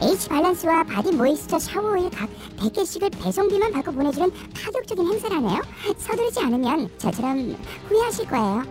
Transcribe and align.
pH 0.00 0.28
밸런스와 0.28 0.84
body 0.84 1.10
moisture 1.12 1.58
샤워 1.58 1.92
오일 1.92 2.08
각 2.10 2.28
100개씩을 2.56 3.10
배송비만 3.20 3.72
받고 3.72 3.92
보내주는 3.92 4.30
파격적인 4.54 5.06
행사라네요. 5.06 5.62
서두르지 5.96 6.40
않으면 6.40 6.88
저처럼 6.98 7.56
후회하실 7.88 8.26
거예요. 8.26 8.62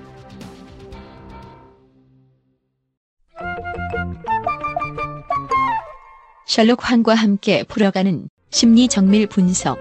셜록 6.46 6.90
황과 6.90 7.14
함께 7.14 7.64
풀어가는 7.64 8.30
심리 8.50 8.88
정밀 8.88 9.28
분석 9.28 9.78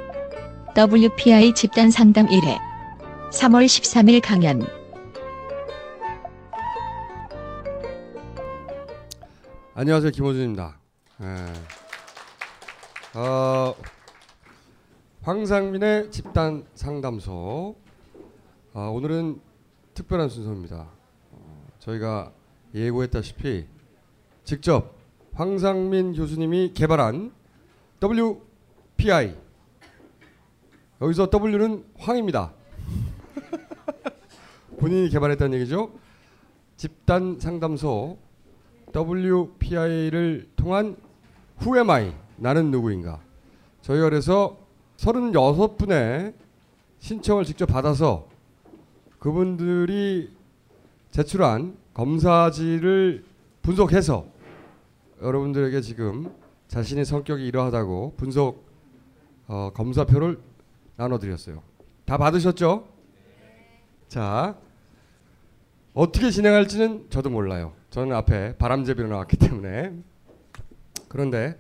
WPI 0.77 1.55
집단 1.55 1.91
상담 1.91 2.27
1회 2.27 2.59
3월 3.31 3.65
13일 3.65 4.21
강연 4.23 4.67
안녕하세요 9.75 10.11
김호준입니다. 10.11 10.86
예. 11.23 13.19
어, 13.19 13.75
황상민의 15.23 16.11
집단 16.11 16.67
상담소. 16.75 17.75
어, 18.75 18.81
오늘은 18.81 19.41
특별한 19.95 20.29
순서입니다. 20.29 20.91
어, 21.31 21.67
저희가 21.79 22.33
예고했다시피 22.75 23.67
직접 24.45 24.95
황상민 25.33 26.13
교수님이 26.13 26.75
개발한 26.75 27.33
WPI 28.03 29.39
여기서 31.01 31.31
W는 31.33 31.87
황입니다. 31.97 32.53
본인이 34.79 35.09
개발했다는 35.09 35.59
얘기죠. 35.61 35.93
집단 36.77 37.41
상담소 37.41 38.19
WPI를 38.95 40.51
통한 40.57 41.06
Who 41.61 41.77
am 41.77 41.91
I? 41.91 42.13
나는 42.37 42.71
누구인가? 42.71 43.21
저희가 43.83 44.11
그래서 44.11 44.59
36분의 44.97 46.35
신청을 46.99 47.45
직접 47.45 47.67
받아서 47.67 48.29
그분들이 49.19 50.31
제출한 51.11 51.77
검사지를 51.95 53.25
분석해서 53.63 54.27
여러분들에게 55.23 55.81
지금 55.81 56.33
자신의 56.69 57.05
성격이 57.05 57.47
이러하다고 57.47 58.15
분석 58.17 58.65
어, 59.49 59.71
검사표를 59.75 60.41
나눠드렸어요. 60.97 61.63
다 62.05 62.19
받으셨죠? 62.19 62.87
자, 64.09 64.57
어떻게 65.95 66.31
진행할지는 66.31 67.07
저도 67.09 67.31
몰라요. 67.31 67.73
저는 67.91 68.15
앞에 68.15 68.57
바람제비로 68.59 69.09
나왔기 69.09 69.37
때문에. 69.37 69.95
그런데 71.09 71.59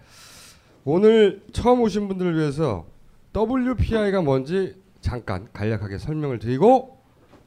오늘 0.85 1.43
처음 1.53 1.81
오신 1.81 2.09
분들을 2.09 2.37
위해서 2.37 2.87
WPI가 3.35 4.23
뭔지 4.23 4.77
잠깐 5.01 5.49
간략하게 5.53 5.99
설명을 5.99 6.39
드리고 6.39 6.99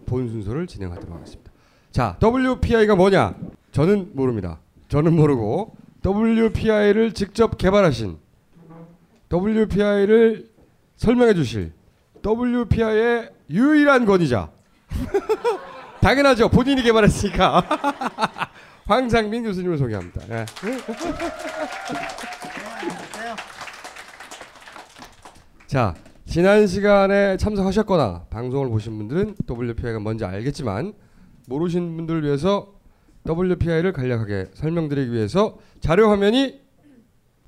본 0.05 0.29
순서를 0.29 0.67
진행하도록 0.67 1.15
하겠습니다. 1.15 1.51
자, 1.91 2.17
WPI가 2.21 2.95
뭐냐? 2.95 3.35
저는 3.71 4.11
모릅니다. 4.13 4.59
저는 4.87 5.15
모르고 5.15 5.75
WPI를 6.05 7.13
직접 7.13 7.57
개발하신 7.57 8.17
WPI를 9.31 10.49
설명해 10.95 11.33
주실 11.33 11.73
WPI의 12.25 13.29
유일한 13.49 14.05
권위자. 14.05 14.51
당연하죠. 16.01 16.49
본인이 16.49 16.81
개발했으니까. 16.81 18.49
황상민 18.89 19.43
교수님을 19.43 19.77
소개합니다. 19.77 20.21
예. 20.31 20.45
자, 25.67 25.93
지난 26.25 26.65
시간에 26.65 27.37
참석하셨거나 27.37 28.25
방송을 28.31 28.69
보신 28.69 28.97
분들은 28.97 29.35
WPI가 29.47 29.99
뭔지 29.99 30.25
알겠지만 30.25 30.93
모르신 31.47 31.97
분들을 31.97 32.23
위해서 32.23 32.79
WPI를 33.29 33.93
간략하게 33.93 34.47
설명드리기 34.55 35.11
위해서 35.11 35.59
자료 35.81 36.09
화면이 36.09 36.59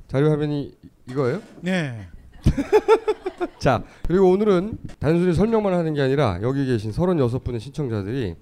자료 0.09 0.29
화면이 0.29 0.77
이거예요? 1.09 1.41
네. 1.61 2.07
자, 3.57 3.83
그리고 4.07 4.29
오늘은 4.29 4.77
단순히 4.99 5.33
설명만 5.33 5.73
하는 5.73 5.95
게 5.95 6.01
아니라 6.01 6.37
여기 6.43 6.67
계신 6.67 6.91
36분의 6.91 7.59
신청자들이 7.59 8.35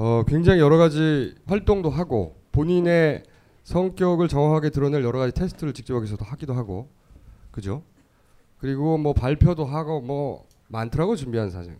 어, 0.00 0.22
굉장히 0.28 0.60
여러 0.60 0.76
가지 0.76 1.34
활동도 1.46 1.90
하고 1.90 2.36
본인의 2.52 3.24
성격을 3.64 4.28
정확하게 4.28 4.70
드러낼 4.70 5.02
여러 5.02 5.18
가지 5.18 5.34
테스트를 5.34 5.72
직접 5.72 5.96
여기서도 5.96 6.24
하기도 6.24 6.54
하고 6.54 6.88
그죠? 7.50 7.82
그리고 8.58 8.96
뭐 8.96 9.12
발표도 9.12 9.64
하고 9.64 10.00
뭐 10.00 10.46
많더라고 10.68 11.16
준비한 11.16 11.50
사정 11.50 11.76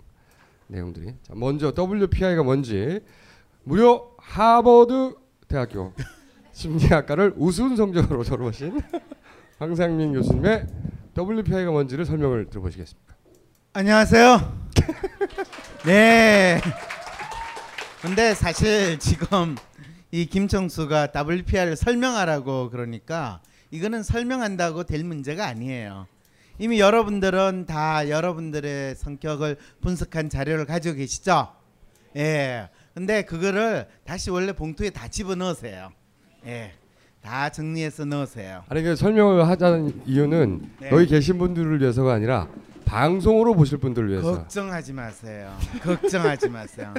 내용들이. 0.67 1.15
자, 1.23 1.35
먼저 1.37 1.73
WPI가 1.79 2.43
뭔지 2.43 3.01
무려 3.63 4.11
하버드 4.19 5.15
대학교 5.47 5.93
심리학과를 6.51 7.35
우수한 7.37 7.77
성적으로 7.77 8.25
졸업하신 8.25 8.81
황상민 9.61 10.13
교수님의 10.15 10.67
WPI가 11.17 11.71
뭔지를 11.71 12.05
설명을 12.05 12.51
들어보시겠습니까? 12.51 13.15
안녕하세요. 13.75 14.59
네. 15.87 16.61
근데 18.01 18.35
사실 18.35 18.99
지금 19.01 19.57
이 20.11 20.27
김청수가 20.27 21.09
WPR을 21.15 21.77
설명하라고 21.77 22.71
그러니까 22.71 23.41
이거는 23.71 24.03
설명한다고 24.03 24.85
될 24.85 25.05
문제가 25.05 25.47
아니에요. 25.47 26.07
이미 26.59 26.81
여러분들은 26.81 27.67
다 27.67 28.09
여러분들의 28.09 28.95
성격을 28.97 29.57
분석한 29.81 30.29
자료를 30.31 30.65
가지고 30.65 30.97
계시죠? 30.97 31.49
예. 32.17 32.69
근데 32.95 33.23
그거를 33.23 33.87
다시 34.05 34.31
원래 34.31 34.53
봉투에 34.53 34.91
다 34.91 35.09
집어넣으세요. 35.09 35.91
예. 36.47 36.73
다 37.21 37.51
정리해서 37.51 38.05
넣으세요. 38.05 38.65
아니 38.69 38.83
그 38.83 38.97
설명을 38.97 39.47
하자는 39.49 40.03
이유는 40.07 40.71
네. 40.81 40.91
여기 40.91 41.07
계신 41.07 41.37
분들을 41.39 41.81
위해서가 41.81 42.15
아니라 42.15 42.49
방송으로 42.85 43.55
보실 43.55 43.79
분들을 43.79 44.09
위해서. 44.09 44.39
걱정하지 44.39 44.93
마세요. 44.95 45.55
걱정하지 45.83 46.49
마세요. 46.49 46.95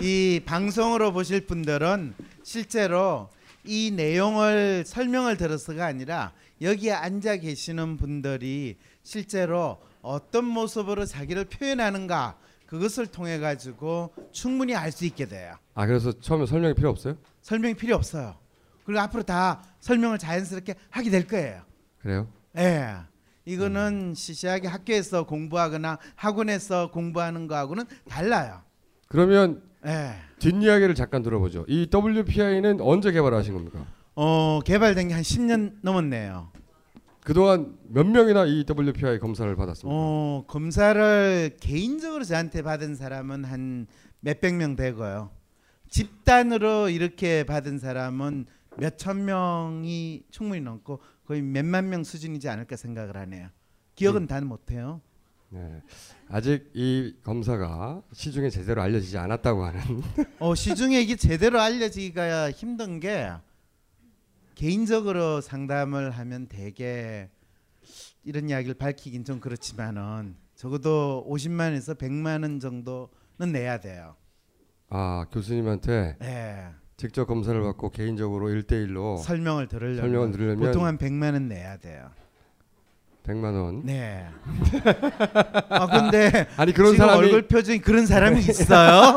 이 0.00 0.40
방송으로 0.44 1.12
보실 1.12 1.46
분들은 1.46 2.14
실제로 2.42 3.28
이 3.64 3.90
내용을 3.90 4.84
설명을 4.86 5.36
들어서가 5.36 5.86
아니라 5.86 6.32
여기에 6.60 6.92
앉아 6.92 7.36
계시는 7.36 7.96
분들이 7.96 8.76
실제로 9.02 9.78
어떤 10.02 10.44
모습으로 10.44 11.06
자기를 11.06 11.46
표현하는가 11.46 12.36
그것을 12.66 13.06
통해 13.06 13.38
가지고 13.38 14.12
충분히 14.32 14.74
알 14.74 14.92
수 14.92 15.04
있게 15.06 15.26
돼요. 15.26 15.54
아 15.74 15.86
그래서 15.86 16.12
처음에 16.20 16.46
설명이 16.46 16.74
필요 16.74 16.90
없어요? 16.90 17.16
설명이 17.42 17.74
필요 17.74 17.96
없어요. 17.96 18.36
그리고 18.84 19.00
앞으로 19.00 19.22
다 19.22 19.62
설명을 19.80 20.18
자연스럽게 20.18 20.74
하게 20.90 21.10
될 21.10 21.26
거예요. 21.26 21.62
그래요? 21.98 22.28
예. 22.58 22.96
이거는 23.44 24.14
시시하게 24.14 24.68
학교에서 24.68 25.24
공부하거나 25.24 25.98
학원에서 26.16 26.90
공부하는 26.90 27.46
거하고는 27.46 27.84
달라요. 28.08 28.62
그러면 29.08 29.62
예. 29.86 30.14
뒷이야기를 30.38 30.94
잠깐 30.94 31.22
들어보죠. 31.22 31.64
이 31.68 31.88
WPI는 31.92 32.80
언제 32.80 33.12
개발하신 33.12 33.54
겁니까? 33.54 33.86
어, 34.14 34.60
개발된 34.64 35.08
게 35.08 35.14
한 35.14 35.22
10년 35.22 35.74
넘었네요. 35.82 36.50
그동안 37.24 37.76
몇 37.88 38.06
명이나 38.06 38.44
이 38.46 38.64
WPI 38.68 39.18
검사를 39.18 39.54
받았습니까? 39.54 39.88
어, 39.92 40.44
검사를 40.46 41.56
개인적으로 41.60 42.24
저한테 42.24 42.62
받은 42.62 42.94
사람은 42.94 43.44
한 43.44 43.86
몇백 44.20 44.54
명 44.54 44.76
되고요. 44.76 45.30
집단으로 45.88 46.88
이렇게 46.88 47.44
받은 47.44 47.78
사람은 47.78 48.46
몇 48.78 48.96
천 48.98 49.24
명이 49.24 50.24
충분히 50.30 50.60
넘고 50.60 51.00
거의 51.26 51.42
몇만 51.42 51.88
명 51.88 52.04
수준이지 52.04 52.48
않을까 52.48 52.76
생각을 52.76 53.16
하네요. 53.16 53.48
기억은 53.94 54.26
다 54.26 54.40
못해요. 54.42 55.00
네. 55.48 55.82
아직 56.28 56.70
이 56.74 57.14
검사가 57.22 58.02
시중에 58.12 58.50
제대로 58.50 58.82
알려지지 58.82 59.16
않았다고 59.16 59.64
하는 59.64 59.80
어, 60.40 60.54
시중에 60.54 61.00
이게 61.00 61.16
제대로 61.16 61.60
알려지기가 61.60 62.50
힘든 62.50 62.98
게 63.00 63.30
개인적으로 64.54 65.40
상담을 65.40 66.10
하면 66.10 66.48
되게 66.48 67.30
이런 68.24 68.48
이야기를 68.48 68.74
밝히긴 68.74 69.24
좀 69.24 69.38
그렇지만은 69.38 70.36
적어도 70.56 71.24
50만 71.28 71.60
원에서 71.60 71.94
100만 71.94 72.42
원 72.42 72.58
정도는 72.58 73.52
내야 73.52 73.78
돼요. 73.78 74.16
아 74.88 75.26
교수님한테 75.30 76.16
예. 76.22 76.68
직접 76.96 77.26
검사를 77.26 77.60
받고 77.60 77.90
개인적으로 77.90 78.48
1대1로 78.48 79.18
설명을 79.18 79.68
들으려면, 79.68 80.00
설명을 80.00 80.32
들으려면 80.32 80.58
보통 80.58 80.86
한 80.86 80.96
100만 80.96 81.34
원 81.34 81.48
내야 81.48 81.76
돼요. 81.76 82.10
100만 83.26 83.60
원. 83.60 83.84
네. 83.84 84.26
아 85.68 85.86
근데 85.86 86.46
아니 86.56 86.72
그런 86.72 86.96
사람이 86.96 87.18
얼굴 87.18 87.48
표정이 87.48 87.80
그런 87.80 88.06
사람이 88.06 88.38
있어요? 88.40 89.16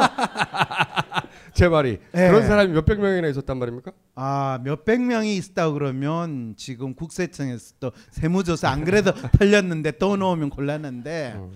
제 1.54 1.68
말이 1.68 2.00
예. 2.16 2.28
그런 2.28 2.48
사람이 2.48 2.74
몇백 2.74 3.00
명이나 3.00 3.28
있었단 3.28 3.58
말입니까? 3.58 3.92
아 4.16 4.60
몇백 4.64 5.02
명이 5.02 5.36
있다 5.38 5.72
그러면 5.72 6.56
지금 6.58 6.94
국세청에서 6.96 7.76
또 7.80 7.92
세무조사 8.12 8.70
안 8.70 8.84
그래도 8.84 9.12
털렸는데 9.38 9.92
또 9.94 10.18
넣으면 10.18 10.50
곤란한데 10.50 11.34
어. 11.38 11.52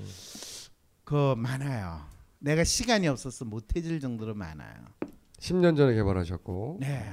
그 1.03 1.35
많아요. 1.37 2.01
내가 2.39 2.63
시간이 2.63 3.07
없어서 3.07 3.45
못 3.45 3.75
해줄 3.75 3.99
정도로 3.99 4.35
많아요. 4.35 4.73
10년 5.39 5.75
전에 5.75 5.93
개발하셨고. 5.95 6.77
네. 6.81 7.03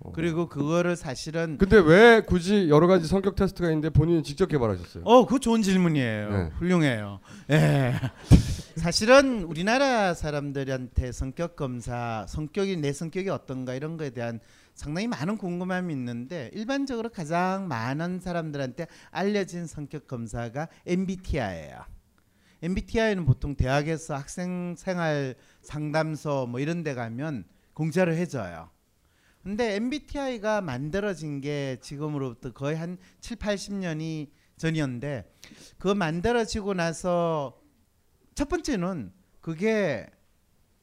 어. 0.00 0.12
그리고 0.12 0.48
그거를 0.48 0.96
사실은 0.96 1.58
근데 1.58 1.76
왜 1.78 2.20
굳이 2.20 2.68
여러 2.68 2.86
가지 2.86 3.06
성격 3.06 3.34
테스트가 3.34 3.68
있는데 3.68 3.90
본인은 3.90 4.22
직접 4.22 4.46
개발하셨어요? 4.46 5.02
어, 5.04 5.26
그거 5.26 5.38
좋은 5.38 5.62
질문이에요. 5.62 6.30
네. 6.30 6.50
훌륭해요. 6.58 7.20
예. 7.50 7.94
사실은 8.76 9.42
우리나라 9.42 10.14
사람들한테 10.14 11.10
성격 11.10 11.56
검사, 11.56 12.24
성격이 12.28 12.76
내 12.76 12.92
성격이 12.92 13.28
어떤가 13.28 13.74
이런 13.74 13.96
거에 13.96 14.10
대한 14.10 14.38
상당히 14.74 15.08
많은 15.08 15.36
궁금함이 15.36 15.92
있는데 15.92 16.50
일반적으로 16.54 17.08
가장 17.08 17.66
많은 17.66 18.20
사람들한테 18.20 18.86
알려진 19.10 19.66
성격 19.66 20.06
검사가 20.06 20.68
MBTI예요. 20.86 21.80
MBTI는 22.62 23.24
보통 23.24 23.56
대학에서 23.56 24.14
학생 24.14 24.76
생활 24.76 25.34
상담소 25.62 26.46
뭐 26.48 26.60
이런 26.60 26.84
데 26.84 26.94
가면 26.94 27.44
공짜로 27.74 28.12
해줘요. 28.12 28.70
근데 29.48 29.76
MBTI가 29.76 30.60
만들어진 30.60 31.40
게 31.40 31.78
지금으로부터 31.80 32.52
거의 32.52 32.76
한 32.76 32.98
7, 33.22 33.38
80년이 33.38 34.28
전이었는데 34.58 35.24
그거 35.78 35.94
만들어지고 35.94 36.74
나서 36.74 37.58
첫 38.34 38.50
번째는 38.50 39.10
그게 39.40 40.04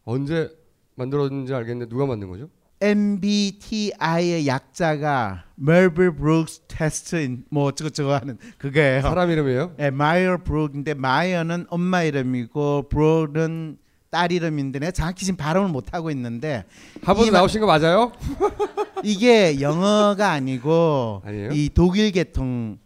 언제 0.04 0.50
만들어졌는지 0.96 1.54
알겠는데 1.54 1.90
누가 1.92 2.08
만든 2.08 2.28
거죠? 2.28 2.50
MBTI의 2.82 4.48
약자가 4.48 5.46
멜버 5.58 6.14
브룩스 6.16 6.62
테스트 6.68 7.44
뭐 7.52 7.66
어쩌고 7.66 7.90
저쩌고 7.92 8.14
하는 8.14 8.40
그거예요. 8.58 9.04
사람 9.04 9.30
이름이에요? 9.30 9.76
예, 9.78 9.92
마이어 9.92 10.40
브룩인데 10.44 10.96
마이어는 10.96 11.68
엄마 11.70 12.02
이름이고 12.02 12.90
브룩은 12.90 13.78
딸 14.16 14.32
이름인데 14.32 14.80
내가 14.80 14.92
정확히 14.94 15.26
지금 15.26 15.36
발음을 15.36 15.68
못 15.68 15.94
하고 15.94 16.10
있는데 16.10 16.64
하버드 17.04 17.32
나오신 17.32 17.60
거 17.60 17.68
맞아요? 17.68 18.14
이게 19.04 19.60
영어가 19.60 20.32
아니고 20.32 21.22
아니에요? 21.26 21.52
이 21.52 21.70
독일 21.74 22.14
계통 22.14 22.78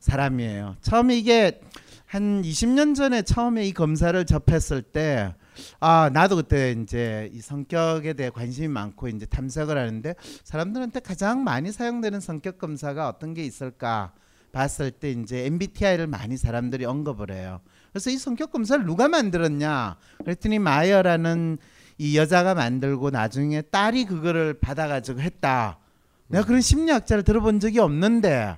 사람이에요. 0.00 0.74
처음에 0.82 1.16
이게 1.16 1.60
한 2.04 2.42
20년 2.42 2.96
전에 2.96 3.22
처음에 3.22 3.64
이 3.64 3.72
검사를 3.72 4.26
접했을 4.26 4.82
때 4.82 5.32
아, 5.78 6.10
나도 6.12 6.34
그때 6.34 6.72
이제 6.72 7.30
이 7.32 7.40
성격에 7.40 8.14
대해 8.14 8.30
관심이 8.30 8.66
많고 8.66 9.06
이제 9.06 9.24
탐색을 9.24 9.78
하는데 9.78 10.16
사람들한테 10.42 10.98
가장 10.98 11.44
많이 11.44 11.70
사용되는 11.70 12.18
성격 12.18 12.58
검사가 12.58 13.08
어떤 13.08 13.34
게 13.34 13.44
있을까 13.44 14.12
봤을 14.50 14.90
때 14.90 15.12
이제 15.12 15.46
MBTI를 15.46 16.08
많이 16.08 16.36
사람들이 16.36 16.84
언급을 16.86 17.30
해요. 17.30 17.60
그래서 17.92 18.10
이 18.10 18.16
성격 18.16 18.50
검사를 18.52 18.84
누가 18.84 19.08
만들었냐? 19.08 19.96
그랬더니 20.24 20.58
마이어라는 20.58 21.58
이 21.98 22.16
여자가 22.16 22.54
만들고 22.54 23.10
나중에 23.10 23.60
딸이 23.62 24.06
그거를 24.06 24.54
받아가지고 24.54 25.20
했다. 25.20 25.78
내가 26.28 26.44
그런 26.46 26.60
심리학자를 26.62 27.22
들어본 27.22 27.60
적이 27.60 27.80
없는데 27.80 28.56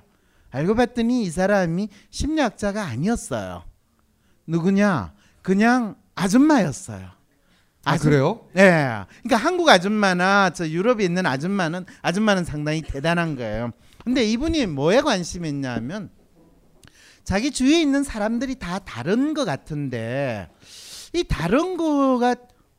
알고 0.51 0.75
봤더니 0.75 1.23
이 1.23 1.29
사람이 1.29 1.89
심리학자가 2.09 2.83
아니었어요. 2.85 3.63
누구냐? 4.47 5.13
그냥 5.41 5.95
아줌마였어요. 6.15 7.07
아 7.83 7.91
아줌- 7.91 8.09
그래요? 8.09 8.41
네. 8.53 8.87
그러니까 9.23 9.35
한국 9.35 9.67
아줌마나 9.69 10.49
저 10.51 10.67
유럽에 10.67 11.03
있는 11.03 11.25
아줌마는 11.25 11.85
아줌마는 12.01 12.45
상당히 12.45 12.81
대단한 12.81 13.35
거예요. 13.35 13.71
근데 14.03 14.23
이분이 14.23 14.67
뭐에 14.67 15.01
관심이 15.01 15.49
있냐면 15.49 16.09
자기 17.25 17.51
주위에 17.51 17.81
있는 17.81 18.03
사람들이 18.03 18.55
다 18.55 18.79
다른 18.79 19.33
것 19.33 19.43
같은데 19.45 20.49
이 21.11 21.23
다른 21.23 21.75
거가 21.75 22.35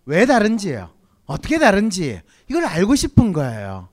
왜 0.06 0.24
다른지요? 0.24 0.90
어떻게 1.26 1.58
다른지 1.58 2.22
이걸 2.48 2.64
알고 2.64 2.94
싶은 2.94 3.32
거예요. 3.32 3.88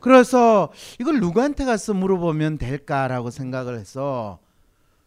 그래서 0.00 0.72
이걸 1.00 1.18
누구한테 1.18 1.64
가서 1.64 1.92
물어보면 1.92 2.58
될까라고 2.58 3.30
생각을 3.30 3.78
해서 3.78 4.38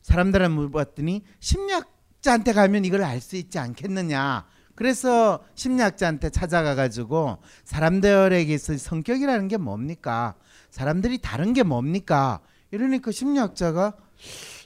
사람들한테 0.02 0.54
물어봤더니 0.56 1.24
심리학자한테 1.40 2.52
가면 2.54 2.84
이걸 2.84 3.04
알 3.04 3.22
수 3.22 3.38
있지 3.38 3.60
않겠느냐. 3.60 4.46
그래서 4.76 5.44
심리학자한테 5.56 6.30
찾아가 6.30 6.76
가지고 6.76 7.38
사람들에게서 7.64 8.78
성격이라는 8.78 9.48
게 9.48 9.58
뭡니까? 9.58 10.36
사람들이 10.72 11.20
다른 11.20 11.54
게 11.54 11.64
뭡니까? 11.64 12.42
이러니까 12.72 13.12
심리학자가 13.12 13.94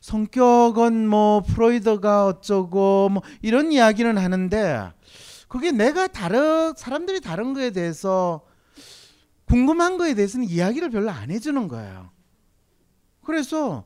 성격은 0.01 1.07
뭐 1.07 1.41
프로이드가 1.41 2.25
어쩌고 2.25 3.09
뭐 3.09 3.23
이런 3.41 3.71
이야기는 3.71 4.17
하는데 4.17 4.91
그게 5.47 5.71
내가 5.71 6.07
다른 6.07 6.73
사람들이 6.75 7.21
다른 7.21 7.53
거에 7.53 7.71
대해서 7.71 8.41
궁금한 9.45 9.97
거에 9.97 10.13
대해서는 10.13 10.47
이야기를 10.47 10.89
별로 10.89 11.11
안 11.11 11.29
해주는 11.29 11.67
거예요. 11.67 12.09
그래서 13.23 13.83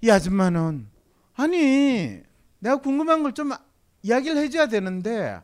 이 0.00 0.10
아줌마는 0.10 0.86
아니 1.34 2.20
내가 2.60 2.76
궁금한 2.76 3.22
걸 3.22 3.32
좀 3.32 3.50
이야기를 4.02 4.36
해줘야 4.36 4.66
되는데 4.66 5.40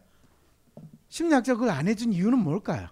심리학자 1.08 1.54
그걸 1.54 1.70
안 1.70 1.88
해준 1.88 2.12
이유는 2.12 2.38
뭘까요? 2.38 2.88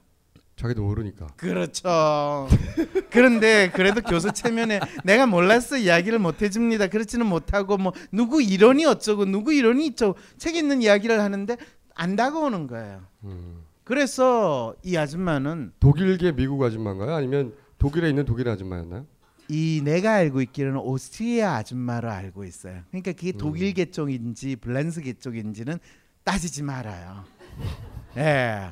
자기도 0.58 0.82
모르니까. 0.82 1.28
그렇죠. 1.36 2.48
그런데 3.10 3.70
그래도 3.70 4.00
교수 4.00 4.32
체면에 4.32 4.80
내가 5.04 5.26
몰라서 5.26 5.76
이야기를 5.76 6.18
못 6.18 6.42
해줍니다. 6.42 6.88
그렇지는 6.88 7.26
못하고 7.26 7.76
뭐 7.76 7.92
누구 8.10 8.42
이론이 8.42 8.84
어쩌고 8.84 9.24
누구 9.26 9.52
이론이 9.52 9.86
있죠. 9.86 10.16
책 10.36 10.56
있는 10.56 10.82
이야기를 10.82 11.20
하는데 11.20 11.56
안 11.94 12.16
다가오는 12.16 12.66
거예요. 12.66 13.02
음. 13.22 13.62
그래서 13.84 14.74
이 14.82 14.96
아줌마는 14.96 15.72
독일계 15.78 16.32
미국 16.32 16.60
아줌마인가요? 16.62 17.14
아니면 17.14 17.54
독일에 17.78 18.08
있는 18.08 18.24
독일 18.24 18.48
아줌마였나요? 18.48 19.06
이 19.48 19.80
내가 19.84 20.14
알고 20.14 20.42
있기로는 20.42 20.80
오스트리아 20.80 21.54
아줌마로 21.54 22.10
알고 22.10 22.44
있어요. 22.44 22.82
그러니까 22.90 23.12
그게 23.12 23.30
음. 23.30 23.38
독일 23.38 23.72
계 23.74 23.90
쪽인지 23.92 24.56
블란스 24.56 25.02
계 25.02 25.12
쪽인지는 25.12 25.78
따지지 26.24 26.64
말아요. 26.64 27.24
예. 28.18 28.70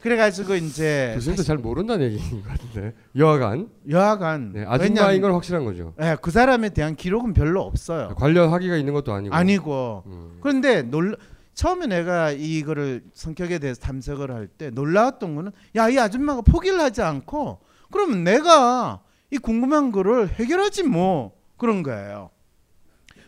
그래가지고 0.00 0.54
이제 0.54 1.12
교수님도 1.14 1.42
잘 1.42 1.58
모른다는 1.58 2.06
얘기인 2.12 2.42
것 2.42 2.48
같은데. 2.48 2.94
여하간 3.16 3.68
여하간 3.88 4.52
네, 4.54 4.64
아줌마인 4.66 5.20
건 5.20 5.32
확실한 5.32 5.64
거죠. 5.64 5.94
예, 6.00 6.16
그 6.22 6.30
사람에 6.30 6.70
대한 6.70 6.96
기록은 6.96 7.34
별로 7.34 7.62
없어요. 7.62 8.14
관련 8.16 8.50
학위가 8.52 8.76
있는 8.76 8.94
것도 8.94 9.12
아니고. 9.12 9.34
아니고 9.34 10.02
음. 10.06 10.38
그런데 10.40 10.82
놀 10.82 11.16
처음에 11.54 11.86
내가 11.86 12.30
이거를 12.30 13.02
성격에 13.12 13.58
대해서 13.58 13.80
탐색을 13.80 14.30
할 14.30 14.48
때 14.48 14.70
놀라웠던 14.70 15.34
거는 15.34 15.52
야 15.76 15.88
이 15.90 15.98
아줌마가 15.98 16.40
포기를 16.42 16.80
하지 16.80 17.02
않고 17.02 17.58
그러면 17.92 18.24
내가 18.24 19.00
이 19.30 19.36
궁금한 19.38 19.92
거를 19.92 20.28
해결하지 20.28 20.84
뭐 20.84 21.32
그런 21.58 21.82
거예요. 21.82 22.30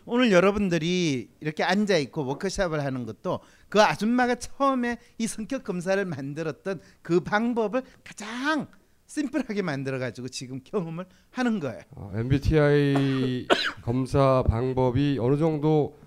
오늘 0.04 0.32
여러분들이 0.32 1.28
이렇게 1.40 1.62
앉아 1.62 1.97
있고 1.99 2.25
워크숍을 2.26 2.85
하는 2.85 3.06
것도 3.06 3.40
그 3.68 3.80
아줌마가 3.80 4.35
처음에 4.35 4.99
이 5.18 5.26
성격 5.26 5.64
검사를 5.64 6.02
만들었던 6.04 6.80
그 7.02 7.21
방법을 7.21 7.82
가장 8.04 8.66
심플하게 9.06 9.62
만들어 9.62 9.99
가지고 9.99 10.28
지금 10.28 10.61
경험을 10.64 11.04
하는 11.30 11.61
거예요. 11.61 11.82
어, 11.90 12.11
MBTI 12.14 13.47
검사 13.85 14.42
방법이 14.49 15.18
어느 15.21 15.37
정도 15.37 15.99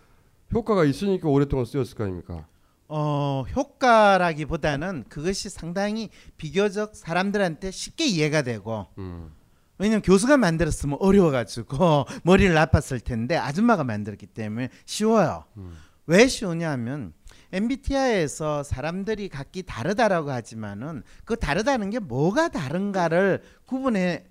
효과가 0.53 0.85
있으니까 0.85 1.29
오랫동안 1.29 1.65
쓰였을 1.65 1.95
거 1.95 2.03
아닙니까? 2.03 2.47
어, 2.87 3.43
효과라기보다는 3.55 5.05
그것이 5.09 5.49
상당히 5.49 6.09
비교적 6.37 6.95
사람들한테 6.95 7.71
쉽게 7.71 8.05
이해가 8.05 8.43
되고 8.43 8.87
음. 8.97 9.31
왜냐면 9.77 10.01
교수가 10.01 10.37
만들었으면 10.37 10.97
어려워가지고 10.99 12.05
머리를 12.23 12.55
아팠을 12.55 13.03
텐데 13.03 13.35
아줌마가 13.35 13.83
만들었기 13.83 14.27
때문에 14.27 14.69
쉬워요. 14.85 15.45
음. 15.57 15.75
왜 16.07 16.27
쉬우냐면 16.27 17.13
MBTI에서 17.51 18.63
사람들이 18.63 19.29
각기 19.29 19.63
다르다라고 19.63 20.31
하지만은 20.31 21.03
그 21.23 21.35
다르다는 21.35 21.89
게 21.89 21.99
뭐가 21.99 22.49
다른가를 22.49 23.41
구분해 23.65 24.25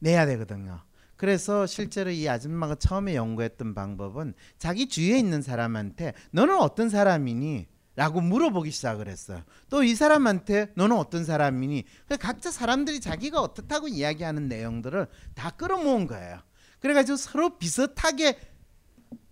내야 0.00 0.26
되거든요. 0.26 0.82
그래서 1.16 1.66
실제로 1.66 2.10
이 2.10 2.28
아줌마가 2.28 2.74
처음에 2.74 3.14
연구했던 3.14 3.74
방법은 3.74 4.34
자기 4.58 4.88
주위에 4.88 5.18
있는 5.18 5.42
사람한테 5.42 6.12
너는 6.32 6.58
어떤 6.58 6.88
사람이니? 6.88 7.66
라고 7.96 8.20
물어보기 8.20 8.70
시작을 8.70 9.08
했어요. 9.08 9.42
또 9.70 9.82
이 9.84 9.94
사람한테 9.94 10.72
너는 10.74 10.96
어떤 10.96 11.24
사람이니? 11.24 11.84
그래서 12.06 12.20
각자 12.20 12.50
사람들이 12.50 13.00
자기가 13.00 13.40
어떻다고 13.40 13.88
이야기하는 13.88 14.48
내용들을 14.48 15.06
다 15.34 15.50
끌어모은 15.50 16.06
거예요. 16.06 16.40
그래가지고 16.80 17.16
서로 17.16 17.56
비슷하게 17.58 18.38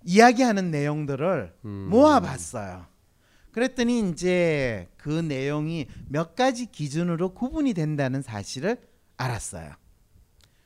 이야기하는 0.04 0.70
내용들을 0.70 1.54
음. 1.64 1.70
모아봤어요. 1.90 2.86
그랬더니 3.52 4.08
이제 4.10 4.88
그 4.96 5.10
내용이 5.10 5.86
몇 6.08 6.34
가지 6.34 6.66
기준으로 6.66 7.34
구분이 7.34 7.74
된다는 7.74 8.22
사실을 8.22 8.78
알았어요. 9.16 9.72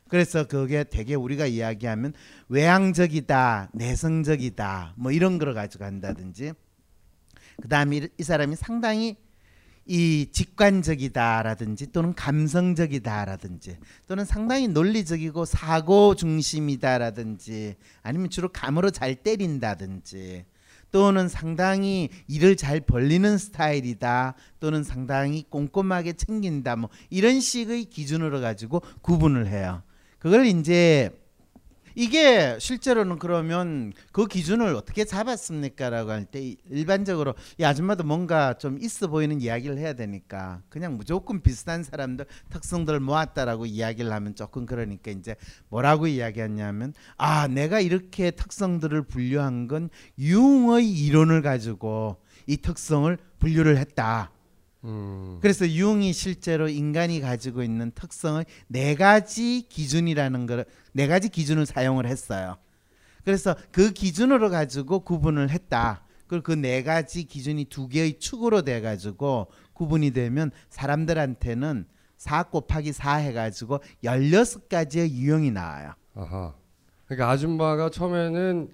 그래서 0.09 0.47
그게 0.47 0.85
되게 0.85 1.17
우리가 1.17 1.47
이야기하면 1.47 2.13
외향적이다, 2.49 3.71
내성적이다, 3.75 4.95
뭐 4.97 5.11
이런 5.11 5.39
걸 5.39 5.53
가지고 5.53 5.85
한다든지, 5.85 6.53
그 7.61 7.69
다음에 7.69 7.97
이- 7.99 8.09
이 8.19 8.23
사람이 8.23 8.57
상당히 8.57 9.17
이 9.89 10.27
직관적이다라든지 10.33 11.93
또는 11.93 12.13
감성적이다라든지 12.15 13.79
또는 14.09 14.25
상당히 14.25 14.67
논리적이고 14.67 15.45
사고 15.45 16.17
중심이다라든지 16.17 17.77
아니면 18.03 18.29
주로 18.31 18.49
감으로 18.49 18.91
잘 18.91 19.15
때린다든지 19.15 20.45
또는 20.91 21.29
상당히 21.29 22.09
일을 22.27 22.57
잘 22.57 22.81
벌리는 22.81 23.39
스타일이다 23.39 24.35
또는 24.61 24.83
상당히 24.83 25.45
꼼꼼하게 25.49 26.15
챙긴다 26.15 26.77
뭐 26.77 26.91
이런 27.11 27.41
식의 27.41 27.85
기준으로 27.87 28.41
가지고 28.41 28.83
구분을 29.03 29.47
해요. 29.47 29.83
그걸 30.19 30.47
이제 30.47 31.11
이게 31.99 32.59
실제로는 32.61 33.19
그러면 33.19 33.91
그 34.13 34.27
기준을 34.27 34.75
어떻게 34.75 35.07
잡았습니까라고 35.07 36.11
할 36.11 36.27
때 36.27 36.57
일반적으로 36.69 37.35
이 37.59 37.65
아줌마도 37.65 38.05
뭔가 38.05 38.53
좀 38.55 38.79
있어 38.81 39.07
보이는 39.09 39.41
이야기를 39.41 39.79
해야 39.79 39.95
되니까 39.95 40.61
그냥 40.69 40.97
무조건 40.99 41.41
비슷한 41.41 41.83
사람들 41.83 42.27
특성들을 42.51 43.01
모았다라고 43.01 43.65
이야기를 43.65 44.13
하면 44.13 44.35
조금 44.35 44.67
그러니까 44.67 45.11
이제 45.11 45.37
뭐라고 45.71 46.07
이야기했냐면 46.07 46.93
아 47.17 47.49
내가 47.49 47.81
이렇게 47.81 48.31
특성들을 48.31 49.05
분류한 49.05 49.67
건 49.67 49.89
융의 50.19 50.91
이론을 50.91 51.41
가지고 51.41 52.19
이 52.47 52.59
특성을 52.59 53.17
분류를 53.39 53.79
했다. 53.79 54.31
음. 54.87 55.39
그래서 55.43 55.69
융이 55.69 56.13
실제로 56.13 56.69
인간이 56.69 57.21
가지고 57.21 57.63
있는 57.63 57.91
특성의 57.93 58.47
네 58.69 58.95
가지 58.95 59.67
기준이라는 59.69 60.47
걸 60.47 60.65
네 60.93 61.07
가지 61.09 61.29
기준을 61.29 61.67
사용을 61.67 62.07
했어요. 62.07 62.57
그래서 63.25 63.55
그 63.71 63.93
기준으로 63.93 64.49
가지고 64.51 65.01
구분을 65.01 65.51
했다. 65.51 66.03
그리고 66.27 66.43
그 66.45 66.53
네 66.57 66.83
가지 66.83 67.25
기준이 67.25 67.67
두 67.67 67.89
개의 67.89 68.19
축으로 68.19 68.63
돼 68.63 68.81
가지고 68.81 69.49
구분이 69.75 70.13
되면 70.13 70.51
사람들한테는 70.71 71.87
4 72.17 72.45
곱하기 72.45 72.93
4 72.93 73.17
해가지고 73.17 73.81
16가지의 74.03 75.11
유형이 75.11 75.51
나와요. 75.51 75.93
아하. 76.15 76.55
그러니까 77.07 77.31
아줌마가 77.31 77.91
처음에는 77.91 78.71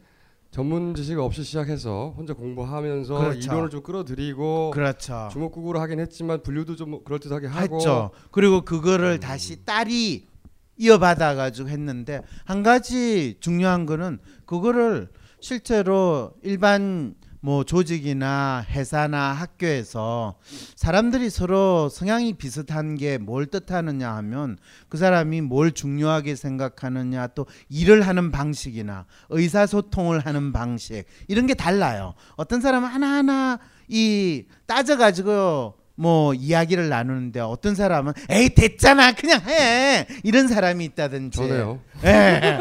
전문 0.53 0.95
지식 0.95 1.19
없이 1.19 1.43
시작해서 1.45 2.13
혼자 2.15 2.35
공부하면서 2.35 3.19
그렇죠. 3.19 3.39
이론을 3.39 3.71
좀 3.71 3.83
끌어들이고 3.83 4.73
그렇죠. 4.73 5.31
주먹구구로 5.33 5.81
하긴 5.81 5.99
했지만 5.99 6.43
분류도 6.43 6.77
좀 6.77 7.03
그럴듯하게 7.03 7.47
하고 7.47 7.77
했죠. 7.77 8.11
그리고 8.31 8.61
그거를 8.61 9.13
음. 9.13 9.21
다시 9.21 9.65
딸이 9.65 10.29
이어받아 10.77 11.35
가지고 11.37 11.71
했는데 11.71 12.21
한 12.45 12.63
가지 12.63 13.39
중요한 13.41 13.87
거는 13.87 14.19
그거를 14.45 15.09
실제로 15.41 16.35
일반 16.43 17.15
뭐 17.45 17.65
조직이나 17.65 18.65
회사나 18.71 19.33
학교에서 19.33 20.37
사람들이 20.77 21.29
서로 21.29 21.89
성향이 21.89 22.35
비슷한 22.35 22.95
게 22.95 23.19
뭘 23.19 23.47
뜻하느냐 23.47 24.15
하면 24.17 24.59
그 24.89 24.97
사람이 24.97 25.41
뭘 25.41 25.73
중요하게 25.73 26.37
생각하느냐 26.37 27.27
또 27.29 27.47
일을 27.69 28.07
하는 28.07 28.31
방식이나 28.31 29.07
의사소통을 29.31 30.21
하는 30.21 30.53
방식 30.53 31.05
이런 31.27 31.47
게 31.47 31.55
달라요. 31.55 32.15
어떤 32.37 32.61
사람은 32.61 32.89
하나하나 32.89 33.59
이 33.89 34.45
따져가지고 34.67 35.82
뭐 35.95 36.35
이야기를 36.35 36.89
나누는데 36.89 37.41
어떤 37.41 37.75
사람은 37.75 38.13
에이 38.31 38.51
됐잖아 38.55 39.13
그냥 39.13 39.41
해 39.47 40.07
이런 40.23 40.49
사람이 40.49 40.85
있다든지 40.87 41.37
저네요. 41.37 41.81
예. 42.05 42.59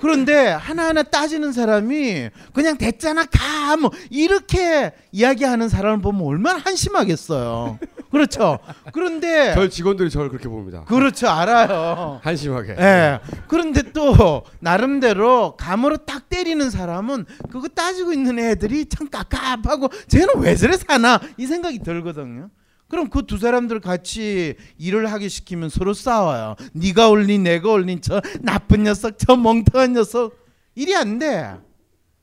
그런데 0.00 0.48
하나하나 0.48 1.02
따지는 1.02 1.52
사람이 1.52 2.30
그냥 2.52 2.76
됐잖아 2.78 3.24
가 3.24 3.48
뭐 3.76 3.90
이렇게 4.10 4.92
이야기하는 5.12 5.68
사람을 5.68 6.00
보면 6.00 6.22
얼마나 6.22 6.58
한심하겠어요. 6.58 7.78
그렇죠. 8.10 8.58
그런데 8.92 9.52
저희 9.54 9.68
직원들이 9.70 10.10
저를 10.10 10.28
그렇게 10.28 10.48
봅니다. 10.48 10.84
그렇죠 10.84 11.28
알아요. 11.28 12.20
한심하게. 12.22 12.76
예. 12.78 13.20
그런데 13.48 13.82
또 13.92 14.42
나름대로 14.60 15.56
감으로 15.56 15.98
딱 15.98 16.28
때리는 16.28 16.70
사람은 16.70 17.26
그거 17.50 17.68
따지고 17.68 18.12
있는 18.12 18.38
애들이 18.38 18.86
참 18.86 19.08
깝깝하고 19.08 19.88
쟤는 20.08 20.38
왜 20.38 20.54
저래 20.56 20.76
사나 20.76 21.20
이 21.36 21.46
생각이 21.46 21.80
들거든요. 21.80 22.50
그럼 22.88 23.10
그 23.10 23.26
두 23.26 23.36
사람들 23.36 23.80
같이 23.80 24.54
일을 24.78 25.12
하게 25.12 25.28
시키면 25.28 25.68
서로 25.68 25.92
싸워요. 25.92 26.56
네가 26.72 27.10
올린 27.10 27.42
내가 27.42 27.70
올린 27.70 28.00
저 28.00 28.22
나쁜 28.40 28.84
녀석 28.84 29.18
저 29.18 29.36
멍청한 29.36 29.92
녀석 29.92 30.34
일이 30.74 30.96
안 30.96 31.18
돼. 31.18 31.54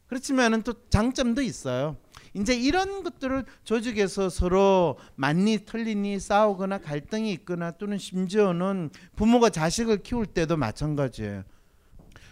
그렇지만은 0.08 0.64
또 0.64 0.74
장점도 0.90 1.42
있어요. 1.44 1.98
이제 2.36 2.54
이런 2.54 3.02
것들을 3.04 3.46
조직에서 3.64 4.30
서로 4.30 4.98
맞니 5.16 5.60
틀리니 5.66 6.20
싸우거나 6.20 6.80
갈등이 6.80 7.32
있거나 7.32 7.72
또는 7.72 7.98
심지어는 7.98 8.90
부모가 9.16 9.50
자식을 9.50 10.04
키울 10.04 10.26
때도 10.26 10.58
마찬가지예요. 10.58 11.44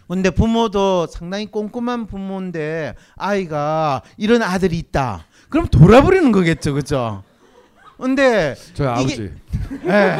근데 0.06 0.28
부모도 0.28 1.06
상당히 1.06 1.46
꼼꼼한 1.46 2.06
부모인데 2.06 2.94
아이가 3.16 4.02
이런 4.18 4.42
아들이 4.42 4.76
있다. 4.78 5.24
그럼 5.48 5.66
돌아버리는 5.68 6.30
거겠죠, 6.30 6.74
그죠? 6.74 7.24
근데 7.96 8.54
저희 8.74 8.86
아버지. 8.88 9.14
이게- 9.14 9.88
예. 9.90 10.18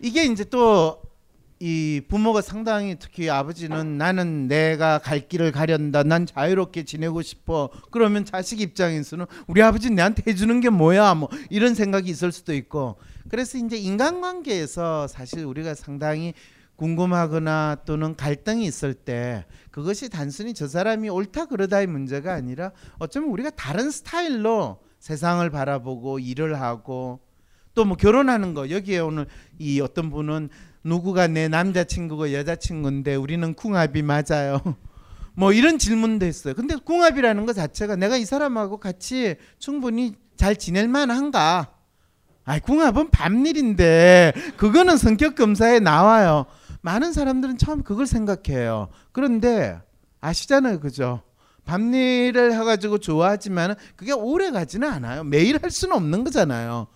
이게 0.00 0.24
이제 0.24 0.42
또 0.44 1.00
이 1.66 2.02
부모가 2.08 2.42
상당히 2.42 2.94
특히 2.98 3.30
아버지는 3.30 3.96
나는 3.96 4.48
내가 4.48 4.98
갈 4.98 5.26
길을 5.26 5.50
가련다. 5.50 6.02
난 6.02 6.26
자유롭게 6.26 6.84
지내고 6.84 7.22
싶어. 7.22 7.70
그러면 7.90 8.26
자식 8.26 8.60
입장에서는 8.60 9.24
우리 9.46 9.62
아버지 9.62 9.88
내한테 9.88 10.24
해주는 10.26 10.60
게 10.60 10.68
뭐야? 10.68 11.14
뭐 11.14 11.30
이런 11.48 11.74
생각이 11.74 12.10
있을 12.10 12.32
수도 12.32 12.52
있고. 12.52 12.96
그래서 13.30 13.56
이제 13.56 13.78
인간관계에서 13.78 15.06
사실 15.06 15.46
우리가 15.46 15.74
상당히 15.74 16.34
궁금하거나 16.76 17.78
또는 17.86 18.14
갈등이 18.14 18.66
있을 18.66 18.92
때 18.92 19.46
그것이 19.70 20.10
단순히 20.10 20.52
저 20.52 20.68
사람이 20.68 21.08
옳다 21.08 21.46
그러다의 21.46 21.86
문제가 21.86 22.34
아니라 22.34 22.72
어쩌면 22.98 23.30
우리가 23.30 23.48
다른 23.48 23.90
스타일로 23.90 24.80
세상을 24.98 25.48
바라보고 25.48 26.18
일을 26.18 26.60
하고 26.60 27.20
또 27.74 27.86
뭐 27.86 27.96
결혼하는 27.96 28.52
거 28.52 28.68
여기에 28.68 28.98
오늘 28.98 29.26
이 29.58 29.80
어떤 29.80 30.10
분은 30.10 30.50
누구가 30.84 31.26
내 31.26 31.48
남자친구고 31.48 32.32
여자친구인데 32.32 33.14
우리는 33.14 33.54
궁합이 33.54 34.02
맞아요. 34.02 34.60
뭐 35.34 35.52
이런 35.52 35.78
질문도 35.78 36.26
했어요. 36.26 36.54
근데 36.54 36.76
궁합이라는 36.76 37.46
것 37.46 37.54
자체가 37.54 37.96
내가 37.96 38.16
이 38.16 38.24
사람하고 38.24 38.78
같이 38.78 39.36
충분히 39.58 40.14
잘 40.36 40.56
지낼 40.56 40.86
만한가? 40.86 41.72
아이 42.44 42.60
궁합은 42.60 43.10
밤일인데 43.10 44.34
그거는 44.56 44.98
성격 44.98 45.34
검사에 45.34 45.80
나와요. 45.80 46.44
많은 46.82 47.14
사람들은 47.14 47.56
처음 47.56 47.82
그걸 47.82 48.06
생각해요. 48.06 48.90
그런데 49.12 49.80
아시잖아요, 50.20 50.80
그죠? 50.80 51.22
밤일을 51.64 52.52
해가지고 52.52 52.98
좋아하지만 52.98 53.74
그게 53.96 54.12
오래 54.12 54.50
가지는 54.50 54.90
않아요. 54.90 55.24
매일 55.24 55.62
할 55.62 55.70
수는 55.70 55.96
없는 55.96 56.24
거잖아요. 56.24 56.88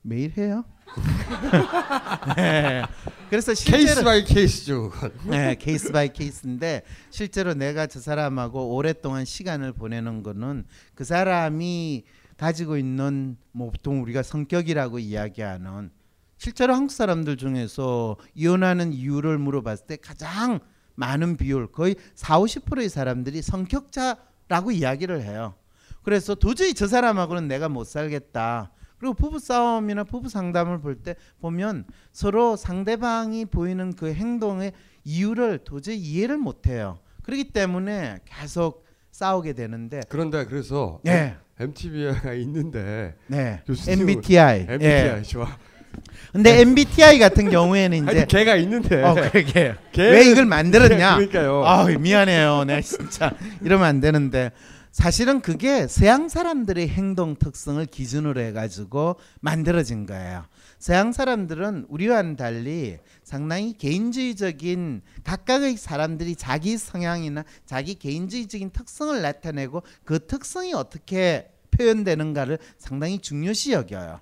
매일 0.00 0.32
해요? 0.38 0.64
네. 2.36 2.82
그래서 3.28 3.54
실제로 3.54 3.84
case 3.84 4.04
by 4.04 4.24
case죠. 4.24 4.92
네, 5.24 5.56
case 5.58 5.92
by 5.92 6.12
case인데 6.12 6.82
실제로 7.10 7.54
내가 7.54 7.86
저 7.86 8.00
사람하고 8.00 8.74
오랫동안 8.74 9.24
시간을 9.24 9.72
보내는 9.72 10.22
거는 10.22 10.64
그 10.94 11.04
사람이 11.04 12.04
가지고 12.36 12.76
있는 12.76 13.36
뭐 13.52 13.70
보통 13.70 14.02
우리가 14.02 14.22
성격이라고 14.22 14.98
이야기하는 14.98 15.90
실제로 16.38 16.74
한국 16.74 16.92
사람들 16.92 17.36
중에서 17.36 18.16
이혼하는 18.34 18.92
이유를 18.92 19.38
물어봤을 19.38 19.86
때 19.86 19.96
가장 19.96 20.60
많은 20.94 21.36
비율 21.36 21.70
거의 21.72 21.96
4, 22.14 22.38
50%의 22.40 22.88
사람들이 22.88 23.42
성격 23.42 24.22
차라고 24.22 24.70
이야기를 24.72 25.22
해요. 25.22 25.54
그래서 26.02 26.34
도저히 26.34 26.74
저 26.74 26.86
사람하고는 26.86 27.48
내가 27.48 27.68
못 27.68 27.84
살겠다. 27.84 28.70
그리고 28.98 29.14
부부 29.14 29.38
싸움이나 29.38 30.04
부부 30.04 30.28
상담을 30.28 30.80
볼 30.80 30.96
때 31.02 31.14
보면 31.40 31.84
서로 32.12 32.56
상대방이 32.56 33.44
보이는 33.44 33.92
그 33.94 34.12
행동의 34.12 34.72
이유를 35.04 35.58
도저히 35.64 35.96
이해를 35.98 36.38
못 36.38 36.66
해요. 36.66 36.98
그렇기 37.22 37.52
때문에 37.52 38.18
계속 38.24 38.84
싸우게 39.12 39.52
되는데 39.54 40.00
그런데 40.08 40.44
그래서 40.44 41.00
네. 41.02 41.36
MTV가 41.58 42.32
있는데 42.34 43.14
네. 43.26 43.62
MBTI. 43.88 44.66
MBTI 44.68 45.18
예. 45.18 45.22
좋아. 45.22 45.46
근데 46.32 46.60
MBTI 46.60 47.18
같은 47.18 47.48
경우에는 47.48 48.06
아니 48.08 48.16
이제 48.18 48.26
걔가 48.26 48.56
있는데. 48.56 49.02
어 49.02 49.14
그러게 49.14 49.74
걔- 49.92 50.10
왜 50.10 50.30
이걸 50.30 50.44
만들었냐? 50.44 51.14
그러니까요. 51.16 51.64
아 51.64 51.86
미안해요. 51.86 52.64
내가 52.64 52.80
진짜 52.82 53.32
이러면 53.62 53.86
안 53.86 54.00
되는데 54.00 54.50
사실은 54.96 55.42
그게 55.42 55.86
서양 55.86 56.30
사람들의 56.30 56.88
행동 56.88 57.36
특성을 57.36 57.84
기준으로 57.84 58.40
해가지고 58.40 59.16
만들어진 59.40 60.06
거예요. 60.06 60.46
서양 60.78 61.12
사람들은 61.12 61.84
우리와는 61.90 62.36
달리 62.36 62.96
상당히 63.22 63.76
개인주의적인 63.76 65.02
각각의 65.22 65.76
사람들이 65.76 66.34
자기 66.34 66.78
성향이나 66.78 67.44
자기 67.66 67.96
개인주의적인 67.96 68.70
특성을 68.70 69.20
나타내고 69.20 69.82
그 70.04 70.26
특성이 70.26 70.72
어떻게 70.72 71.50
표현되는가를 71.72 72.58
상당히 72.78 73.18
중요시 73.18 73.72
여겨요. 73.72 74.20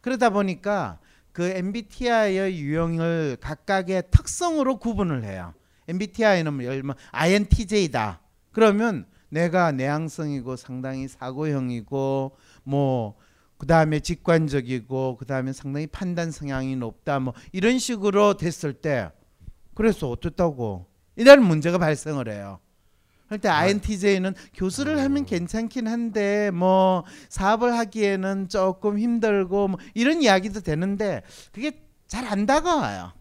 그러다 0.00 0.30
보니까 0.30 0.98
그 1.30 1.44
MBTI의 1.44 2.58
유형을 2.58 3.36
각각의 3.40 4.10
특성으로 4.10 4.80
구분을 4.80 5.22
해요. 5.22 5.54
MBTI는 5.86 6.52
뭐 6.52 6.64
예를 6.64 6.82
INTJ다. 7.12 8.20
그러면 8.50 9.06
내가 9.30 9.72
내향성이고 9.72 10.56
상당히 10.56 11.08
사고형이고 11.08 12.36
뭐 12.64 13.14
그다음에 13.58 14.00
직관적이고 14.00 15.16
그다음에 15.16 15.52
상당히 15.52 15.86
판단 15.86 16.30
성향이 16.30 16.76
높다 16.76 17.20
뭐 17.20 17.34
이런 17.52 17.78
식으로 17.78 18.36
됐을 18.36 18.72
때 18.72 19.10
그래서 19.74 20.10
어떻다고 20.10 20.86
이런 21.16 21.42
문제가 21.44 21.78
발생을 21.78 22.28
해요. 22.28 22.58
그럴 23.26 23.38
때 23.38 23.48
INTJ는 23.48 24.34
교수를 24.54 24.98
하면 24.98 25.24
괜찮긴 25.24 25.86
한데 25.86 26.50
뭐 26.50 27.04
사업을 27.28 27.78
하기에는 27.78 28.48
조금 28.48 28.98
힘들고 28.98 29.68
뭐 29.68 29.78
이런 29.94 30.20
이야기도 30.20 30.60
되는데 30.60 31.22
그게 31.52 31.80
잘 32.08 32.26
안 32.26 32.44
다가와요. 32.44 33.12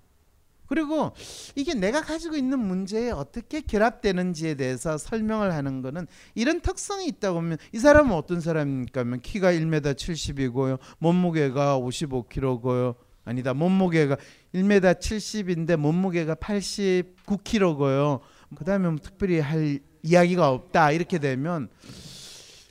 그리고 0.70 1.12
이게 1.56 1.74
내가 1.74 2.02
가지고 2.02 2.36
있는 2.36 2.60
문제에 2.60 3.10
어떻게 3.10 3.60
결합되는지에 3.62 4.54
대해서 4.54 5.00
설명을 5.00 5.52
하는 5.54 5.82
거는 5.82 6.06
이런 6.36 6.62
특성이 6.62 7.08
있다고 7.08 7.40
하면 7.40 7.58
이 7.74 7.80
사람은 7.80 8.16
어떤 8.16 8.40
사람입니까? 8.40 9.02
하면 9.02 9.20
키가 9.20 9.52
1m 9.52 9.96
70이고요. 9.96 10.78
몸무게가 11.00 11.80
55kg고요. 11.80 12.96
아니다. 13.26 13.56
몸무게가 13.56 14.16
1m 14.54 15.00
70인데 15.00 15.76
몸무게가 15.76 16.36
89kg고요. 16.36 18.20
그다음에 18.56 18.90
뭐 18.90 19.00
특별히 19.02 19.40
할 19.40 19.80
이야기가 20.04 20.50
없다. 20.50 20.92
이렇게 20.92 21.18
되면 21.18 21.70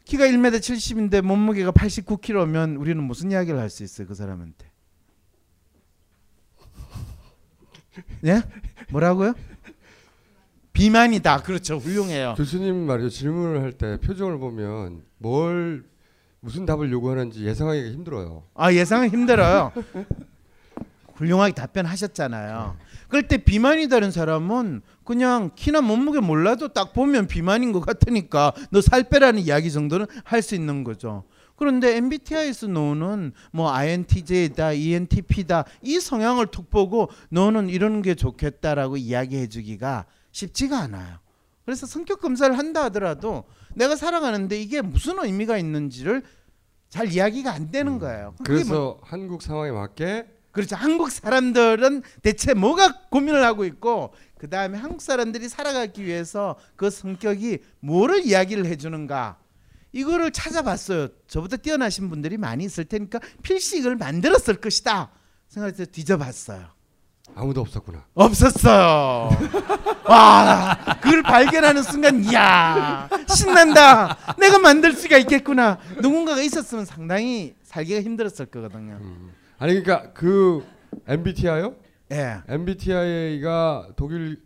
키가 0.05 0.25
1m 0.27 0.59
70인데 0.59 1.21
몸무게가 1.21 1.73
89kg면 1.73 2.81
우리는 2.81 3.03
무슨 3.03 3.33
이야기를 3.33 3.59
할 3.59 3.71
수 3.71 3.83
있어요, 3.83 4.07
그 4.07 4.15
사람한테? 4.15 4.68
예? 8.25 8.43
뭐라고요? 8.91 9.35
비만이다. 10.73 11.43
그렇죠. 11.43 11.77
훌륭해요. 11.79 12.35
교수님 12.37 12.87
말이죠. 12.87 13.09
질문을 13.11 13.63
할 13.63 13.73
때 13.73 13.97
표정을 14.01 14.39
보면 14.39 15.03
뭘 15.19 15.85
무슨 16.41 16.65
답을 16.67 16.93
요구하는지 16.93 17.45
예상하기가 17.45 17.91
힘들어요. 17.91 18.45
아 18.55 18.73
예상은 18.73 19.09
힘들어요. 19.11 19.73
훌륭하게 21.15 21.53
답변하셨잖아요. 21.55 22.77
그럴 23.09 23.27
때 23.27 23.39
비만이다는 23.39 24.13
사람은 24.13 24.83
그냥 25.05 25.51
키나 25.57 25.81
몸무게 25.81 26.21
몰라도 26.21 26.69
딱 26.69 26.93
보면 26.93 27.27
비만인 27.27 27.73
것 27.73 27.81
같으니까 27.81 28.53
너 28.71 28.81
살 28.81 29.03
빼라는 29.05 29.41
이야기 29.41 29.73
정도는 29.73 30.07
할 30.25 30.43
수 30.43 30.55
있는 30.55 30.85
거죠. 30.85 31.25
그런데 31.59 31.97
MBTI에서 31.97 32.69
너는 32.69 33.33
뭐 33.53 33.71
INTJ다, 33.73 34.73
ENTP다 34.73 35.65
이 35.83 35.99
성향을 35.99 36.47
툭 36.47 36.71
보고 36.71 37.11
너는 37.31 37.69
이런 37.69 38.01
게 38.01 38.15
좋겠다라고 38.15 38.97
이야기해 38.97 39.49
주기가 39.49 40.07
쉽지가 40.31 40.79
않아요. 40.79 41.19
그래서 41.65 41.85
성격 41.87 42.21
검사를 42.21 42.57
한다 42.57 42.85
하더라도 42.85 43.45
내가 43.75 43.97
살아가는데 43.97 44.59
이게 44.59 44.81
무슨 44.81 45.19
의미가 45.23 45.59
있는지를 45.59 46.23
잘 46.89 47.13
이야기가 47.13 47.53
안 47.53 47.71
되는 47.71 47.99
거예요. 47.99 48.35
그게 48.39 48.53
그래서 48.53 48.73
뭐- 48.75 49.01
한국 49.03 49.43
상황에 49.43 49.71
맞게 49.73 50.27
그렇죠. 50.53 50.77
한국 50.77 51.11
사람들은 51.11 52.03
대체 52.23 52.55
뭐가 52.55 53.09
고민을 53.11 53.45
하고 53.45 53.65
있고 53.65 54.15
그 54.39 54.49
다음에 54.49 54.79
한국 54.79 55.03
사람들이 55.03 55.49
살아가기 55.49 56.05
위해서 56.05 56.57
그 56.77 56.89
성격이 56.89 57.59
뭐를 57.81 58.25
이야기를 58.25 58.65
해주는가 58.67 59.39
이거를 59.93 60.31
찾아봤어요. 60.31 61.09
저보다 61.27 61.57
뛰어나신 61.57 62.09
분들이 62.11 62.37
많이 62.37 62.65
있을 62.65 62.85
테니까 62.85 63.21
필식을 63.43 63.97
만들었을 63.97 64.57
것이다 64.61 65.11
생각해서 65.49 65.87
뒤져봤어요. 65.87 66.67
아무도 67.35 67.61
없었구나. 67.61 68.05
없었어요. 68.15 69.29
와, 70.09 70.77
그걸 71.03 71.23
발견하는 71.23 71.83
순간, 71.83 72.25
이야, 72.25 73.09
신난다. 73.29 74.17
내가 74.39 74.59
만들 74.59 74.93
수가 74.95 75.19
있겠구나. 75.19 75.79
누군가가 76.01 76.41
있었으면 76.41 76.85
상당히 76.87 77.55
살기가 77.63 78.01
힘들었을 78.01 78.47
거거든요. 78.47 78.99
아니 79.59 79.81
그러니까 79.83 80.13
그 80.15 80.65
MBTI요? 81.07 81.75
예. 82.13 82.39
MBTI가 82.49 83.89
독일 83.97 84.41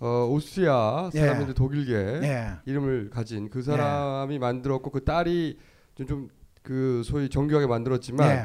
어, 0.00 0.26
오스트리아 0.30 1.10
예. 1.14 1.18
사람인데 1.18 1.54
독일계 1.54 1.92
예. 2.22 2.50
이름을 2.66 3.10
가진 3.10 3.50
그 3.50 3.62
사람이 3.62 4.38
만들었고 4.38 4.90
그 4.90 5.04
딸이 5.04 5.58
좀 6.06 6.28
그 6.68 7.02
소위 7.02 7.30
정교하게 7.30 7.66
만들었지만 7.66 8.30
예. 8.30 8.44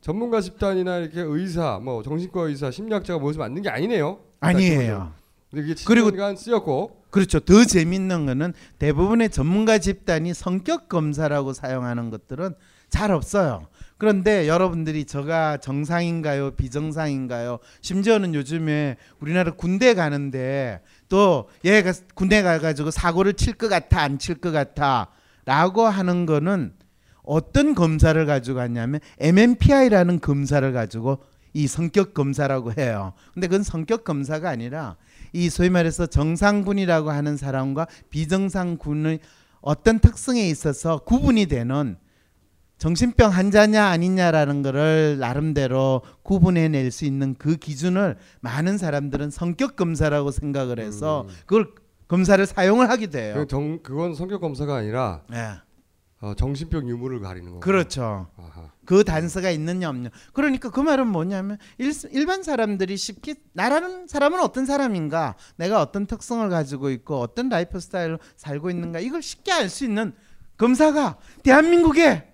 전문가 0.00 0.40
집단이나 0.40 0.98
이렇게 0.98 1.20
의사, 1.22 1.80
뭐 1.82 2.04
정신과 2.04 2.42
의사, 2.42 2.70
심리학자가 2.70 3.18
모여서 3.18 3.40
만든 3.40 3.62
게 3.62 3.68
아니네요. 3.68 4.20
아니에요. 4.38 5.12
이게 5.52 5.74
그리고- 5.84 6.10
7년간 6.12 6.36
쓰였고 6.36 7.02
그렇죠. 7.10 7.40
더 7.40 7.64
재밌는 7.64 8.26
거는 8.26 8.52
대부분의 8.78 9.30
전문가 9.30 9.78
집단이 9.78 10.34
성격 10.34 10.88
검사라고 10.88 11.52
사용하는 11.52 12.10
것들은 12.10 12.54
잘 12.90 13.10
없어요. 13.10 13.66
그런데 13.98 14.46
여러분들이 14.46 15.04
저가 15.04 15.56
정상인가요, 15.56 16.52
비정상인가요? 16.52 17.58
심지어는 17.80 18.34
요즘에 18.34 18.96
우리나라 19.18 19.52
군대 19.52 19.94
가는데 19.94 20.80
또 21.08 21.48
얘가 21.64 21.92
군대 22.14 22.42
가가지고 22.42 22.90
사고를 22.90 23.34
칠 23.34 23.54
것 23.54 23.68
같아, 23.68 24.00
안 24.02 24.18
칠 24.18 24.40
것 24.40 24.50
같아 24.52 25.08
라고 25.44 25.82
하는 25.86 26.26
거는 26.26 26.74
어떤 27.22 27.74
검사를 27.74 28.24
가지고 28.26 28.56
갔냐면 28.56 29.00
MMPI라는 29.18 30.20
검사를 30.20 30.72
가지고 30.72 31.22
이 31.52 31.66
성격 31.66 32.14
검사라고 32.14 32.72
해요. 32.76 33.12
근데 33.32 33.46
그건 33.46 33.62
성격 33.62 34.04
검사가 34.04 34.50
아니라 34.50 34.96
이 35.32 35.48
소위 35.50 35.70
말해서 35.70 36.06
정상군이라고 36.06 37.10
하는 37.10 37.36
사람과 37.36 37.86
비정상군의 38.10 39.20
어떤 39.60 39.98
특성에 40.00 40.46
있어서 40.48 40.98
구분이 40.98 41.46
되는 41.46 41.96
정신병 42.84 43.30
환자냐 43.30 43.82
아니냐라는 43.82 44.60
거를 44.60 45.16
나름대로 45.18 46.02
구분해낼 46.22 46.90
수 46.90 47.06
있는 47.06 47.34
그 47.38 47.56
기준을 47.56 48.18
많은 48.42 48.76
사람들은 48.76 49.30
성격 49.30 49.74
검사라고 49.74 50.30
생각을 50.30 50.78
해서 50.78 51.26
그걸 51.46 51.70
검사를 52.08 52.44
사용을 52.44 52.90
하게 52.90 53.06
돼요. 53.06 53.36
그 53.36 53.46
정, 53.46 53.82
그건 53.82 54.14
성격 54.14 54.42
검사가 54.42 54.76
아니라 54.76 55.22
예. 55.32 55.62
어, 56.20 56.34
정신병 56.34 56.86
유무를 56.86 57.20
가리는 57.20 57.46
거고. 57.52 57.60
그렇죠. 57.60 58.26
아하. 58.36 58.70
그 58.84 59.02
단서가 59.02 59.50
있느냐 59.50 59.88
없느냐. 59.88 60.10
그러니까 60.34 60.68
그 60.68 60.78
말은 60.80 61.06
뭐냐면 61.06 61.56
일, 61.78 61.90
일반 62.10 62.42
사람들이 62.42 62.98
쉽게 62.98 63.36
나라는 63.54 64.08
사람은 64.08 64.40
어떤 64.40 64.66
사람인가, 64.66 65.36
내가 65.56 65.80
어떤 65.80 66.04
특성을 66.04 66.46
가지고 66.50 66.90
있고 66.90 67.18
어떤 67.18 67.48
라이프 67.48 67.80
스타일로 67.80 68.18
살고 68.36 68.68
있는가 68.68 69.00
이걸 69.00 69.22
쉽게 69.22 69.52
알 69.52 69.70
수 69.70 69.86
있는 69.86 70.12
검사가 70.58 71.16
대한민국에 71.42 72.33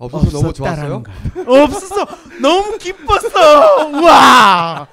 없어서 0.00 0.30
너무 0.40 0.52
좋았어요. 0.52 1.02
없었어. 1.46 2.06
너무 2.40 2.78
기뻤어. 2.78 3.86
우와. 3.88 4.88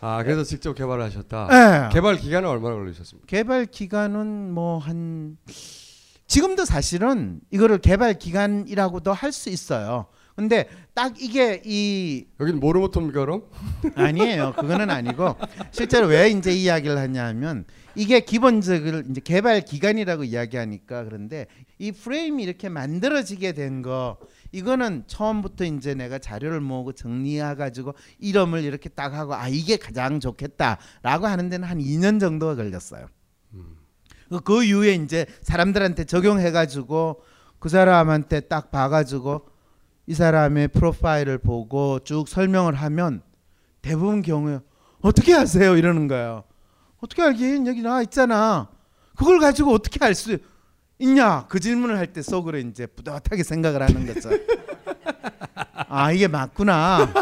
아 0.00 0.22
그래서 0.22 0.44
직접 0.44 0.74
개발을 0.74 1.02
하셨다. 1.04 1.48
예. 1.50 1.88
개발 1.92 2.16
기간은 2.16 2.48
얼마나 2.48 2.76
걸리셨습니까? 2.76 3.26
개발 3.26 3.66
기간은 3.66 4.52
뭐 4.52 4.78
한 4.78 5.36
지금도 6.26 6.64
사실은 6.64 7.40
이거를 7.50 7.78
개발 7.78 8.18
기간이라고도 8.18 9.12
할 9.12 9.32
수 9.32 9.50
있어요. 9.50 10.06
근데 10.36 10.68
딱 10.94 11.20
이게 11.22 11.62
이 11.64 12.26
여기는 12.40 12.58
모르모토입니까 12.58 13.20
그럼? 13.20 13.42
아니에요. 13.94 14.52
그거는 14.56 14.90
아니고 14.90 15.36
실제로 15.70 16.08
왜 16.08 16.28
이제 16.28 16.52
이 16.52 16.64
이야기를 16.64 16.98
하냐면 16.98 17.64
이게 17.94 18.18
기본적으로 18.20 19.02
이제 19.08 19.20
개발 19.22 19.60
기간이라고 19.60 20.24
이야기하니까 20.24 21.04
그런데 21.04 21.46
이 21.78 21.92
프레임이 21.92 22.42
이렇게 22.42 22.68
만들어지게 22.68 23.52
된 23.52 23.82
거 23.82 24.18
이거는 24.50 25.04
처음부터 25.06 25.64
이제 25.64 25.94
내가 25.94 26.18
자료를 26.18 26.60
모으고 26.60 26.92
정리해 26.92 27.54
가지고 27.54 27.94
이름을 28.18 28.62
이렇게 28.64 28.88
딱 28.88 29.12
하고 29.14 29.34
아 29.34 29.48
이게 29.48 29.76
가장 29.76 30.18
좋겠다라고 30.20 31.26
하는 31.26 31.48
데는 31.48 31.68
한 31.68 31.78
2년 31.78 32.18
정도가 32.18 32.56
걸렸어요. 32.56 33.06
그- 34.30 34.40
그 34.40 34.64
이후에 34.64 34.94
이제 34.94 35.26
사람들한테 35.42 36.04
적용해 36.04 36.50
가지고 36.50 37.22
그 37.60 37.68
사람한테 37.68 38.40
딱 38.40 38.70
봐 38.72 38.88
가지고 38.88 39.48
이 40.06 40.14
사람의 40.14 40.68
프로파일을 40.68 41.38
보고 41.38 41.98
쭉 42.00 42.28
설명을 42.28 42.74
하면 42.74 43.22
대부분 43.82 44.22
경우에 44.22 44.60
어떻게 45.00 45.34
아세요 45.34 45.76
이러는 45.76 46.08
거예요. 46.08 46.44
어떻게 47.00 47.22
알긴 47.22 47.66
여기 47.66 47.82
나와 47.82 48.02
있잖아. 48.02 48.68
그걸 49.16 49.38
가지고 49.38 49.72
어떻게 49.72 50.02
알 50.04 50.14
수 50.14 50.38
있냐? 50.98 51.46
그 51.48 51.58
질문을 51.60 51.98
할 51.98 52.12
때 52.12 52.22
속으로 52.22 52.58
이제 52.58 52.86
뿌듯하게 52.86 53.42
생각을 53.42 53.82
하는 53.82 54.06
거죠. 54.06 54.30
아 55.88 56.12
이게 56.12 56.28
맞구나. 56.28 57.12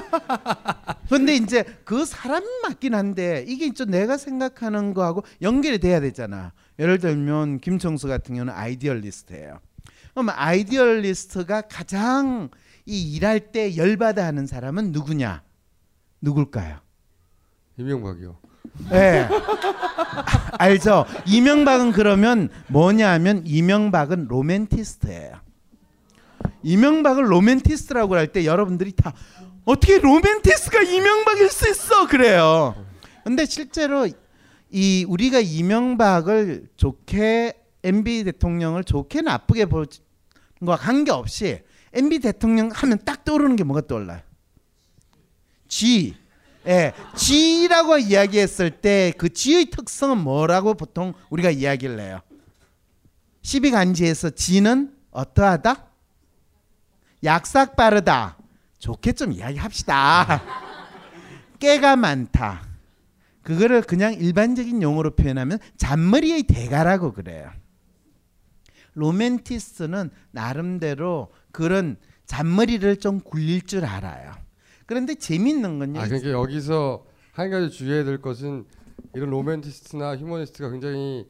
근데 1.08 1.34
이제 1.34 1.64
그 1.84 2.04
사람이 2.04 2.46
맞긴 2.62 2.94
한데 2.94 3.44
이게 3.48 3.72
좀 3.72 3.90
내가 3.90 4.16
생각하는 4.16 4.94
거하고 4.94 5.24
연결이 5.40 5.78
돼야 5.78 6.00
되잖아. 6.00 6.52
예를 6.78 6.98
들면 6.98 7.60
김총수 7.60 8.08
같은 8.08 8.34
경우는 8.34 8.52
idealist예요. 8.52 9.58
그럼 10.14 10.28
idealist가 10.30 11.62
가장 11.62 12.50
이 12.86 13.14
일할 13.14 13.52
때 13.52 13.76
열받아 13.76 14.24
하는 14.24 14.46
사람은 14.46 14.92
누구냐? 14.92 15.42
누굴까요? 16.20 16.78
이명박이요. 17.78 18.36
예. 18.92 19.28
알죠? 20.58 21.04
이명박은 21.26 21.92
그러면 21.92 22.48
뭐냐면 22.68 23.42
이명박은 23.46 24.26
로맨티스트예요. 24.28 25.40
이명박을 26.62 27.30
로맨티스트라고 27.30 28.14
할 28.16 28.28
때 28.32 28.44
여러분들이 28.44 28.92
다 28.92 29.12
어떻게 29.64 29.98
로맨티스트가 29.98 30.82
이명박일 30.82 31.48
수 31.50 31.68
있어 31.70 32.06
그래요. 32.08 32.74
근데 33.24 33.46
실제로 33.46 34.08
이 34.70 35.04
우리가 35.08 35.38
이명박을 35.40 36.68
좋게 36.76 37.54
MB 37.84 38.24
대통령을 38.24 38.84
좋게 38.84 39.22
나쁘게 39.22 39.66
보는 39.66 39.86
거와 40.64 40.76
관계없이 40.76 41.60
MB 41.92 42.20
대통령 42.20 42.70
하면 42.70 42.98
딱 43.04 43.24
떠오르는 43.24 43.56
게 43.56 43.64
뭐가 43.64 43.86
떠올라요? 43.86 44.20
G. 45.68 46.16
예, 46.66 46.92
G라고 47.16 47.98
이야기했을 47.98 48.70
때 48.70 49.12
그 49.18 49.28
G의 49.28 49.66
특성은 49.70 50.18
뭐라고 50.18 50.74
보통 50.74 51.12
우리가 51.30 51.50
이야기를 51.50 51.98
해요? 52.00 52.20
12간지에서 53.42 54.36
G는 54.36 54.94
어떠하다? 55.10 55.86
약삭 57.24 57.76
빠르다. 57.76 58.36
좋게 58.78 59.12
좀 59.12 59.32
이야기합시다. 59.32 60.42
꾀가 61.58 61.96
많다. 61.96 62.66
그거를 63.42 63.82
그냥 63.82 64.14
일반적인 64.14 64.82
용어로 64.82 65.16
표현하면 65.16 65.58
잔머리의 65.76 66.44
대가라고 66.44 67.12
그래요. 67.12 67.50
로맨티스트는 68.94 70.10
나름대로 70.30 71.32
그런 71.52 71.96
잔머리를 72.26 72.96
좀 72.96 73.20
굴릴 73.20 73.62
줄 73.62 73.84
알아요. 73.84 74.32
그런데 74.86 75.14
재밌는 75.14 75.78
건요. 75.78 76.00
아 76.00 76.06
그러니까 76.06 76.30
여기서 76.30 77.04
한 77.32 77.50
가지 77.50 77.70
주의해야 77.70 78.04
될 78.04 78.20
것은 78.20 78.64
이런 79.14 79.30
로맨티스트나 79.30 80.16
휴머니스트가 80.16 80.70
굉장히 80.70 81.26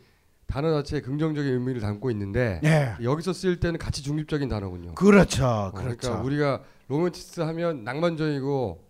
단어 0.46 0.70
자체에 0.82 1.00
긍정적인 1.00 1.50
의미를 1.52 1.80
담고 1.80 2.10
있는데 2.10 2.60
예. 2.64 2.94
여기서 3.02 3.32
쓰일 3.32 3.58
때는 3.58 3.78
가치 3.78 4.02
중립적인 4.02 4.48
단어군요. 4.48 4.94
그렇죠. 4.94 5.46
어, 5.46 5.72
그렇죠. 5.72 5.98
그러니까 6.00 6.22
우리가 6.22 6.62
로맨티스트 6.88 7.40
하면 7.40 7.84
낭만적이고 7.84 8.84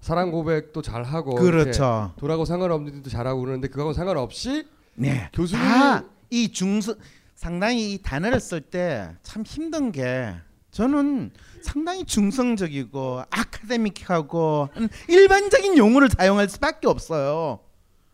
사랑 0.00 0.30
고백도 0.30 0.82
잘 0.82 1.02
하고 1.04 1.32
이렇게 1.32 1.50
그렇죠. 1.50 2.12
돌하고 2.16 2.44
상관없는 2.44 2.92
데도 2.94 3.10
잘하고 3.10 3.40
그러는데 3.40 3.68
그거하고 3.68 3.92
상관없이 3.92 4.66
네. 4.94 5.28
교수님 5.32 5.62
다이 5.64 6.48
중서 6.50 6.94
상당히 7.34 7.92
이 7.94 7.98
단어를 8.02 8.40
쓸 8.40 8.60
때 8.60 9.10
참 9.22 9.42
힘든 9.42 9.92
게 9.92 10.34
저는 10.72 11.30
상당히 11.60 12.04
중성적이고 12.04 13.24
academic하고 13.30 14.70
한 14.72 14.88
일반적인 15.06 15.76
용어를 15.76 16.08
사용할 16.08 16.48
수밖에 16.48 16.88
없어요. 16.88 17.60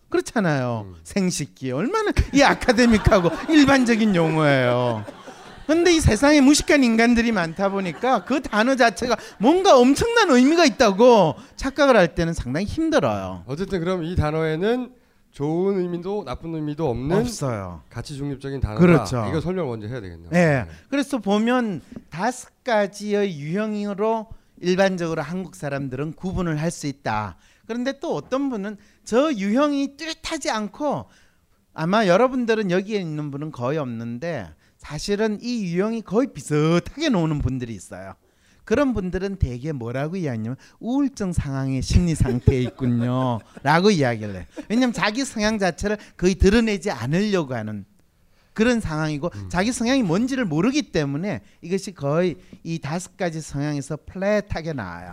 그렇잖아요. 0.09 0.87
음. 0.89 0.97
생식기 1.05 1.71
얼마나 1.71 2.11
이 2.35 2.43
academic하고 2.43 3.31
일반적인 3.53 4.17
용어예요. 4.17 5.05
근데 5.69 5.93
이 5.95 6.01
세상에 6.01 6.41
무식한 6.41 6.83
인간들이 6.83 7.31
많다 7.31 7.69
보니까 7.69 8.25
그 8.25 8.41
단어 8.41 8.75
자체가 8.75 9.17
뭔가 9.39 9.79
엄청난 9.79 10.31
의미가 10.31 10.65
있다고 10.65 11.37
착각을 11.57 11.95
할 11.97 12.15
때는 12.15 12.33
상당히 12.33 12.67
힘들어요. 12.67 13.45
어쨌든 13.47 13.79
그럼 13.81 14.03
이 14.03 14.17
단어에는 14.17 14.98
좋은 15.31 15.79
의미도 15.79 16.25
나쁜 16.25 16.55
의미도 16.55 16.89
없는 16.91 17.17
없어요. 17.17 17.83
가치 17.91 18.17
중립적인 18.17 18.61
단어다. 18.61 18.81
그렇죠. 18.81 19.27
이거 19.29 19.41
설명 19.41 19.69
먼저 19.69 19.87
해야 19.87 20.01
되겠네요. 20.01 20.31
네. 20.31 20.67
그래서 20.89 21.19
보면 21.19 21.81
다섯 22.11 22.51
가지의 22.65 23.39
유형으로 23.39 24.29
일반적으로 24.61 25.23
한국 25.23 25.55
사람들은 25.55 26.15
구분을 26.15 26.61
할 26.61 26.71
수 26.71 26.87
있다. 26.87 27.37
그런데 27.67 28.01
또 28.01 28.15
어떤 28.15 28.49
분은 28.51 28.77
저 29.05 29.33
유형이 29.33 29.97
뚜렷하지 29.97 30.51
않고 30.51 31.07
아마 31.75 32.07
여러분들은 32.07 32.71
여기에 32.71 32.99
있는 33.01 33.31
분은 33.31 33.53
거의 33.53 33.79
없는데 33.79 34.49
사실은 34.79 35.39
이 35.43 35.65
유형이 35.67 36.03
거의 36.03 36.33
비슷하게 36.33 37.11
노는 37.11 37.41
분들이 37.41 37.75
있어요. 37.75 38.15
그런 38.69 38.93
분들은 38.93 39.37
대개 39.37 39.73
뭐라고 39.73 40.17
이야기하냐면 40.17 40.59
우울증 40.79 41.33
상황의 41.33 41.81
심리 41.81 42.15
상태에 42.15 42.61
있군요 42.61 43.39
라고 43.63 43.89
이야기를 43.91 44.35
해요. 44.35 44.45
왜냐하면 44.69 44.93
자기 44.93 45.25
성향 45.25 45.59
자체를 45.59 45.97
거의 46.19 46.35
드러내지 46.35 46.91
않으려고 46.91 47.55
하는 47.55 47.87
그런 48.53 48.81
상황이고 48.81 49.31
자기 49.49 49.73
성향이 49.73 50.03
뭔지를 50.03 50.45
모르기 50.45 50.93
때문에 50.93 51.41
이것이 51.63 51.95
거의 51.95 52.37
이 52.63 52.79
다섯 52.79 53.17
가지 53.17 53.41
성향에서 53.41 54.01
플랫하게 54.05 54.75
나와요. 54.75 55.13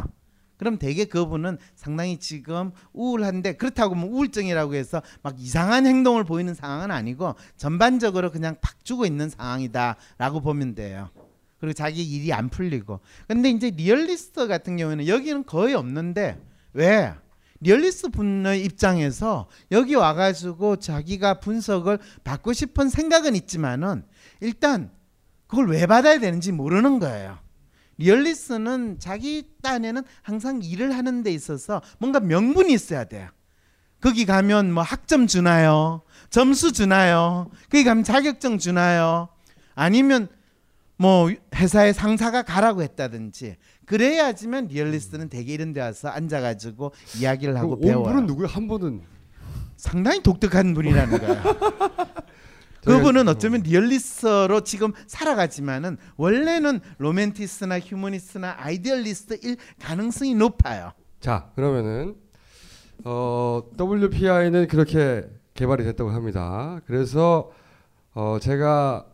그럼 0.57 0.77
대개 0.77 1.05
그분은 1.05 1.57
상당히 1.75 2.17
지금 2.17 2.71
우울한데 2.91 3.53
그렇다고 3.53 3.95
뭐 3.95 4.09
우울증이라고 4.09 4.75
해서 4.75 5.01
막 5.21 5.39
이상한 5.39 5.85
행동을 5.85 6.25
보이는 6.25 6.53
상황은 6.53 6.91
아니고 6.91 7.35
전반적으로 7.55 8.31
그냥 8.31 8.57
팍 8.59 8.83
주고 8.83 9.05
있는 9.05 9.29
상황이다라고 9.29 10.41
보면 10.41 10.75
돼요. 10.75 11.09
그리고 11.65 11.73
자기 11.73 12.03
일이 12.03 12.31
안 12.31 12.49
풀리고. 12.49 12.99
근데 13.27 13.49
이제 13.49 13.71
리얼리스트 13.71 14.47
같은 14.47 14.77
경우에는 14.77 15.07
여기는 15.07 15.45
거의 15.45 15.73
없는데 15.73 16.39
왜? 16.73 17.13
리얼리스트 17.61 18.09
분의 18.09 18.63
입장에서 18.63 19.47
여기 19.71 19.95
와가지고 19.95 20.75
자기가 20.75 21.39
분석을 21.39 21.97
받고 22.23 22.53
싶은 22.53 22.89
생각은 22.89 23.35
있지만은 23.35 24.05
일단 24.41 24.91
그걸 25.47 25.69
왜 25.69 25.87
받아야 25.87 26.19
되는지 26.19 26.51
모르는 26.51 26.99
거예요. 26.99 27.39
리얼리스트는 27.97 28.99
자기 28.99 29.49
딴에는 29.63 30.03
항상 30.21 30.61
일을 30.61 30.95
하는 30.95 31.23
데 31.23 31.31
있어서 31.31 31.81
뭔가 31.97 32.19
명분이 32.19 32.71
있어야 32.71 33.05
돼요. 33.05 33.29
거기 34.01 34.25
가면 34.25 34.71
뭐 34.71 34.83
학점 34.83 35.25
주나요? 35.25 36.01
점수 36.29 36.73
주나요? 36.73 37.49
거기 37.71 37.83
가면 37.83 38.03
자격증 38.03 38.59
주나요? 38.59 39.29
아니면 39.73 40.27
뭐 40.97 41.29
회사의 41.53 41.93
상사가 41.93 42.41
가라고 42.41 42.81
했다든지 42.81 43.57
그래야지만 43.85 44.67
리얼리스트는 44.67 45.29
대개 45.29 45.53
이런 45.53 45.73
데 45.73 45.81
와서 45.81 46.07
앉아가지고 46.09 46.93
이야기를 47.19 47.57
하고 47.57 47.77
그 47.77 47.85
배워요. 47.85 47.99
온 47.99 48.06
분은 48.06 48.25
누구야? 48.25 48.47
한 48.47 48.67
분은 48.67 49.01
상당히 49.77 50.21
독특한 50.23 50.73
분이라는 50.73 51.19
거예요. 51.19 51.43
그분은 52.85 53.27
어쩌면 53.27 53.61
리얼리스트로 53.61 54.61
지금 54.61 54.93
살아가지만은 55.07 55.97
원래는 56.17 56.79
로맨티스트나 56.99 57.79
휴머니스트나 57.79 58.57
아이디얼리스트일 58.59 59.57
가능성이 59.81 60.35
높아요. 60.35 60.91
자 61.19 61.49
그러면은 61.55 62.15
어, 63.03 63.63
WPI는 63.79 64.67
그렇게 64.67 65.23
개발이 65.55 65.83
됐다고 65.83 66.11
합니다. 66.11 66.79
그래서 66.85 67.51
어, 68.13 68.37
제가 68.39 69.05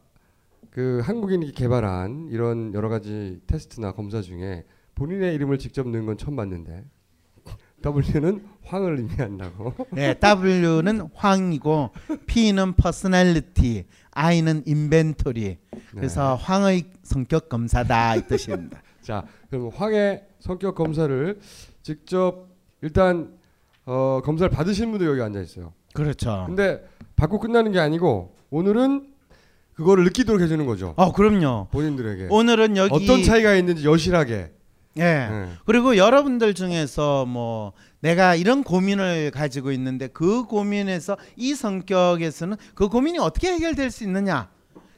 그 0.72 1.02
한국인이 1.04 1.52
개발한 1.52 2.30
이런 2.32 2.74
여러 2.74 2.90
가지 2.90 3.42
테스트나 3.46 3.92
검사 3.92 4.22
중에 4.22 4.66
본인의 4.96 5.36
이름을 5.36 5.60
직접 5.60 5.88
넣은 5.88 6.06
건 6.06 6.18
처음 6.18 6.38
봤는데 6.38 6.86
W는 7.84 8.46
황을 8.64 8.98
의미한다고. 8.98 9.74
네, 9.92 10.16
W는 10.16 11.10
황이고 11.14 11.90
P는 12.26 12.74
personality, 12.76 13.86
I는 14.12 14.64
inventory. 14.66 15.58
그래서 15.90 16.36
황의 16.36 16.92
성격 17.04 17.50
검사다 17.50 18.16
이 18.16 18.28
뜻입니다. 18.28 18.82
자, 19.02 19.26
그럼 19.50 19.72
황의 19.76 20.26
성격 20.40 20.76
검사를 20.76 21.40
직접 21.82 22.48
일단 22.82 23.34
어, 23.86 24.22
검사를 24.24 24.50
받으신 24.50 24.92
분도 24.92 25.06
여기 25.06 25.22
앉아 25.22 25.42
있어요. 25.42 25.74
그렇죠. 25.94 26.44
근데 26.48 26.88
받고 27.16 27.40
끝나는 27.40 27.72
게 27.72 27.80
아니고 27.80 28.36
오늘은 28.52 29.11
그거를 29.82 30.04
느끼도록 30.06 30.42
해주는 30.42 30.66
거죠. 30.66 30.94
어, 30.98 31.12
그럼요. 31.12 31.68
본인들에게 31.72 32.28
오늘은 32.30 32.78
여기 32.78 32.94
어떤 32.94 33.24
차이가 33.24 33.54
있는지 33.56 33.86
여실하게. 33.86 34.52
예. 34.98 35.02
네. 35.02 35.50
그리고 35.66 35.96
여러분들 35.96 36.54
중에서 36.54 37.26
뭐 37.26 37.74
내가 38.02 38.36
이런 38.36 38.64
고민을 38.64 39.32
가지고 39.32 39.72
있는데 39.72 40.08
그 40.08 40.44
고민에서 40.46 41.18
이 41.38 41.54
성격에서는 41.56 42.58
그 42.76 42.90
고민이 42.90 43.18
어떻게 43.20 43.52
해결될 43.54 43.90
수 43.92 44.04
있느냐? 44.04 44.50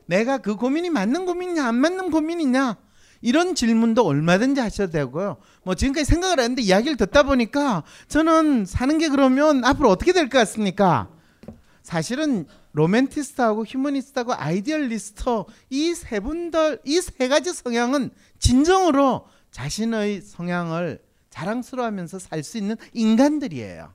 내가 0.06 0.38
그 0.40 0.56
고민이 0.56 0.90
맞는 0.90 1.26
고민이냐 1.26 1.66
안 1.68 1.76
맞는 1.76 2.12
고민이냐? 2.12 2.76
이런 3.22 3.56
질문도 3.56 4.06
얼마든지 4.06 4.60
하셔도 4.60 4.92
되고요. 4.92 5.38
뭐 5.64 5.76
지금까지 5.76 6.06
생각을 6.06 6.40
했는데 6.40 6.62
이야기를 6.62 6.98
듣다 6.98 7.24
보니까 7.24 7.84
저는 8.10 8.66
사는 8.66 8.98
게 8.98 9.08
그러면 9.10 9.64
앞으로 9.64 9.90
어떻게 9.90 10.12
될 10.12 10.24
것 10.28 10.40
같습니까? 10.40 11.08
사실은 11.84 12.46
로맨티스트하고 12.74 13.66
휴머니스트하고 13.66 14.34
아이디얼리스트 14.34 15.24
이 15.70 15.94
세 15.94 16.20
분들 16.20 16.80
이 16.86 17.02
세 17.02 17.28
가지 17.28 17.54
성향은 17.54 18.10
진정으로 18.40 19.26
자신의 19.52 20.22
성향을 20.22 21.00
자랑스러워하면서 21.30 22.20
살 22.20 22.44
수 22.44 22.58
있는 22.58 22.76
인간들이에요. 22.94 23.94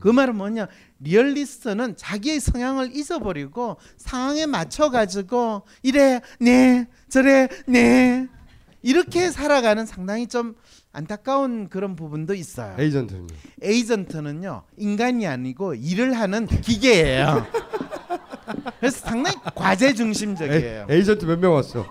그 0.00 0.08
말은 0.08 0.34
뭐냐? 0.36 0.66
리얼리스트는 1.00 1.96
자기의 1.96 2.40
성향을 2.40 2.96
잊어버리고 2.96 3.76
상황에 3.96 4.46
맞춰 4.46 4.90
가지고 4.90 5.62
이래 5.82 6.20
네 6.40 6.88
저래 7.08 7.48
네 7.66 8.26
이렇게 8.82 9.30
살아가는 9.30 9.84
상당히 9.86 10.26
좀 10.26 10.56
안타까운 10.92 11.68
그런 11.68 11.94
부분도 11.96 12.34
있어요. 12.34 12.74
에이전트는요. 12.78 13.26
에이전트는요 13.62 14.62
인간이 14.78 15.26
아니고 15.26 15.74
일을 15.74 16.14
하는 16.14 16.46
기계예요. 16.46 17.46
그래서 18.80 18.98
상당히 19.06 19.36
과제 19.54 19.92
중심적이에요. 19.94 20.86
에이, 20.88 20.96
에이전트 20.96 21.24
몇 21.26 21.38
명 21.40 21.54
왔어? 21.54 21.86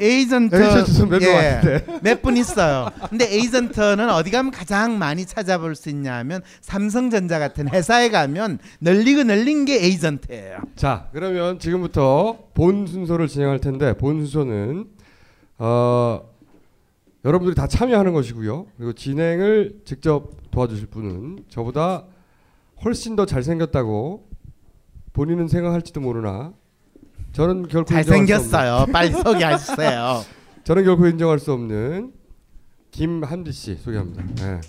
에이전트 0.00 0.54
에이전트 0.56 1.02
몇명 1.02 1.34
왔는데? 1.34 1.98
몇분 2.02 2.36
있어요. 2.38 2.88
근데 3.10 3.26
에이전트는 3.34 4.08
어디 4.08 4.30
가면 4.30 4.50
가장 4.52 4.98
많이 4.98 5.26
찾아볼 5.26 5.74
수 5.74 5.90
있냐면 5.90 6.40
삼성전자 6.62 7.38
같은 7.38 7.68
회사에 7.68 8.08
가면 8.08 8.60
널리고 8.78 9.24
널린 9.24 9.66
게 9.66 9.84
에이전트예요. 9.84 10.58
자, 10.76 11.08
그러면 11.12 11.58
지금부터 11.58 12.38
본 12.54 12.86
순서를 12.86 13.28
진행할 13.28 13.60
텐데 13.60 13.92
본 13.98 14.24
순서는 14.24 14.86
어, 15.58 16.22
여러분들이 17.24 17.54
다 17.54 17.66
참여하는 17.66 18.12
것이고요. 18.12 18.66
그리고 18.76 18.92
진행을 18.92 19.82
직접 19.84 20.30
도와주실 20.50 20.86
분은 20.86 21.44
저보다 21.48 22.04
훨씬 22.84 23.14
더 23.14 23.26
잘생겼다고 23.26 24.26
본인은 25.12 25.48
생각할지도 25.48 26.00
모르나 26.00 26.54
저는 27.32 27.68
결코 27.68 27.92
잘생겼어요. 27.92 28.86
빨리 28.92 29.12
소개하세요. 29.22 30.22
저는 30.64 30.84
결코 30.84 31.06
인정할 31.06 31.38
수 31.38 31.52
없는 31.52 32.12
김한디 32.90 33.52
씨 33.52 33.74
소개합니다. 33.76 34.24
네. 34.36 34.60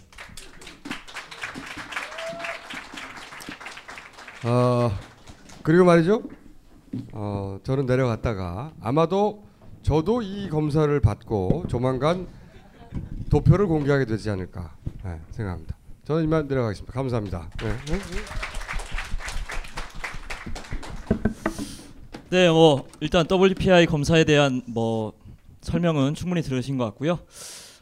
어, 4.44 4.92
그리고 5.64 5.86
말이죠. 5.86 6.24
어, 7.14 7.60
저는 7.64 7.86
내려갔다가 7.86 8.74
아마도 8.82 9.46
저도 9.84 10.22
이 10.22 10.50
검사를 10.50 11.00
받고 11.00 11.66
조만간 11.68 12.28
도표를 13.32 13.66
공개하게 13.66 14.06
되지 14.06 14.30
않을까 14.30 14.76
네, 15.06 15.18
생각합니다. 15.32 15.78
저는 16.04 16.26
이만 16.26 16.48
내려가겠습니다. 16.48 16.92
감사합니다. 16.92 17.50
네. 17.64 18.00
네, 22.30 22.50
뭐 22.50 22.88
일단 23.00 23.26
WPI 23.32 23.86
검사에 23.86 24.26
대한 24.26 24.62
뭐 24.68 25.14
설명은 25.62 26.14
충분히 26.14 26.42
들으신 26.42 26.78
것 26.78 26.84
같고요. 26.86 27.20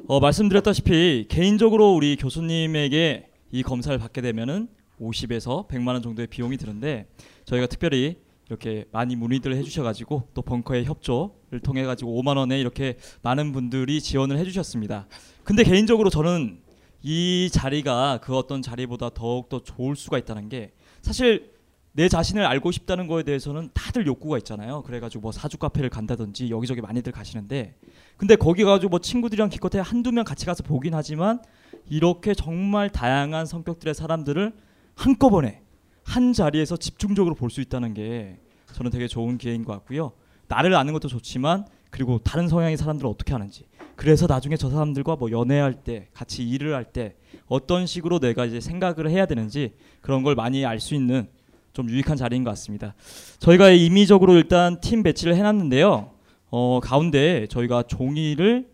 어, 0.08 0.20
말씀드렸다시피 0.20 1.26
개인적으로 1.30 1.94
우리 1.94 2.16
교수님에게 2.16 3.30
이 3.52 3.64
검사를 3.64 3.98
받게 3.98 4.22
되면은 4.22 4.68
50에서 5.02 5.68
100만 5.68 5.94
원 5.94 6.04
정도의 6.04 6.28
비용이 6.28 6.58
드는데 6.58 7.08
저희가 7.46 7.66
특별히 7.66 8.18
이렇게 8.50 8.86
많이 8.92 9.16
문의들 9.16 9.56
해주셔가지고 9.56 10.30
또 10.34 10.42
벙커의 10.42 10.86
협조를 10.86 11.60
통해 11.64 11.84
가지고 11.84 12.22
5만 12.22 12.38
원에 12.38 12.60
이렇게 12.60 12.98
많은 13.22 13.52
분들이 13.52 14.02
지원을 14.02 14.38
해주셨습니다. 14.40 15.08
근데 15.44 15.64
개인적으로 15.64 16.10
저는 16.10 16.60
이 17.02 17.50
자리가 17.52 18.20
그 18.22 18.36
어떤 18.36 18.62
자리보다 18.62 19.12
더욱 19.12 19.50
더 19.50 19.62
좋을 19.64 19.96
수가 19.96 20.18
있다는 20.18 20.50
게 20.50 20.74
사실 21.02 21.52
내 21.92 22.08
자신을 22.08 22.46
알고 22.46 22.72
싶다는 22.72 23.08
거에 23.08 23.24
대해서는 23.24 23.70
다들 23.74 24.06
욕구가 24.06 24.38
있잖아요. 24.40 24.84
그래가지고 24.84 25.22
뭐 25.22 25.32
사주 25.32 25.58
카페를 25.58 25.90
간다든지 25.90 26.50
여기저기 26.50 26.82
많이들 26.82 27.12
가시는데 27.12 27.76
근데 28.18 28.36
거기 28.36 28.64
가지고 28.64 28.90
뭐 28.90 29.00
친구들이랑 29.00 29.50
기껏해 29.50 29.82
한두 29.84 30.12
명 30.12 30.24
같이 30.24 30.46
가서 30.46 30.64
보긴 30.64 30.94
하지만 30.94 31.42
이렇게 31.88 32.34
정말 32.34 32.90
다양한 32.90 33.46
성격들의 33.46 33.94
사람들을 33.94 34.54
한꺼번에 34.96 35.62
한 36.10 36.34
자리에서 36.34 36.76
집중적으로 36.78 37.36
볼 37.36 37.50
수 37.50 37.62
있다는 37.62 37.94
게 37.94 38.38
저는 38.74 38.92
되게 38.92 39.08
좋은 39.08 39.38
기회인 39.38 39.64
것 39.64 39.74
같고요. 39.74 40.12
나를 40.48 40.76
아는 40.76 40.94
것도 40.94 41.08
좋지만 41.08 41.66
그리고 41.92 42.20
다른 42.20 42.48
성향의 42.48 42.78
사람들을 42.78 43.10
어떻게 43.10 43.34
하는지 43.34 43.64
그래서 43.96 44.26
나중에 44.28 44.56
저 44.58 44.70
사람들과 44.70 45.16
뭐 45.18 45.30
연애할 45.32 45.74
때 45.84 46.08
같이 46.14 46.48
일을 46.48 46.74
할 46.74 46.86
때 46.86 47.16
어떤 47.48 47.86
식으로 47.86 48.20
내가 48.20 48.46
이제 48.46 48.60
생각을 48.60 49.10
해야 49.10 49.26
되는지 49.26 49.74
그런 50.02 50.24
걸 50.24 50.36
많이 50.36 50.66
알 50.66 50.80
수 50.80 50.96
있는 50.96 51.28
좀 51.74 51.90
유익한 51.90 52.18
자리인 52.18 52.44
것 52.44 52.50
같습니다. 52.52 52.96
저희가 53.40 53.70
임의적으로 53.70 54.36
일단 54.36 54.80
팀 54.82 55.04
배치를 55.04 55.36
해놨는데요. 55.36 56.12
어, 56.52 56.80
가운데 56.82 57.46
저희가 57.48 57.84
종이를 57.84 58.68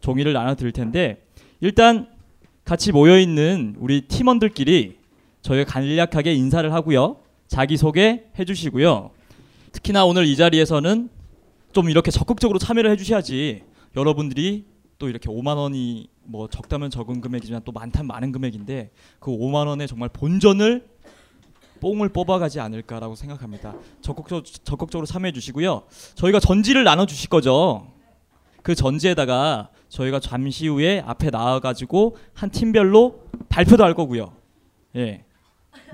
종이를 0.00 0.32
나눠 0.34 0.54
드릴 0.54 0.72
텐데 0.72 1.24
일단 1.60 2.08
같이 2.64 2.92
모여 2.92 3.18
있는 3.18 3.76
우리 3.78 4.02
팀원들끼리 4.02 5.01
저희가 5.42 5.70
간략하게 5.70 6.34
인사를 6.34 6.72
하고요. 6.72 7.18
자기 7.48 7.76
소개 7.76 8.24
해주시고요. 8.38 9.10
특히나 9.72 10.04
오늘 10.04 10.26
이 10.26 10.36
자리에서는 10.36 11.08
좀 11.72 11.90
이렇게 11.90 12.10
적극적으로 12.10 12.58
참여를 12.58 12.90
해주셔야지 12.92 13.62
여러분들이 13.96 14.64
또 14.98 15.08
이렇게 15.08 15.28
5만 15.28 15.56
원이 15.56 16.08
뭐 16.24 16.48
적다면 16.48 16.90
적은 16.90 17.20
금액이지만 17.20 17.62
또 17.64 17.72
많다면 17.72 18.06
많은 18.06 18.32
금액인데 18.32 18.90
그 19.18 19.30
5만 19.30 19.66
원에 19.66 19.86
정말 19.86 20.08
본전을 20.08 20.86
뽕을 21.80 22.10
뽑아가지 22.10 22.60
않을까라고 22.60 23.16
생각합니다. 23.16 23.74
적극적, 24.02 24.44
적극적으로 24.64 25.04
참여해 25.04 25.32
주시고요. 25.32 25.82
저희가 26.14 26.38
전지를 26.38 26.84
나눠 26.84 27.06
주실 27.06 27.28
거죠. 27.28 27.88
그 28.62 28.76
전지에다가 28.76 29.70
저희가 29.88 30.20
잠시 30.20 30.68
후에 30.68 31.02
앞에 31.04 31.30
나와가지고 31.30 32.16
한 32.34 32.50
팀별로 32.50 33.22
발표도 33.48 33.82
할 33.82 33.94
거고요. 33.94 34.32
예, 34.94 35.24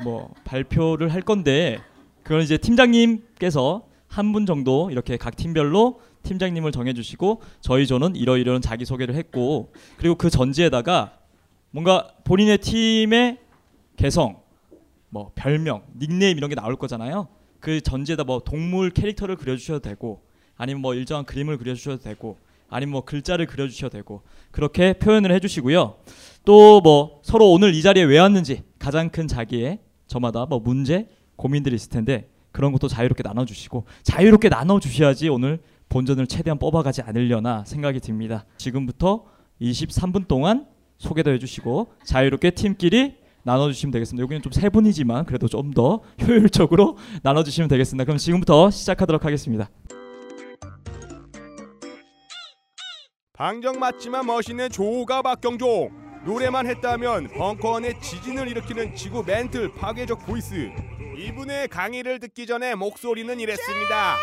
뭐 0.03 0.33
발표를 0.45 1.12
할 1.12 1.23
건데 1.23 1.79
그건 2.23 2.43
이제 2.43 2.57
팀장님께서 2.59 3.87
한 4.09 4.33
분 4.33 4.47
정도 4.47 4.91
이렇게 4.91 5.17
각 5.17 5.37
팀별로 5.37 6.01
팀장님을 6.23 6.73
정해주시고 6.73 7.43
저희 7.61 7.87
조는 7.87 8.17
이러이러한 8.17 8.61
자기 8.62 8.85
소개를 8.85 9.14
했고 9.14 9.73
그리고 9.97 10.14
그 10.17 10.31
전지에다가 10.31 11.12
뭔가 11.71 12.09
본인의 12.25 12.59
팀의 12.59 13.38
개성, 13.97 14.41
뭐 15.11 15.33
별명, 15.35 15.83
닉네임 15.99 16.37
이런 16.38 16.49
게 16.49 16.55
나올 16.57 16.77
거잖아요. 16.77 17.29
그 17.61 17.81
전지에다 17.81 18.25
뭐 18.25 18.41
동물 18.41 18.91
캐릭터를 18.91 19.37
그려주셔도 19.37 19.81
되고 19.81 20.23
아니면 20.57 20.81
뭐 20.83 20.95
일정한 20.95 21.25
그림을 21.25 21.59
그려주셔도 21.59 22.03
되고 22.03 22.38
아니면 22.71 22.93
뭐 22.93 23.05
글자를 23.05 23.47
그려주셔도 23.47 23.93
되고 23.93 24.23
그렇게 24.51 24.95
표현을 24.95 25.33
해주시고요. 25.33 25.97
또 26.45 26.81
뭐 26.81 27.21
서로 27.23 27.51
오늘 27.53 27.75
이 27.75 27.83
자리에 27.83 28.05
왜 28.05 28.19
왔는지 28.19 28.62
가장 28.79 29.11
큰 29.11 29.27
자기의 29.29 29.81
저마다 30.07 30.47
뭐 30.47 30.59
문제, 30.61 31.09
고민들이 31.37 31.75
있을 31.77 31.91
텐데 31.91 32.31
그런 32.53 32.73
것도 32.73 32.88
자유롭게 32.88 33.23
나눠주시고 33.23 33.85
자유롭게 34.03 34.49
나눠주셔야지 34.49 35.29
오늘 35.29 35.61
본전을 35.88 36.27
최대한 36.27 36.59
뽑아가지 36.59 37.03
않으려나 37.03 37.64
생각이 37.64 38.01
듭니다. 38.01 38.45
지금부터 38.59 39.25
23분 39.61 40.29
동안 40.29 40.67
소개도 40.99 41.31
해주시고 41.33 41.93
자유롭게 42.05 42.51
팀끼리 42.53 43.17
나눠주시면 43.45 43.93
되겠습니다. 43.93 44.23
여기는 44.23 44.43
좀 44.43 44.53
세 44.53 44.69
분이지만 44.69 45.25
그래도 45.25 45.47
좀 45.49 45.73
더 45.73 46.01
효율적으로 46.23 46.97
나눠주시면 47.23 47.69
되겠습니다. 47.69 48.05
그럼 48.05 48.19
지금부터 48.19 48.71
시작하도록 48.71 49.25
하겠습니다. 49.25 49.71
방정 53.33 53.79
맞지만 53.79 54.27
멋있는 54.27 54.69
조가 54.71 55.23
박경종 55.23 56.08
노래만 56.24 56.66
했다면 56.66 57.28
벙커원의 57.28 58.00
지진을 58.00 58.48
일으키는 58.48 58.94
지구 58.94 59.22
맨틀 59.24 59.72
파괴적 59.72 60.26
voice. 60.27 60.70
이분의 61.16 61.68
강의를 61.68 62.20
듣기 62.20 62.46
전에 62.46 62.74
목소리는 62.74 63.40
이랬습니다. 63.40 64.16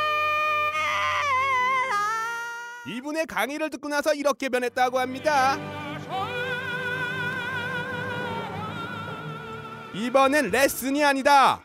이분의 2.88 3.26
강의를 3.26 3.70
듣고 3.72 3.88
나서 3.90 4.14
이렇게 4.14 4.50
변했다고 4.50 5.00
합니다. 5.00 5.58
이번엔 9.94 10.52
레슨이 10.52 11.04
아니다. 11.04 11.64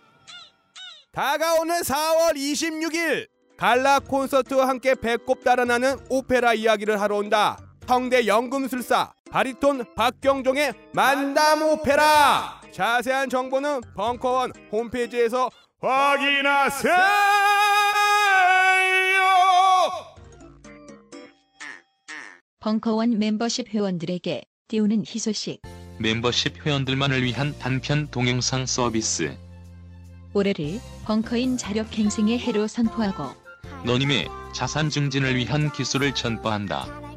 다가오는 1.12 1.80
4월 1.82 2.34
26일 2.36 3.28
갈라 3.58 3.98
콘서트와 3.98 4.68
함께 4.68 4.94
배꼽 4.94 5.44
달아나는 5.44 5.98
오페라 6.08 6.54
이야기를 6.54 7.00
하러 7.00 7.16
온다. 7.16 7.58
성대 7.90 8.24
연금술사 8.28 9.12
바리톤 9.32 9.96
박경종의 9.96 10.74
만담 10.92 11.62
오페라. 11.62 12.60
자세한 12.70 13.28
정보는 13.28 13.80
벙커원 13.96 14.52
홈페이지에서 14.70 15.50
확인하세요. 15.80 16.94
벙커원 22.60 23.18
멤버십 23.18 23.74
회원들에게 23.74 24.42
띄우는 24.68 25.00
희소식. 25.04 25.60
멤버십 25.98 26.64
회원들만을 26.64 27.24
위한 27.24 27.58
단편 27.58 28.08
동영상 28.12 28.66
서비스. 28.66 29.36
올해를 30.32 30.80
벙커인 31.06 31.56
자력갱생의 31.56 32.38
해로 32.38 32.68
선포하고 32.68 33.34
너님의 33.84 34.28
자산 34.54 34.90
증진을 34.90 35.34
위한 35.34 35.72
기술을 35.72 36.14
전파한다. 36.14 37.09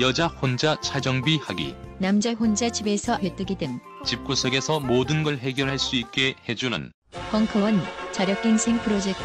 여자 0.00 0.28
혼자 0.28 0.80
차정비하기, 0.80 1.74
남자 1.98 2.32
혼자 2.32 2.70
집에서 2.70 3.18
회뜨기 3.18 3.58
등 3.58 3.78
집구석에서 4.06 4.80
모든 4.80 5.22
걸 5.22 5.36
해결할 5.36 5.78
수 5.78 5.94
있게 5.96 6.36
해주는 6.48 6.90
벙커원 7.30 7.78
자력갱생 8.10 8.78
프로젝트 8.78 9.22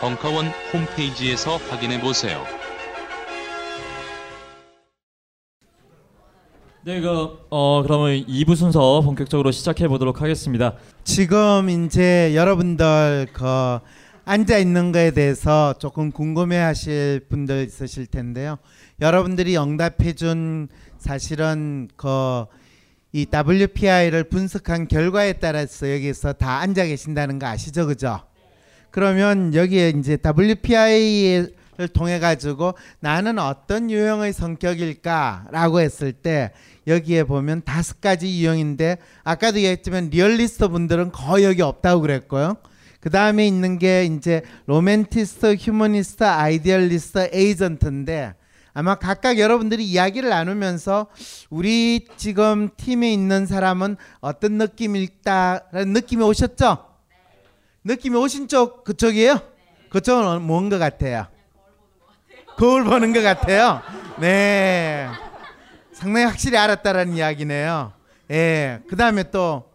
벙커원 0.00 0.48
홈페이지에서 0.74 1.56
확인해 1.56 1.98
보세요. 2.02 2.44
네, 6.84 7.00
그, 7.00 7.38
어, 7.48 7.82
그러면 7.82 8.26
2부 8.26 8.56
순서 8.56 9.00
본격적으로 9.00 9.52
시작해 9.52 9.88
보도록 9.88 10.20
하겠습니다. 10.20 10.74
지금 11.04 11.70
이제 11.70 12.34
여러분들 12.34 13.28
그 13.32 13.78
앉아 14.26 14.56
있는 14.58 14.90
거에 14.90 15.10
대해서 15.10 15.74
조금 15.78 16.10
궁금해 16.10 16.56
하실 16.56 17.26
분들 17.28 17.64
있으실 17.64 18.06
텐데요. 18.06 18.58
여러분들이 19.00 19.56
응답해준 19.56 20.68
사실은 20.98 21.88
그 21.96 22.46
이 23.14 23.26
WPI를 23.32 24.24
분석한 24.24 24.88
결과에 24.88 25.34
따라서 25.34 25.88
여기서 25.88 26.32
다 26.32 26.58
앉아 26.58 26.84
계신다는 26.86 27.38
거 27.38 27.46
아시죠, 27.46 27.86
그죠? 27.86 28.20
그러면 28.90 29.54
여기에 29.54 29.90
이제 29.90 30.18
WPI를 30.20 31.88
통해 31.92 32.18
가지고 32.18 32.74
나는 32.98 33.38
어떤 33.38 33.88
유형의 33.88 34.32
성격일까라고 34.32 35.78
했을 35.78 36.12
때 36.12 36.50
여기에 36.88 37.22
보면 37.22 37.62
다섯 37.64 38.00
가지 38.00 38.26
유형인데 38.42 38.98
아까도 39.22 39.58
얘기했지만 39.58 40.10
리얼리스트 40.10 40.66
분들은 40.66 41.12
거의 41.12 41.44
여기 41.44 41.62
없다고 41.62 42.00
그랬고요. 42.00 42.56
그 42.98 43.10
다음에 43.10 43.46
있는 43.46 43.78
게 43.78 44.06
이제 44.06 44.42
로맨티스트, 44.66 45.54
휴머니스트, 45.54 46.24
아이디얼리스트, 46.24 47.30
에이전트인데 47.32 48.34
아마 48.76 48.96
각각 48.96 49.38
여러분들이 49.38 49.84
이야기를 49.84 50.28
나누면서 50.28 51.06
우리 51.48 52.08
지금 52.16 52.70
팀에 52.76 53.12
있는 53.12 53.46
사람은 53.46 53.96
어떤 54.20 54.58
느낌일까라는 54.58 55.92
느낌이 55.92 56.24
오셨죠? 56.24 56.84
느낌이 57.84 58.16
오신 58.16 58.48
쪽 58.48 58.82
그쪽이에요? 58.82 59.40
그쪽은 59.90 60.42
뭔 60.42 60.70
것 60.70 60.78
같아요? 60.78 61.26
거울 62.56 62.82
보는 62.84 63.12
것 63.12 63.22
같아요. 63.22 63.80
네, 64.20 65.06
상당히 65.92 66.26
확실히 66.26 66.58
알았다라는 66.58 67.14
이야기네요. 67.16 67.92
예, 68.30 68.80
그 68.88 68.96
다음에 68.96 69.30
또 69.30 69.70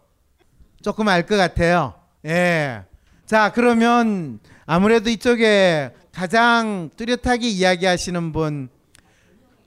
조금 0.82 1.08
알 1.08 1.26
것 1.26 1.38
같아요. 1.38 1.94
예. 2.26 2.84
자, 3.26 3.52
그러면 3.54 4.40
아무래도 4.66 5.10
이쪽에 5.10 5.92
가장 6.14 6.90
뚜렷하게 6.98 7.48
이야기하시는 7.48 8.32
분 8.34 8.70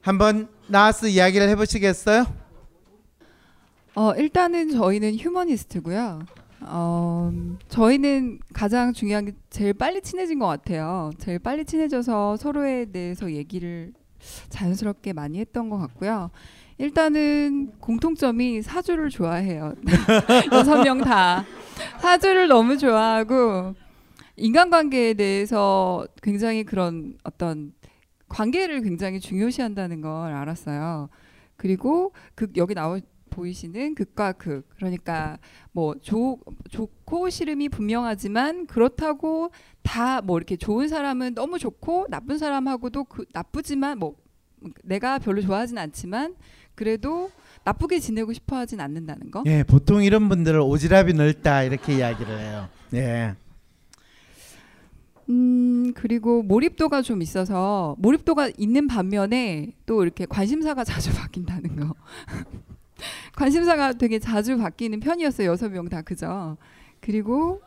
한번 0.02 0.48
나와서 0.66 1.06
이야기를 1.06 1.48
해보시겠어요? 1.50 2.26
어, 3.94 4.12
일단은 4.16 4.70
저희는 4.70 5.16
휴머니스트고요. 5.16 6.22
어, 6.62 7.32
저희는 7.68 8.40
가장 8.52 8.92
중요한 8.92 9.26
게 9.26 9.32
제일 9.48 9.74
빨리 9.74 10.00
친해진 10.02 10.40
것 10.40 10.46
같아요. 10.46 11.10
제일 11.18 11.38
빨리 11.38 11.64
친해져서 11.64 12.36
서로에 12.36 12.86
대해서 12.86 13.30
얘기를 13.32 13.92
자연스럽게 14.48 15.12
많이 15.12 15.38
했던 15.38 15.70
것 15.70 15.78
같고요. 15.78 16.30
일단은 16.78 17.72
공통점이 17.78 18.62
사주를 18.62 19.08
좋아해요. 19.08 19.74
여섯 20.52 20.82
명 20.82 21.00
다. 21.00 21.44
사주를 22.00 22.48
너무 22.48 22.76
좋아하고 22.76 23.74
인간관계에 24.36 25.14
대해서 25.14 26.06
굉장히 26.22 26.64
그런 26.64 27.16
어떤 27.22 27.72
관계를 28.32 28.80
굉장히 28.82 29.20
중요시한다는 29.20 30.00
걸 30.00 30.32
알았어요. 30.32 31.08
그리고 31.56 32.12
극 32.34 32.56
여기 32.56 32.74
나오 32.74 32.98
보이시는 33.30 33.94
극과 33.94 34.32
극 34.32 34.68
그러니까 34.76 35.38
뭐 35.72 35.94
좋, 36.02 36.38
좋고 36.70 37.30
싫음이 37.30 37.68
분명하지만 37.68 38.66
그렇다고 38.66 39.50
다 39.82 40.20
뭐 40.24 40.36
이렇게 40.38 40.56
좋은 40.56 40.88
사람은 40.88 41.34
너무 41.34 41.58
좋고 41.58 42.06
나쁜 42.08 42.38
사람하고도 42.38 43.04
그 43.04 43.24
나쁘지만 43.32 43.98
뭐 43.98 44.16
내가 44.84 45.18
별로 45.18 45.40
좋아하진 45.40 45.76
않지만 45.78 46.34
그래도 46.74 47.30
나쁘게 47.64 47.98
지내고 48.00 48.32
싶어 48.32 48.56
하진 48.56 48.80
않는다는 48.80 49.30
거. 49.30 49.42
예, 49.46 49.62
보통 49.62 50.02
이런 50.02 50.28
분들을 50.28 50.58
오지랖이 50.60 51.14
넓다 51.14 51.62
이렇게 51.64 51.94
이야기를 51.96 52.38
해요. 52.38 52.68
예. 52.94 53.34
음 55.30 55.92
그리고 55.94 56.42
몰입도가 56.42 57.02
좀 57.02 57.22
있어서 57.22 57.94
몰입도가 57.98 58.50
있는 58.58 58.86
반면에 58.88 59.72
또 59.86 60.02
이렇게 60.02 60.26
관심사가 60.26 60.84
자주 60.84 61.12
바뀐다는 61.12 61.76
거. 61.76 61.94
관심사가 63.36 63.92
되게 63.94 64.18
자주 64.18 64.56
바뀌는 64.58 65.00
편이었어요 65.00 65.48
여섯 65.50 65.68
명 65.70 65.88
다 65.88 66.02
그죠. 66.02 66.56
그리고 67.00 67.60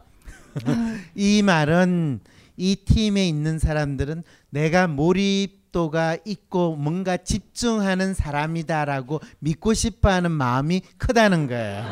이 1.15 1.41
말은 1.41 2.21
이 2.57 2.75
팀에 2.77 3.27
있는 3.27 3.59
사람들은 3.59 4.23
내가 4.49 4.87
몰입도가 4.87 6.17
있고 6.25 6.75
뭔가 6.77 7.17
집중하는 7.17 8.13
사람이다라고 8.13 9.19
믿고 9.39 9.73
싶어하는 9.73 10.31
마음이 10.31 10.81
크다는 10.97 11.47
거예요. 11.47 11.83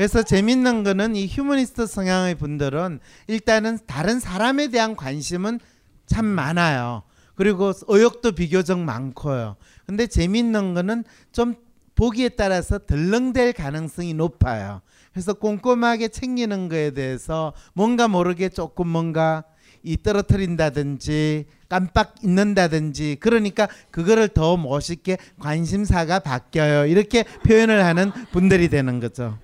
그래서 0.00 0.22
재밌는 0.22 0.82
거는 0.82 1.14
이 1.14 1.26
휴머니스트 1.26 1.86
성향의 1.86 2.36
분들은 2.36 3.00
일단은 3.26 3.78
다른 3.86 4.18
사람에 4.18 4.68
대한 4.68 4.96
관심은 4.96 5.60
참 6.06 6.24
많아요. 6.24 7.02
그리고 7.34 7.74
의욕도 7.86 8.32
비교적 8.32 8.78
많고요. 8.78 9.56
근데 9.84 10.06
재밌는 10.06 10.72
거는 10.72 11.04
좀 11.32 11.54
보기에 11.96 12.30
따라서 12.30 12.78
덜렁댈 12.78 13.52
가능성이 13.52 14.14
높아요. 14.14 14.80
그래서 15.12 15.34
꼼꼼하게 15.34 16.08
챙기는 16.08 16.70
거에 16.70 16.92
대해서 16.92 17.52
뭔가 17.74 18.08
모르게 18.08 18.48
조금 18.48 18.88
뭔가 18.88 19.44
이 19.82 19.98
떨어뜨린다든지 20.02 21.44
깜빡 21.68 22.14
잊는다든지 22.22 23.18
그러니까 23.20 23.68
그거를 23.90 24.28
더 24.28 24.56
멋있게 24.56 25.18
관심사가 25.38 26.20
바뀌어요. 26.20 26.86
이렇게 26.86 27.24
표현을 27.44 27.84
하는 27.84 28.12
분들이 28.32 28.70
되는 28.70 28.98
거죠. 28.98 29.36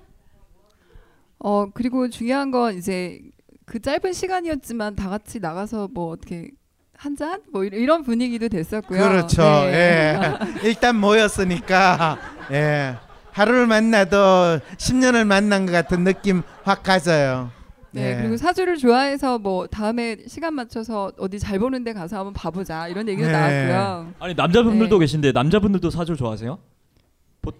어 1.47 1.71
그리고 1.73 2.11
중요한 2.11 2.51
건 2.51 2.77
이제 2.77 3.21
그 3.67 3.81
짧은 3.81 4.13
시간이었지만 4.13 4.97
다 4.97 5.09
같이 5.09 5.39
나가서 5.39 5.89
뭐 5.93 6.11
어떻게 6.11 6.51
한 6.97 7.15
잔? 7.15 7.41
뭐 7.53 7.63
이런- 7.63 8.03
분위기도 8.03 8.49
됐었고요. 8.49 9.01
그렇죠. 9.01 9.43
네. 9.43 10.19
예. 10.19 10.21
일단 10.67 10.97
모였으니까 10.97 12.19
예. 12.51 12.97
하루를 13.31 13.69
만나도 13.69 14.59
10년을 14.77 15.25
만난 15.25 15.67
것 15.67 15.73
같은 15.73 16.03
느낌 16.03 16.43
확 16.65 16.83
가져요. 16.83 17.53
네, 17.93 18.11
예. 18.11 18.17
그리고 18.21 18.37
사주를 18.37 18.77
좋아해서 18.77 19.39
뭐 19.39 19.69
다음에 19.69 20.17
시간 20.27 20.53
맞춰서 20.55 21.13
어디 21.17 21.39
잘 21.39 21.61
보는 21.61 21.85
데 21.85 21.93
가서 21.93 22.17
한번 22.17 22.33
봐보자 22.33 22.89
이런 22.89 23.09
얘기도 23.09 23.29
네. 23.29 23.33
나왔고요. 23.33 24.15
아니 24.19 24.35
남자분들도 24.35 24.97
네. 24.97 25.01
계신데 25.05 25.31
남자분들도 25.31 25.91
사주 25.91 26.17
좋아하세요? 26.17 26.59
보... 27.43 27.53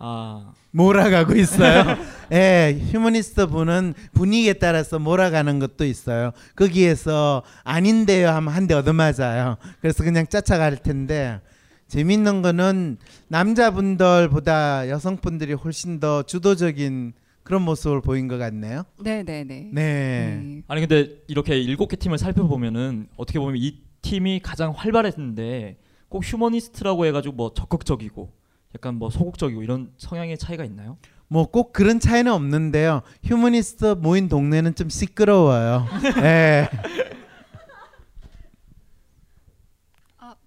아 0.00 0.52
몰아가고 0.72 1.34
있어요. 1.34 1.96
예, 2.32 2.78
휴머니스트 2.92 3.48
분은 3.48 3.94
분위기에 4.12 4.52
따라서 4.54 4.98
몰아가는 4.98 5.58
것도 5.58 5.84
있어요. 5.84 6.30
거기에서 6.54 7.42
아닌데요 7.64 8.28
하면 8.30 8.54
한 8.54 8.66
대 8.68 8.74
얻어맞아요. 8.74 9.56
그래서 9.80 10.04
그냥 10.04 10.26
쫓아갈 10.28 10.76
텐데 10.76 11.40
재밌는 11.88 12.42
거는 12.42 12.98
남자분들보다 13.28 14.88
여성분들이 14.88 15.54
훨씬 15.54 15.98
더 15.98 16.22
주도적인 16.22 17.14
그런 17.42 17.62
모습을 17.62 18.00
보인 18.00 18.28
것 18.28 18.38
같네요. 18.38 18.84
네, 19.02 19.24
네, 19.24 19.42
네. 19.42 19.68
네. 19.72 20.62
아니 20.68 20.80
근데 20.86 21.16
이렇게 21.26 21.58
일곱 21.58 21.88
개 21.88 21.96
팀을 21.96 22.16
살펴보면은 22.18 23.08
어떻게 23.16 23.40
보면 23.40 23.56
이 23.56 23.80
팀이 24.02 24.40
가장 24.40 24.72
활발했는데 24.76 25.78
꼭 26.08 26.22
휴머니스트라고 26.24 27.06
해가지고 27.06 27.34
뭐 27.34 27.52
적극적이고 27.54 28.30
약간 28.74 28.94
뭐 28.96 29.10
소극적이고 29.10 29.62
이런 29.62 29.92
성향의 29.98 30.38
차이가 30.38 30.64
있나요? 30.64 30.96
뭐 31.28 31.44
꼭 31.46 31.72
그런 31.72 32.00
차이는 32.00 32.32
없는데요. 32.32 33.02
휴머니스트 33.24 33.96
모인 34.00 34.28
동네는 34.28 34.74
좀 34.74 34.88
시끄러워요. 34.88 35.86
예. 36.24 36.68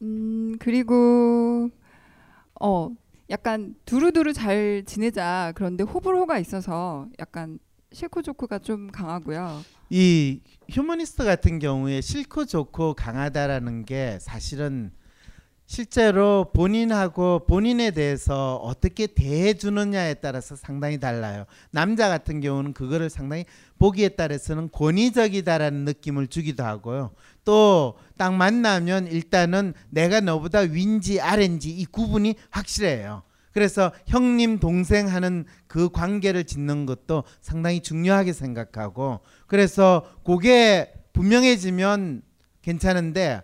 음 0.01 0.55
그리고 0.59 1.69
어 2.59 2.89
약간 3.29 3.75
두루두루 3.85 4.33
잘 4.33 4.83
지내자 4.85 5.53
그런데 5.55 5.83
호불호가 5.83 6.39
있어서 6.39 7.07
약간 7.19 7.59
싫고 7.91 8.21
좋고가 8.21 8.59
좀 8.59 8.91
강하고요. 8.91 9.61
이 9.89 10.41
휴머니스트 10.69 11.23
같은 11.23 11.59
경우에 11.59 12.01
싫고 12.01 12.45
좋고 12.45 12.95
강하다라는 12.95 13.85
게 13.85 14.17
사실은 14.19 14.91
실제로 15.65 16.51
본인하고 16.53 17.45
본인에 17.47 17.91
대해서 17.91 18.57
어떻게 18.57 19.07
대해 19.07 19.53
주느냐에 19.53 20.15
따라서 20.15 20.55
상당히 20.55 20.99
달라요. 20.99 21.45
남자 21.71 22.09
같은 22.09 22.41
경우는 22.41 22.73
그거를 22.73 23.09
상당히 23.09 23.45
보기에 23.79 24.09
따라서는 24.09 24.69
권위적이다라는 24.71 25.85
느낌을 25.85 26.27
주기도 26.27 26.63
하고요. 26.63 27.11
또 27.43 27.95
딱 28.17 28.33
만나면 28.33 29.07
일단은 29.07 29.73
내가 29.89 30.21
너보다 30.21 30.59
윈지 30.59 31.19
아래인지 31.19 31.69
이 31.71 31.85
구분이 31.85 32.35
확실해요. 32.51 33.23
그래서 33.51 33.91
형님 34.07 34.59
동생 34.59 35.07
하는 35.07 35.45
그 35.67 35.89
관계를 35.89 36.45
짓는 36.45 36.85
것도 36.85 37.23
상당히 37.41 37.81
중요하게 37.81 38.33
생각하고 38.33 39.19
그래서 39.45 40.09
그게 40.25 40.93
분명해지면 41.13 42.21
괜찮은데 42.61 43.41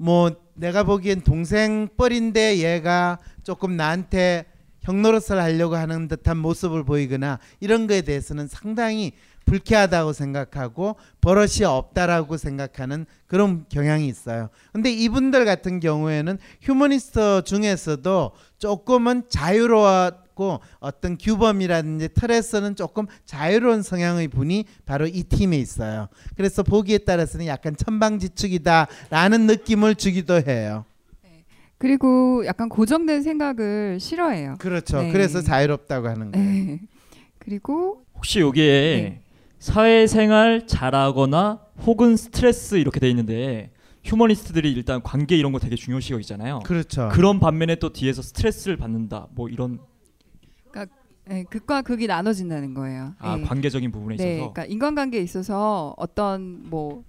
뭐 0.00 0.30
내가 0.54 0.82
보기엔 0.82 1.20
동생 1.20 1.86
뻘인데 1.94 2.56
얘가 2.60 3.18
조금 3.42 3.76
나한테 3.76 4.46
형 4.80 5.02
노릇을 5.02 5.38
하려고 5.38 5.76
하는 5.76 6.08
듯한 6.08 6.38
모습을 6.38 6.84
보이거나 6.84 7.38
이런 7.60 7.86
거에 7.86 8.00
대해서는 8.00 8.48
상당히 8.48 9.12
불쾌하다고 9.44 10.14
생각하고 10.14 10.96
버릇이 11.20 11.64
없다라고 11.66 12.38
생각하는 12.38 13.04
그런 13.26 13.66
경향이 13.68 14.06
있어요. 14.08 14.48
근데 14.72 14.90
이분들 14.90 15.44
같은 15.44 15.80
경우에는 15.80 16.38
휴머니스트 16.62 17.42
중에서도 17.44 18.32
조금은 18.56 19.24
자유로 19.28 19.84
웠고 20.40 20.60
어떤 20.78 21.18
규범이라든지 21.18 22.08
틀에서는 22.14 22.74
조금 22.74 23.06
자유로운 23.26 23.82
성향의 23.82 24.28
분이 24.28 24.64
바로 24.86 25.06
이 25.06 25.22
팀에 25.22 25.58
있어요. 25.58 26.08
그래서 26.36 26.62
보기에 26.62 26.98
따라서는 26.98 27.46
약간 27.46 27.76
천방지축이다라는 27.76 29.46
느낌을 29.46 29.94
주기도 29.96 30.40
해요. 30.40 30.86
그리고 31.78 32.44
약간 32.46 32.68
고정된 32.68 33.22
생각을 33.22 33.98
싫어해요. 34.00 34.56
그렇죠. 34.58 35.00
네. 35.00 35.12
그래서 35.12 35.40
자유롭다고 35.40 36.08
하는 36.08 36.32
거예요. 36.32 36.46
네. 36.46 36.80
그리고 37.38 38.04
혹시 38.14 38.40
여기에 38.40 39.20
사회생활 39.58 40.66
잘하거나 40.66 41.60
혹은 41.86 42.16
스트레스 42.16 42.74
이렇게 42.76 43.00
돼 43.00 43.08
있는데 43.10 43.70
휴머니스트들이 44.04 44.72
일단 44.72 45.02
관계 45.02 45.36
이런 45.36 45.52
거 45.52 45.58
되게 45.58 45.76
중요시 45.76 46.12
여기잖아요. 46.12 46.60
그렇죠. 46.60 47.08
그런 47.12 47.40
반면에 47.40 47.76
또 47.76 47.92
뒤에서 47.92 48.22
스트레스를 48.22 48.76
받는다. 48.76 49.28
뭐 49.34 49.48
이런 49.48 49.78
네, 51.30 51.44
극과 51.44 51.82
극이 51.82 52.08
나눠진다는 52.08 52.74
거예요. 52.74 53.14
아 53.20 53.36
네. 53.36 53.42
관계적인 53.42 53.92
부분에 53.92 54.16
네, 54.16 54.34
있어서 54.34 54.52
그러니까 54.52 54.64
인간관계에 54.64 55.22
있어서 55.22 55.94
어떤 55.96 56.68
뭐 56.68 57.04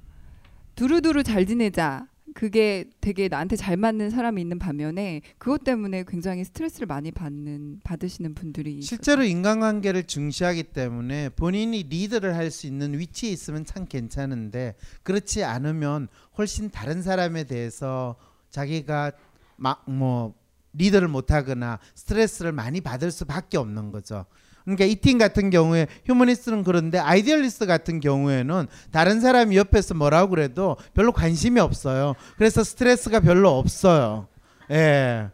두루두루 0.75 1.23
잘 1.23 1.47
지내자 1.47 2.05
그게 2.35 2.85
되게 3.01 3.27
나한테 3.27 3.55
잘 3.55 3.75
맞는 3.77 4.11
사람이 4.11 4.39
있는 4.39 4.59
반면에 4.59 5.21
그것 5.39 5.63
때문에 5.63 6.05
굉장히 6.07 6.43
스트레스를 6.45 6.85
많이 6.85 7.11
받는 7.11 7.81
받으시는 7.83 8.35
분들이. 8.35 8.79
실제로 8.81 9.23
인간관계를 9.23 10.03
중시하기 10.03 10.63
때문에 10.65 11.29
본인이 11.29 11.83
리더를 11.83 12.35
할 12.35 12.51
수 12.51 12.67
있는 12.67 12.97
위치에 12.99 13.31
있으면 13.31 13.65
참 13.65 13.85
괜찮은데 13.85 14.75
그렇지 15.03 15.43
않으면 15.43 16.09
훨씬 16.37 16.69
다른 16.69 17.01
사람에 17.01 17.45
대해서 17.45 18.15
자기가 18.51 19.13
막 19.57 19.90
뭐 19.90 20.33
리더를 20.73 21.07
못하거나 21.07 21.79
스트레스를 21.95 22.51
많이 22.51 22.81
받을 22.81 23.11
수밖에 23.11 23.57
없는 23.57 23.91
거죠. 23.91 24.25
그러니까 24.63 24.85
이 24.85 24.95
팀 24.95 25.17
같은 25.17 25.49
경우에 25.49 25.87
휴머니스트는 26.05 26.63
그런데 26.63 26.99
아이디얼리스트 26.99 27.65
같은 27.65 27.99
경우에는 27.99 28.67
다른 28.91 29.19
사람이 29.19 29.57
옆에서 29.57 29.95
뭐라고 29.95 30.29
그래도 30.29 30.77
별로 30.93 31.11
관심이 31.11 31.59
없어요. 31.59 32.13
그래서 32.37 32.63
스트레스가 32.63 33.21
별로 33.21 33.57
없어요. 33.57 34.27
예. 34.69 35.29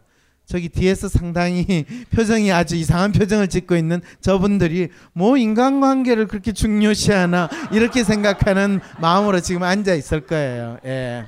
저기 0.46 0.70
뒤에서 0.70 1.08
상당히 1.08 1.84
표정이 2.10 2.50
아주 2.50 2.74
이상한 2.74 3.12
표정을 3.12 3.48
짓고 3.48 3.76
있는 3.76 4.00
저분들이 4.22 4.88
뭐 5.12 5.36
인간관계를 5.36 6.26
그렇게 6.26 6.52
중요시하나 6.52 7.50
이렇게 7.70 8.02
생각하는 8.04 8.80
마음으로 8.98 9.40
지금 9.40 9.62
앉아 9.62 9.92
있을 9.94 10.22
거예요. 10.22 10.78
예. 10.86 11.26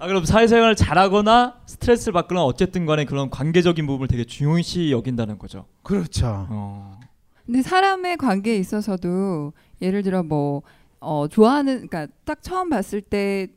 아 0.00 0.06
그럼 0.06 0.24
사회생활을 0.24 0.76
잘하거나 0.76 1.60
스트레스를 1.66 2.14
받거나 2.14 2.42
어쨌든 2.42 2.86
간에 2.86 3.04
그런 3.04 3.28
관계적인 3.28 3.86
부분을 3.86 4.08
되게 4.08 4.24
중요시 4.24 4.90
여긴다는 4.92 5.38
거죠. 5.38 5.66
그렇죠. 5.82 6.46
어. 6.48 6.98
근데 7.44 7.60
사람의 7.60 8.16
관계에 8.16 8.56
있어서도 8.56 9.52
예를 9.82 10.02
들어 10.02 10.22
뭐 10.22 10.62
어, 11.00 11.28
좋아하는 11.28 11.86
그러니까 11.86 12.06
딱 12.24 12.42
처음 12.42 12.70
봤을 12.70 13.02
때 13.02 13.48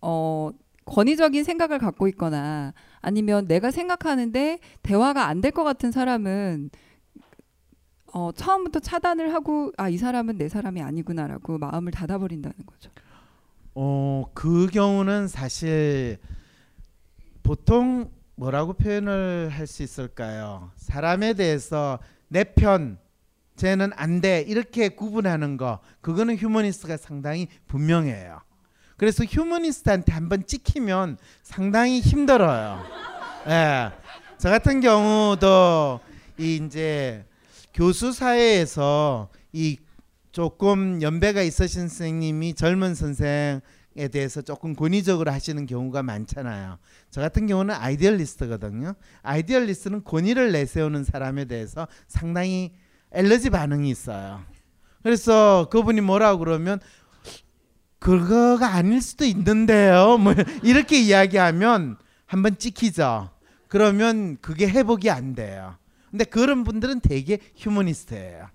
어, 0.00 0.50
권위적인 0.86 1.44
생각을 1.44 1.78
갖고 1.78 2.08
있거나 2.08 2.72
아니면 3.02 3.46
내가 3.46 3.70
생각하는데 3.70 4.60
대화가 4.82 5.26
안 5.26 5.42
될 5.42 5.50
것 5.52 5.62
같은 5.64 5.90
사람은 5.92 6.70
어, 8.14 8.30
처음부터 8.32 8.80
차단을 8.80 9.34
하고 9.34 9.72
아 9.76 9.88
이 9.90 9.98
사람은 9.98 10.38
내 10.38 10.48
사람이 10.48 10.80
아니구나라고 10.80 11.58
마음을 11.58 11.92
닫아버린다는 11.92 12.56
거죠. 12.66 12.90
어, 13.74 14.24
그 14.34 14.66
경우는 14.66 15.28
사실 15.28 16.18
보통 17.42 18.10
뭐라고 18.34 18.72
표현을 18.74 19.50
할 19.52 19.66
수 19.66 19.82
있을까요? 19.82 20.70
사람에 20.76 21.34
대해서 21.34 21.98
내 22.28 22.44
편, 22.44 22.98
쟤는 23.56 23.92
안 23.96 24.20
돼. 24.20 24.40
이렇게 24.46 24.88
구분하는 24.88 25.56
거. 25.56 25.80
그거는 26.00 26.36
휴머니스트가 26.36 26.96
상당히 26.96 27.48
분명해요. 27.68 28.40
그래서 28.96 29.24
휴머니스트한테 29.24 30.12
한번 30.12 30.46
찍히면 30.46 31.18
상당히 31.42 32.00
힘들어요. 32.00 32.84
예. 33.48 33.90
저 34.38 34.48
같은 34.50 34.80
경우도 34.80 36.00
이 36.38 36.56
이제 36.64 37.24
교수 37.74 38.12
사회에서 38.12 39.28
이 39.52 39.78
조금 40.32 41.02
연배가 41.02 41.42
있으신 41.42 41.88
선생님이 41.88 42.54
젊은 42.54 42.94
선생에 42.94 43.60
대해서 44.10 44.40
조금 44.40 44.74
권위적으로 44.74 45.30
하시는 45.30 45.66
경우가 45.66 46.02
많잖아요. 46.02 46.78
저 47.10 47.20
같은 47.20 47.46
경우는 47.46 47.74
아이디얼리스트거든요. 47.74 48.94
아이디얼리스트는 49.22 50.04
권위를 50.04 50.52
내세우는 50.52 51.04
사람에 51.04 51.44
대해서 51.44 51.86
상당히 52.08 52.72
엘러지 53.12 53.50
반응이 53.50 53.90
있어요. 53.90 54.42
그래서 55.02 55.68
그분이 55.70 56.00
뭐라고 56.00 56.38
그러면 56.38 56.80
그거가 57.98 58.74
아닐 58.74 59.02
수도 59.02 59.26
있는데요. 59.26 60.16
뭐 60.16 60.34
이렇게 60.64 60.98
이야기하면 60.98 61.98
한번 62.24 62.56
찍히죠. 62.56 63.30
그러면 63.68 64.38
그게 64.40 64.66
회복이 64.66 65.10
안 65.10 65.34
돼요. 65.34 65.76
근데 66.10 66.24
그런 66.24 66.64
분들은 66.64 67.00
되게 67.00 67.38
휴머니스트예요. 67.56 68.48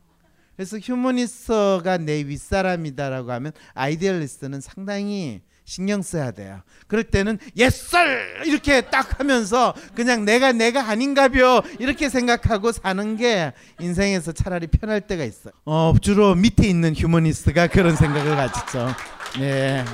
그래서 0.58 0.80
휴머니스트가 0.80 1.99
내 1.99 2.24
윗사람이다라고 2.26 3.32
하면 3.32 3.51
아이디얼리스트는 3.76 4.60
상당히 4.60 5.41
신경 5.66 6.01
써야 6.01 6.32
돼요. 6.32 6.62
그럴 6.88 7.03
때는 7.03 7.38
yes 7.55 7.99
sir 7.99 8.43
이렇게 8.45 8.82
딱 8.82 9.20
하면서 9.20 9.76
그냥 9.93 10.26
내가 10.26 10.53
내가 10.53 10.89
아닌가벼 10.89 11.62
이렇게 11.78 12.10
생각하고 12.10 12.72
사는 12.72 13.18
게 13.18 13.53
인생에서 13.80 14.32
차라리 14.32 14.66
편할 14.66 15.01
때가 15.01 15.26
있어요. 15.26 15.53
어, 15.66 15.93
주로 16.01 16.34
밑에 16.34 16.68
있는 16.68 16.95
휴머니스트가 16.95 17.68
그런 17.68 17.95
생각을 17.95 18.36
가지죠. 18.36 18.95
네. 19.39 19.86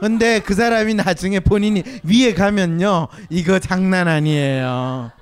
근데 0.00 0.40
그 0.40 0.54
사람이 0.54 0.94
나중에 0.94 1.38
본인이 1.38 1.84
위에 2.02 2.34
가면요 2.34 3.08
이거 3.30 3.58
장난 3.58 4.08
아니에요. 4.08 5.12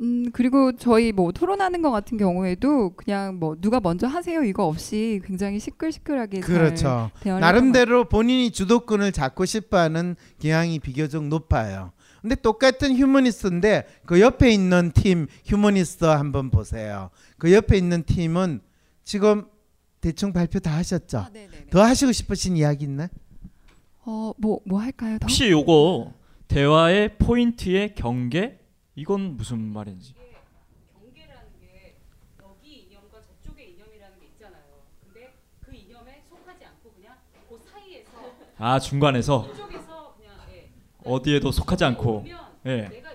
음 0.00 0.30
그리고 0.32 0.72
저희 0.76 1.12
뭐 1.12 1.32
토론하는 1.32 1.80
것 1.80 1.90
같은 1.90 2.18
경우에도 2.18 2.90
그냥 2.96 3.38
뭐 3.38 3.56
누가 3.58 3.80
먼저 3.80 4.06
하세요 4.06 4.42
이거 4.44 4.66
없이 4.66 5.22
굉장히 5.24 5.58
시끌시끌하게 5.58 6.40
잘 6.40 6.48
그렇죠. 6.48 7.10
대화를 7.20 7.40
나름대로 7.40 8.04
본인이 8.04 8.50
주도권을 8.50 9.12
잡고 9.12 9.46
싶어하는 9.46 10.16
경향이 10.38 10.80
비교적 10.80 11.26
높아요. 11.26 11.92
근데 12.20 12.34
똑같은 12.34 12.96
휴머니스트인데 12.96 13.86
그 14.04 14.20
옆에 14.20 14.50
있는 14.50 14.90
팀 14.92 15.28
휴머니스트 15.46 16.04
한번 16.04 16.50
보세요. 16.50 17.10
그 17.38 17.52
옆에 17.52 17.78
있는 17.78 18.02
팀은 18.02 18.60
지금 19.04 19.46
대충 20.00 20.32
발표 20.32 20.58
다 20.58 20.76
하셨죠? 20.76 21.18
아, 21.18 21.30
더 21.70 21.82
하시고 21.82 22.12
싶으신 22.12 22.56
이야기 22.56 22.84
있나? 22.84 23.08
어 24.04 24.60
뭐 24.66 24.73
뭐 24.73 24.80
할까요? 24.80 25.18
더? 25.18 25.24
혹시 25.24 25.50
요거 25.50 26.12
대화의 26.48 27.16
포인트의 27.18 27.94
경계 27.94 28.58
이건 28.96 29.36
무슨 29.36 29.60
말인지. 29.60 30.14
아 38.58 38.78
중간에서 38.80 39.46
어디에도 41.04 41.52
속하지 41.52 41.84
않고 41.84 42.24
예. 42.66 43.05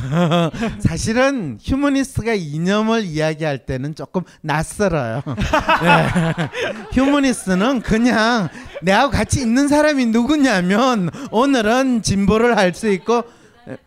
사실은 0.80 1.58
휴머니스트가 1.62 2.34
이념을 2.34 3.04
이야기할 3.04 3.66
때는 3.66 3.94
조금 3.94 4.22
낯설어요. 4.40 5.22
예. 5.26 6.48
휴머니스트는 6.92 7.82
그냥 7.82 8.48
내하고 8.82 9.10
같이 9.10 9.40
있는 9.40 9.68
사람이 9.68 10.06
누구냐면 10.06 11.10
오늘은 11.30 12.02
진보를 12.02 12.56
할 12.56 12.70
수 12.74 12.88
있고 12.88 13.24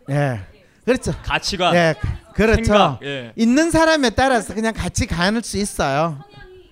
예. 0.10 0.42
그렇죠. 0.86 1.14
가치관, 1.24 1.74
예. 1.76 1.96
그렇죠. 2.34 2.64
생각, 2.66 3.00
예. 3.04 3.32
있는 3.38 3.72
사람에 3.72 4.10
따라서 4.12 4.54
그냥 4.54 4.74
같이 4.74 5.08
가는 5.08 5.42
수 5.42 5.58
있어요. 5.58 6.20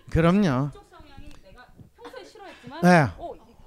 그럼요. 0.09 0.71
예. 2.83 3.07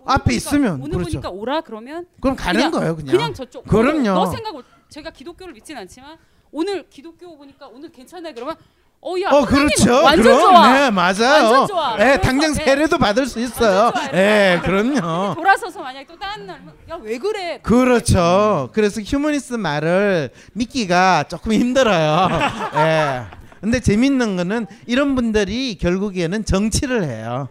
앞에 0.06 0.34
있으면 0.34 0.74
오늘 0.82 0.98
그렇죠. 0.98 1.12
보니까 1.12 1.30
오라 1.30 1.62
그러면 1.62 2.06
그럼 2.20 2.36
가는 2.36 2.70
거예요, 2.70 2.96
그냥. 2.96 3.16
그냥 3.16 3.32
저쪽. 3.34 3.66
그럼요. 3.66 4.02
너 4.12 4.26
생각 4.26 4.54
제가 4.94 5.10
기독교를 5.10 5.52
믿진 5.54 5.76
않지만 5.76 6.16
오늘 6.52 6.88
기독교 6.88 7.36
보니까 7.36 7.66
오늘 7.66 7.90
괜찮아 7.90 8.30
그러면 8.32 8.54
어야 9.00 9.28
어 9.30 9.44
그렇죠. 9.44 10.04
완전 10.04 10.22
그럼 10.22 10.40
좋아. 10.40 10.72
네 10.72 10.90
맞아요. 10.92 11.42
완전 11.50 11.66
좋아. 11.66 11.96
예, 11.98 12.16
당장 12.20 12.50
예. 12.50 12.54
세례도 12.54 12.96
받을 12.98 13.26
수 13.26 13.40
있어요. 13.40 13.92
예, 14.14 14.60
그럼요. 14.62 15.34
돌아서서 15.34 15.82
만약 15.82 16.06
또 16.06 16.16
다른 16.16 16.46
날 16.46 16.60
야 16.88 16.96
왜 17.02 17.18
그래? 17.18 17.58
그렇죠. 17.62 18.70
그래서 18.72 19.00
휴머니스트 19.00 19.54
말을 19.54 20.30
믿기가 20.52 21.24
조금 21.24 21.52
힘들어요. 21.54 22.28
예. 22.78 23.22
근데 23.60 23.80
재밌는 23.80 24.36
거는 24.36 24.66
이런 24.86 25.16
분들이 25.16 25.76
결국에는 25.76 26.44
정치를 26.44 27.02
해요. 27.02 27.48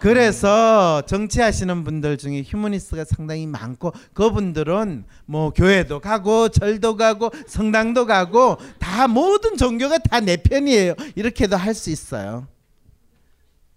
그래서 0.00 1.02
정치하시는 1.02 1.84
분들 1.84 2.16
중에 2.18 2.42
휴머니스트가 2.46 3.04
상당히 3.04 3.46
많고 3.46 3.92
그분들은 4.14 5.04
뭐 5.26 5.50
교회도 5.50 6.00
가고 6.00 6.48
절도 6.48 6.96
가고 6.96 7.30
성당도 7.46 8.06
가고 8.06 8.56
다 8.78 9.06
모든 9.08 9.56
종교가 9.56 9.98
다 9.98 10.20
내 10.20 10.36
편이에요. 10.36 10.94
이렇게도 11.16 11.56
할 11.56 11.74
수 11.74 11.90
있어요. 11.90 12.46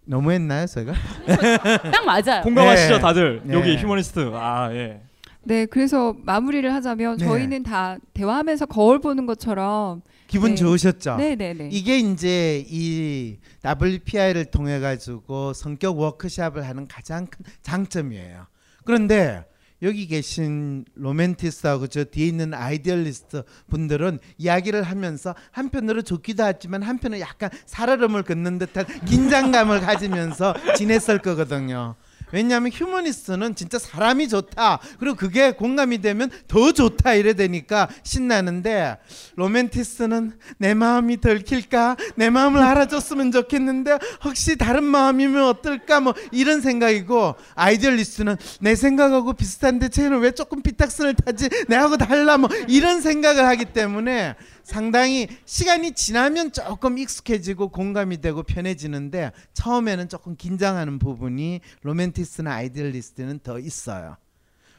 너무했나요, 0.06 0.66
제가? 0.68 0.92
딱 1.92 2.06
맞아요. 2.06 2.42
공감하시죠 2.44 2.96
네. 2.96 3.00
다들 3.00 3.42
네. 3.46 3.54
여기 3.54 3.78
휴머니스트 3.78 4.32
아 4.34 4.70
예. 4.74 5.02
네, 5.46 5.66
그래서 5.66 6.16
마무리를 6.24 6.74
하자면 6.74 7.18
네. 7.18 7.26
저희는 7.26 7.64
다 7.64 7.98
대화하면서 8.14 8.66
거울 8.68 9.00
보는 9.00 9.26
것처럼 9.26 10.02
기분 10.34 10.50
네. 10.50 10.56
좋으셨죠? 10.56 11.18
네, 11.18 11.36
네, 11.36 11.54
네. 11.54 11.70
이게 11.72 12.00
이제 12.00 12.66
이 12.68 13.38
WPI를 13.64 14.46
통해 14.46 14.80
가지고 14.80 15.54
성격 15.54 16.00
워크샵을 16.00 16.68
하는 16.68 16.88
가장 16.88 17.28
큰 17.28 17.46
장점이에요. 17.62 18.48
그런데 18.84 19.46
여기 19.84 20.08
계신 20.08 20.86
로맨티스트하고 20.96 21.86
저 21.86 22.06
뒤에 22.06 22.26
있는 22.26 22.56
아이디얼리스트 22.56 23.44
분들은 23.70 24.18
이야기를 24.40 24.82
하면서 24.82 25.36
한편으로 25.52 26.02
좋기도 26.02 26.42
하지만 26.42 26.82
한편은 26.82 27.20
약간 27.20 27.52
살얼음을 27.68 28.24
걷는 28.24 28.58
듯한 28.58 28.86
긴장감을 29.06 29.82
가지면서 29.82 30.56
지냈을 30.76 31.20
거거든요. 31.20 31.94
왜냐하면 32.34 32.72
휴머니스트는 32.74 33.54
진짜 33.54 33.78
사람이 33.78 34.28
좋다. 34.28 34.80
그리고 35.00 35.16
그게 35.16 35.52
공감이 35.52 36.02
되면 36.02 36.32
더 36.48 36.72
좋다 36.72 37.14
이래 37.14 37.34
되니까 37.34 37.88
신나는데 38.02 38.98
로맨티스트는 39.36 40.34
내 40.58 40.74
마음이 40.74 41.18
들킬까? 41.18 41.96
내 42.16 42.32
마음을 42.32 42.60
알아줬으면 42.60 43.32
좋겠는데 43.32 44.00
혹시 44.24 44.58
다른 44.58 44.84
마음이면 44.84 45.44
어떨까? 45.46 46.00
뭐 46.00 46.16
이런 46.32 46.60
생각이고 46.60 47.36
아이디얼리스트는 47.54 48.36
내 48.62 48.74
생각하고 48.74 49.34
비슷한데 49.34 49.90
쟤는 49.90 50.20
왜 50.20 50.32
조금 50.32 50.64
삐딱선을 50.64 51.14
타지? 51.14 51.50
내하고 51.68 51.98
달라 51.98 52.40
뭐 52.40 52.50
이런 52.68 53.02
생각을 53.02 53.46
하기 53.46 53.66
때문에 53.66 54.36
상당히 54.64 55.28
시간이 55.46 55.92
지나면 55.92 56.54
조금 56.54 56.98
익숙해지고 56.98 57.68
공감이 57.68 58.22
되고 58.22 58.44
편해지는데 58.44 59.34
처음에는 59.54 60.08
조금 60.10 60.36
긴장하는 60.38 61.00
부분이 61.00 61.60
로맨티스트 61.82 62.23
나 62.44 62.56
아이디얼리스트는 62.56 63.40
더 63.44 63.60
있어요. 63.60 64.18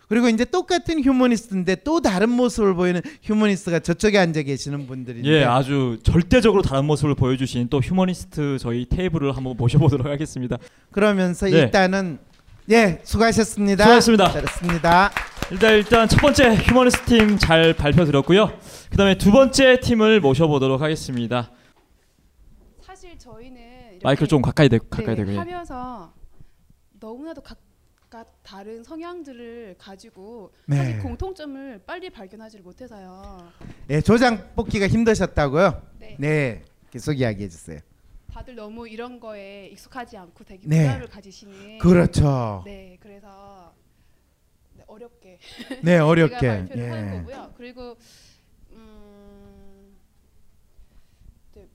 그리고 0.09 0.28
이제 0.28 0.45
똑같은 0.45 1.03
휴머니스트인데 1.03 1.76
또 1.76 2.01
다른 2.01 2.28
모습을 2.30 2.74
보이는 2.74 3.01
휴머니스트가 3.22 3.78
저쪽에 3.80 4.18
앉아 4.18 4.42
계시는 4.42 4.86
분들인데 4.86 5.28
예, 5.28 5.45
아주 5.45 5.99
절대적으로 6.03 6.61
다른 6.62 6.84
모습을 6.84 7.14
보여주신 7.14 7.68
또 7.68 7.80
휴머니스트 7.80 8.59
저희 8.61 8.84
테이블을 8.86 9.34
한번 9.36 9.57
모셔보도록 9.57 10.07
하겠습니다. 10.07 10.59
그러면서 10.90 11.47
네. 11.47 11.53
일단은 11.61 12.18
예 12.70 13.01
수고하셨습니다. 13.05 13.84
수고하셨습니다. 13.84 14.32
잘했습니다. 14.32 15.11
일단 15.51 15.74
일단 15.74 16.09
첫 16.09 16.20
번째 16.20 16.55
휴머니스트 16.57 17.05
팀 17.07 17.38
잘 17.38 17.72
발표 17.74 18.05
드렸고요. 18.05 18.53
그다음에 18.90 19.16
두 19.18 19.30
번째 19.32 19.80
팀을 19.80 20.20
모셔보도록 20.20 20.80
하겠습니다. 20.82 21.51
사실 22.82 23.18
저희는 23.18 23.61
마이크를 24.03 24.28
좀 24.28 24.42
가까이 24.42 24.68
대 24.68 24.78
가까이 24.78 25.07
네, 25.07 25.16
대고 25.16 25.32
예. 25.32 25.36
하면서 25.38 26.12
너무나도 27.05 27.42
각각 27.42 28.32
다른 28.42 28.82
성향들을 28.82 29.74
가지고 29.76 30.55
네. 30.66 30.76
사실 30.76 30.98
공통점을 31.00 31.82
빨리 31.86 32.09
발견하지를 32.09 32.64
못해서요. 32.64 33.52
예 33.90 34.00
조장 34.00 34.55
뽑기가 34.55 34.88
힘드셨다고요? 34.88 35.82
네. 35.98 36.16
네 36.18 36.64
계속 36.90 37.12
이야기해 37.12 37.50
주세요. 37.50 37.80
다들 38.32 38.55
너무 38.55 38.88
이런 38.88 39.20
거에 39.20 39.66
익숙하지 39.66 40.16
않고 40.16 40.44
되게 40.44 40.66
네. 40.66 40.84
부담을 40.84 41.07
가지시는 41.09 41.78
그렇죠. 41.78 42.62
네, 42.64 42.96
그래서 43.00 43.74
네, 44.72 44.82
어렵게 44.86 45.38
네, 45.82 45.98
어렵게. 46.00 46.38
발표를 46.48 46.82
예. 46.84 46.88
하는 46.88 47.18
거고요. 47.18 47.52
그리고 47.59 47.96
음, 48.70 49.94
네, 51.52 51.68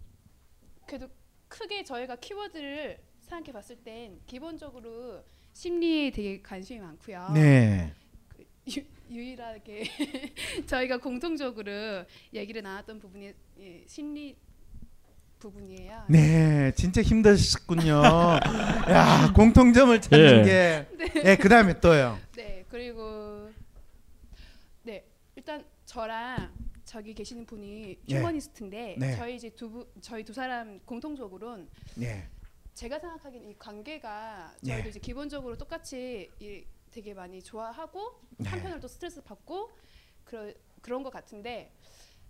그래도 0.87 1.07
크게 1.47 1.83
저희가 1.83 2.15
키워드를 2.15 3.08
생각해 3.29 3.51
봤을 3.53 3.75
땐 3.77 4.19
기본적으로 4.25 5.23
심리에 5.53 6.09
되게 6.11 6.41
관심이 6.41 6.79
많고요. 6.79 7.31
네. 7.33 7.93
그 8.27 8.43
유, 8.75 8.83
유일하게 9.09 9.83
저희가 10.65 10.97
공통적으로 10.97 11.71
얘기를 12.33 12.61
나눴던 12.63 12.99
부분이 12.99 13.33
예, 13.59 13.83
심리 13.87 14.35
부분이에요. 15.37 16.05
네, 16.09 16.71
진짜 16.75 17.01
힘드셨군요. 17.01 18.01
야, 18.89 19.31
공통점을 19.33 20.01
찾는 20.01 20.39
예. 20.39 20.43
게. 20.43 20.87
네. 20.97 21.21
네, 21.23 21.35
그다음에 21.37 21.79
또요. 21.79 22.19
네, 22.35 22.65
그리고 22.67 23.49
네 24.83 25.05
일단 25.35 25.63
저랑 25.85 26.51
저기 26.83 27.13
계시는 27.13 27.45
분이 27.45 27.97
네. 28.07 28.17
휴머니스트인데 28.17 28.95
네. 28.97 29.15
저희 29.15 29.35
이제 29.35 29.49
두 29.51 29.69
분- 29.69 29.85
저희 30.01 30.23
두 30.23 30.33
사람 30.33 30.79
공통적으로는 30.85 31.69
네. 31.95 32.27
제가 32.79 32.97
생각하기엔 32.97 33.43
이 33.43 33.55
관계가 33.59 34.55
네. 34.61 34.71
저희도 34.71 34.89
이제 34.89 34.99
기본적으로 35.01 35.57
똑같이 35.57 36.31
이 36.39 36.63
되게 36.91 37.13
많이 37.13 37.43
좋아하고 37.43 38.21
네. 38.37 38.49
한편으로 38.49 38.79
또 38.79 38.87
스트레스 38.87 39.21
받고 39.21 39.69
그런 40.23 40.53
그런 40.81 41.03
것 41.03 41.09
같은데 41.11 41.73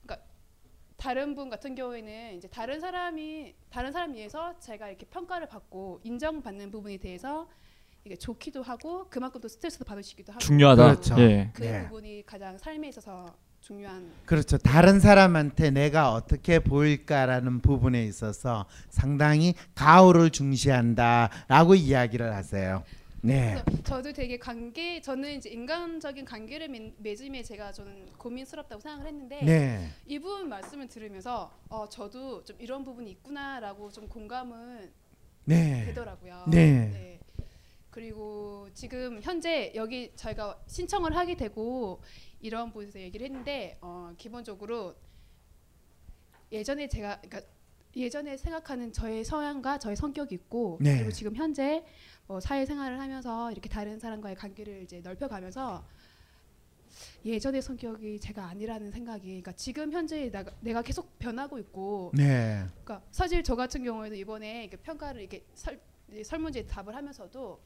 그러니까 0.01 0.27
다른 0.97 1.35
분 1.35 1.51
같은 1.51 1.75
경우에는 1.75 2.33
이제 2.35 2.47
다른 2.47 2.79
사람이 2.79 3.53
다른 3.69 3.91
사람 3.91 4.15
위해서 4.15 4.57
제가 4.57 4.89
이렇게 4.89 5.05
평가를 5.05 5.47
받고 5.47 6.01
인정받는 6.03 6.71
부분에 6.71 6.97
대해서 6.97 7.47
이게 8.03 8.15
좋기도 8.15 8.63
하고 8.63 9.07
그만큼 9.07 9.39
또 9.41 9.47
스트레스도 9.47 9.85
받으시기도 9.85 10.33
하고 10.33 10.39
중요하다. 10.39 10.83
그렇죠. 10.83 11.19
예. 11.19 11.51
그 11.53 11.61
네. 11.61 11.83
부분이 11.83 12.25
가장 12.25 12.57
삶에 12.57 12.87
있어서 12.87 13.37
중요한 13.73 14.11
그렇죠. 14.25 14.57
다른 14.57 14.99
사람한테 14.99 15.69
내가 15.69 16.11
어떻게 16.13 16.57
보일까라는 16.57 17.61
부분에 17.61 18.03
있어서 18.05 18.65
상당히 18.89 19.53
가오를 19.75 20.31
중시한다라고 20.31 21.75
이야기를 21.75 22.33
하세요. 22.33 22.83
네. 23.21 23.63
저도 23.83 24.11
되게 24.11 24.39
관계 24.39 24.99
저는 25.01 25.35
이제 25.37 25.49
인간적인 25.49 26.25
관계를 26.25 26.67
맺- 26.69 26.93
맺음에 26.97 27.43
제가 27.43 27.71
저는 27.71 28.07
고민스럽다고 28.17 28.81
생각을 28.81 29.05
했는데 29.05 29.43
네. 29.45 29.89
이분 30.07 30.49
말씀을 30.49 30.87
들으면서 30.87 31.51
어 31.69 31.87
저도 31.87 32.43
좀 32.45 32.55
이런 32.59 32.83
부분이 32.83 33.11
있구나라고 33.11 33.91
좀 33.91 34.07
공감은 34.07 34.89
네. 35.45 35.83
되더라고요. 35.85 36.45
네. 36.47 37.19
그리고 37.89 38.67
지금 38.73 39.19
현재 39.21 39.71
여기 39.75 40.11
저희가 40.15 40.61
신청을 40.67 41.15
하게 41.15 41.35
되고 41.35 42.01
이런 42.39 42.71
부분에서 42.71 42.99
얘기를 42.99 43.25
했는데 43.25 43.77
어 43.81 44.13
기본적으로 44.17 44.95
예전에 46.51 46.87
제가 46.87 47.21
그러니까 47.21 47.51
예전에 47.95 48.37
생각하는 48.37 48.93
저의 48.93 49.23
성향과 49.23 49.79
저의 49.79 49.95
성격이 49.95 50.35
있고 50.35 50.77
네. 50.79 50.97
그리고 50.97 51.11
지금 51.11 51.35
현재 51.35 51.83
뭐 52.27 52.39
사회생활을 52.39 52.99
하면서 52.99 53.51
이렇게 53.51 53.67
다른 53.67 53.99
사람과의 53.99 54.35
관계를 54.35 54.83
이제 54.83 55.01
넓혀가면서 55.01 55.83
예전의 57.25 57.61
성격이 57.61 58.19
제가 58.19 58.45
아니라는 58.45 58.91
생각이 58.91 59.27
그러니까 59.27 59.51
지금 59.53 59.91
현재 59.91 60.29
내가, 60.29 60.51
내가 60.61 60.81
계속 60.81 61.17
변하고 61.17 61.57
있고 61.59 62.11
네. 62.13 62.65
그러니까 62.83 63.01
사실 63.11 63.43
저 63.43 63.55
같은 63.55 63.83
경우에도 63.83 64.15
이번에 64.15 64.61
이렇게 64.63 64.77
평가를 64.77 65.21
이렇게 65.21 65.43
설, 65.55 65.79
이 66.11 66.23
설문지에 66.23 66.65
답을 66.65 66.95
하면서도 66.95 67.59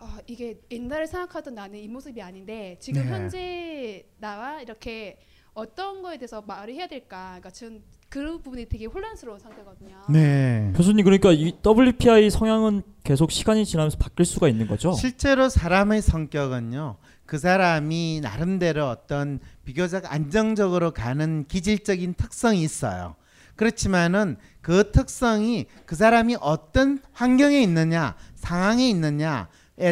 아 0.00 0.18
이게 0.26 0.58
옛날에 0.70 1.06
생각하던 1.06 1.54
나는 1.54 1.78
이 1.78 1.86
모습이 1.86 2.20
아닌데 2.22 2.76
지금 2.80 3.02
네. 3.02 3.08
현재 3.08 4.06
나와 4.18 4.62
이렇게 4.62 5.18
어떤 5.52 6.00
거에 6.00 6.16
대해서 6.16 6.40
말을 6.40 6.74
해야 6.74 6.86
될까 6.86 7.26
그러니까 7.38 7.50
지금 7.50 7.82
그 8.08 8.38
부분이 8.38 8.66
되게 8.66 8.86
혼란스러운 8.86 9.38
상태거든요. 9.38 9.96
네. 10.08 10.72
교수님 10.74 11.04
그러니까 11.04 11.32
이 11.32 11.52
WPI 11.64 12.30
성향은 12.30 12.82
계속 13.04 13.30
시간이 13.30 13.66
지나면서 13.66 13.98
바뀔 13.98 14.24
수가 14.24 14.48
있는 14.48 14.66
거죠? 14.66 14.92
실제로 14.92 15.48
사람의 15.48 16.02
성격은요. 16.02 16.96
그 17.26 17.38
사람이 17.38 18.20
나름대로 18.22 18.88
어떤 18.88 19.38
비교적 19.64 20.12
안정적으로 20.12 20.92
가는 20.92 21.44
기질적인 21.46 22.14
특성이 22.14 22.62
있어요. 22.62 23.16
그렇지만은 23.54 24.38
그 24.62 24.90
특성이 24.90 25.66
그 25.84 25.94
사람이 25.94 26.38
어떤 26.40 26.98
환경에 27.12 27.60
있느냐, 27.62 28.16
상황에 28.34 28.88
있느냐에 28.88 29.44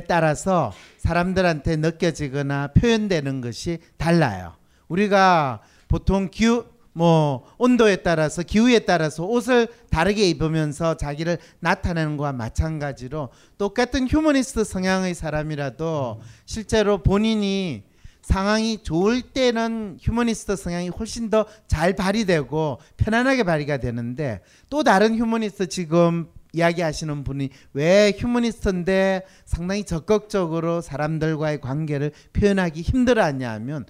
따라서 0.07 0.73
사람들한테 0.99 1.77
느껴지거나 1.77 2.69
표현되는 2.69 3.41
것이 3.41 3.79
달라요. 3.97 4.55
우리가 4.89 5.61
보통 5.89 6.29
기후 6.31 6.65
뭐 6.93 7.47
온도에 7.59 7.97
따라서 7.97 8.43
기후에 8.43 8.81
따라서 8.81 9.25
옷을 9.25 9.69
다르게 9.91 10.29
입으면서 10.31 10.97
자기를 10.97 11.39
나타내는 11.61 12.17
것과 12.17 12.33
마찬가지로 12.33 13.29
똑같은 13.57 14.09
휴머니스트 14.09 14.65
성향의 14.65 15.15
사람이라도 15.15 16.21
실제로 16.45 16.99
본인이 16.99 17.85
상황이 18.21 18.83
좋을 18.83 19.23
때는 19.23 19.99
휴머니스트 20.03 20.57
성향이 20.57 20.89
훨씬 20.89 21.31
더 21.31 21.47
잘 21.79 21.95
발휘되고 21.95 22.79
편안하게 22.97 23.45
발휘가 23.45 23.77
되는데 23.77 24.41
또 24.69 24.83
다른 24.83 25.17
휴머니스트 25.17 25.69
지금 25.69 26.27
이야기하시는 26.53 27.25
분이 27.25 27.51
왜 27.73 28.13
휴머니스트인데 28.17 29.25
상당히 29.45 29.85
적극적으로 29.85 30.81
사람들과의 30.81 31.61
관계를 31.61 32.13
표현하기 32.33 32.83
힘들어하냐 32.83 33.51
하면 33.53 33.87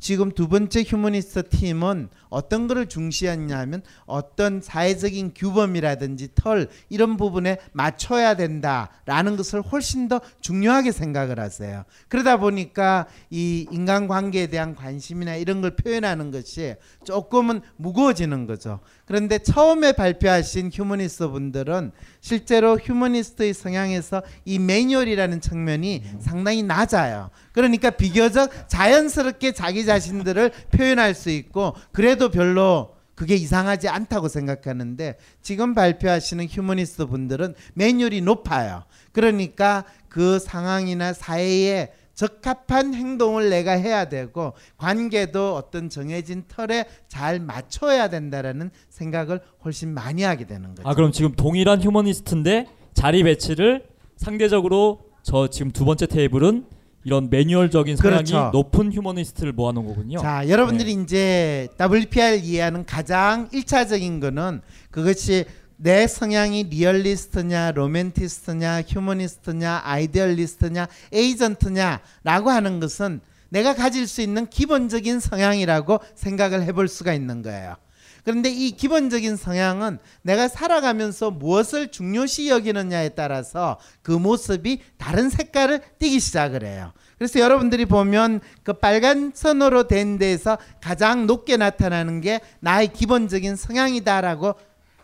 지금 0.00 0.32
두 0.32 0.48
번째 0.48 0.82
휴머니스트 0.82 1.50
팀은 1.50 2.08
어떤 2.30 2.66
거를 2.66 2.86
중시했냐면 2.86 3.82
어떤 4.06 4.60
사회적인 4.60 5.34
규범이라든지 5.34 6.30
털 6.34 6.68
이런 6.88 7.16
부분에 7.16 7.58
맞춰야 7.72 8.34
된다라는 8.34 9.36
것을 9.36 9.60
훨씬 9.60 10.08
더 10.08 10.20
중요하게 10.40 10.92
생각을 10.92 11.38
하세요. 11.38 11.84
그러다 12.08 12.38
보니까 12.38 13.06
이 13.28 13.66
인간관계에 13.70 14.46
대한 14.48 14.74
관심이나 14.74 15.36
이런 15.36 15.60
걸 15.60 15.76
표현하는 15.76 16.30
것이 16.30 16.74
조금은 17.04 17.60
무거워지는 17.76 18.46
거죠. 18.46 18.80
그런데 19.04 19.38
처음에 19.38 19.92
발표하신 19.92 20.70
휴머니스트 20.72 21.28
분들은 21.28 21.92
실제로 22.20 22.76
휴머니스트의 22.76 23.54
성향에서 23.54 24.22
이 24.44 24.58
매뉴얼이라는 24.58 25.40
측면이 25.40 26.04
상당히 26.20 26.62
낮아요. 26.62 27.30
그러니까 27.52 27.90
비교적 27.90 28.68
자연스럽게 28.68 29.52
자기 29.52 29.84
자신들을 29.84 30.52
표현할 30.70 31.14
수 31.14 31.30
있고 31.30 31.74
그래도 31.92 32.30
별로 32.30 32.94
그게 33.14 33.34
이상하지 33.34 33.88
않다고 33.88 34.28
생각하는데 34.28 35.18
지금 35.42 35.74
발표하시는 35.74 36.46
휴머니스트 36.48 37.06
분들은 37.06 37.54
매뉴얼이 37.74 38.22
높아요. 38.22 38.84
그러니까 39.12 39.84
그 40.08 40.38
상황이나 40.38 41.12
사회에 41.12 41.92
적합한 42.20 42.92
행동을 42.92 43.48
내가 43.48 43.72
해야 43.72 44.10
되고 44.10 44.52
관계도 44.76 45.54
어떤 45.54 45.88
정해진 45.88 46.44
틀에 46.48 46.84
잘 47.08 47.40
맞춰야 47.40 48.10
된다라는 48.10 48.70
생각을 48.90 49.40
훨씬 49.64 49.94
많이 49.94 50.22
하게 50.22 50.46
되는 50.46 50.74
거죠. 50.74 50.86
아 50.86 50.94
그럼 50.94 51.12
지금 51.12 51.32
동일한 51.32 51.80
휴머니스트인데 51.80 52.66
자리 52.92 53.22
배치를 53.22 53.86
상대적으로 54.16 55.00
저 55.22 55.48
지금 55.48 55.70
두 55.70 55.86
번째 55.86 56.06
테이블은 56.06 56.66
이런 57.04 57.30
매뉴얼적인 57.30 57.96
성향이 57.96 58.24
그렇죠. 58.24 58.50
높은 58.52 58.92
휴머니스트를 58.92 59.52
모아놓은 59.52 59.86
거군요. 59.86 60.18
자, 60.18 60.46
여러분들이 60.46 60.94
네. 60.96 61.02
이제 61.02 61.68
WPI를 61.80 62.34
이해하는 62.34 62.84
가장 62.84 63.48
일차적인 63.52 64.20
거는 64.20 64.60
그것이 64.90 65.46
내 65.82 66.06
성향이 66.06 66.64
리얼리스트냐, 66.64 67.72
로맨티스트냐, 67.72 68.82
휴머니스트냐, 68.82 69.80
아이디얼리스트냐, 69.82 70.86
에이전트냐라고 71.10 72.50
하는 72.50 72.80
것은 72.80 73.22
내가 73.48 73.74
가질 73.74 74.06
수 74.06 74.20
있는 74.20 74.46
기본적인 74.46 75.20
성향이라고 75.20 76.00
생각을 76.14 76.64
해볼 76.64 76.86
수가 76.86 77.14
있는 77.14 77.40
거예요. 77.40 77.76
그런데 78.24 78.50
이 78.50 78.72
기본적인 78.72 79.36
성향은 79.36 79.98
내가 80.20 80.48
살아가면서 80.48 81.30
무엇을 81.30 81.88
중요시 81.88 82.50
여기느냐에 82.50 83.10
따라서 83.10 83.78
그 84.02 84.12
모습이 84.12 84.82
다른 84.98 85.30
색깔을 85.30 85.80
띠기 85.98 86.20
시작을 86.20 86.62
해요. 86.62 86.92
그래서 87.16 87.40
여러분들이 87.40 87.86
보면 87.86 88.40
그 88.62 88.74
빨간 88.74 89.32
선으로 89.34 89.88
된 89.88 90.18
데에서 90.18 90.58
가장 90.82 91.26
높게 91.26 91.56
나타나는 91.56 92.20
게 92.20 92.40
나의 92.60 92.88
기본적인 92.92 93.56
성향이다라고 93.56 94.54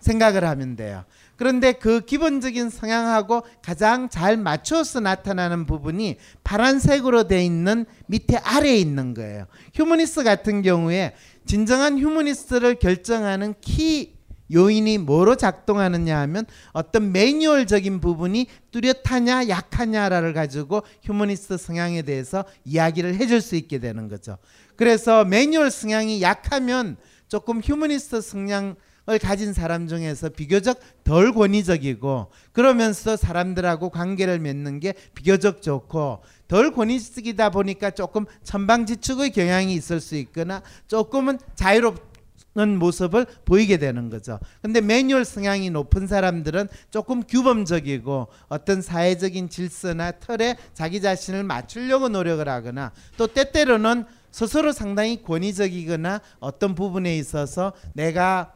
생각을 0.07 0.45
하면 0.45 0.77
돼요. 0.77 1.05
그런데 1.37 1.73
그 1.73 2.01
기본적인 2.01 2.71
성향하고 2.71 3.43
가장 3.63 4.09
잘 4.09 4.37
맞춰서 4.37 5.01
나타나는 5.01 5.67
부분이 5.67 6.17
파란색으로 6.45 7.25
돼 7.29 7.45
있는 7.45 7.85
밑에 8.07 8.37
아래에 8.39 8.77
있는 8.77 9.13
거예요. 9.13 9.47
휴머니스트 9.75 10.23
같은 10.23 10.63
경우에 10.63 11.15
진정한 11.45 11.99
휴머니스트를 11.99 12.77
결정하는 12.77 13.55
키 13.61 14.17
요인이 14.55 14.99
뭐로 14.99 15.35
작동하느냐 15.35 16.19
하면 16.21 16.47
어떤 16.73 17.11
매뉴얼적인 17.11 18.01
부분이 18.01 18.47
뚜렷하냐 18.71 19.49
약하냐를 19.49 20.33
가지고 20.33 20.83
휴머니스트 21.03 21.57
성향에 21.59 22.03
대해서 22.03 22.45
이야기를 22.65 23.17
해줄 23.17 23.41
수 23.41 23.57
있게 23.57 23.81
되는 23.81 24.09
거죠. 24.09 24.39
그래서 24.77 25.25
매뉴얼 25.25 25.73
성향이 25.73 26.23
약하면 26.23 26.97
조금 27.29 27.61
휴머니스트 27.61 28.21
성향 28.21 28.69
을 28.69 28.86
가진 29.23 29.53
사람 29.53 29.87
중에서 29.87 30.31
비교적 30.31 30.81
덜 31.05 31.33
권위적이고 31.33 32.31
그러면서 32.53 33.17
사람들하고 33.17 33.91
관계를 33.91 34.41
맺는 34.41 34.81
게 34.81 34.95
비교적 35.15 35.63
좋고 35.63 36.23
덜 36.49 36.73
권위적이다 36.73 37.51
보니까 37.51 37.91
조금 37.91 38.27
천방지축의 38.43 39.31
경향이 39.31 39.73
있을 39.75 40.01
수 40.01 40.17
있거나 40.17 40.63
조금은 40.89 41.39
자유롭 41.55 42.17
는 42.57 42.79
모습을 42.79 43.27
보이게 43.45 43.77
되는 43.77 44.09
거죠. 44.09 44.41
근데 44.63 44.81
매뉴얼 44.81 45.27
성향이 45.27 45.69
높은 45.69 46.07
사람들은 46.07 46.69
조금 46.91 47.23
규범적이고 47.23 48.29
어떤 48.49 48.81
사회적인 48.81 49.51
질서나 49.51 50.13
틀에 50.13 50.57
자기 50.73 51.03
자신을 51.03 51.45
맞추려고 51.45 52.09
노력을 52.09 52.49
하거나 52.49 52.93
또 53.19 53.27
때때로는 53.27 54.07
스스로 54.31 54.73
상당히 54.73 55.23
권위적이거나 55.23 56.23
어떤 56.41 56.75
부분에 56.75 57.19
있어서 57.19 57.75
내가 57.93 58.56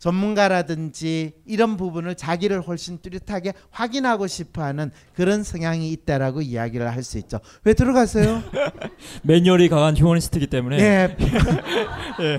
전문가라든지 0.00 1.32
이런 1.46 1.76
부분을 1.76 2.14
자기를 2.16 2.62
훨씬 2.62 2.98
뚜렷하게 2.98 3.52
확인하고 3.70 4.26
싶어하는 4.26 4.90
그런 5.14 5.42
성향이 5.44 5.90
있다라고 5.92 6.40
이야기를 6.42 6.90
할 6.90 7.00
수 7.00 7.16
있죠. 7.18 7.40
왜 7.64 7.72
들어가세요? 7.72 8.42
매뉴얼이 9.22 9.68
강한 9.70 9.96
휴머니스트이기 9.96 10.48
때문에. 10.48 10.76
네. 10.76 11.16
예. 12.20 12.38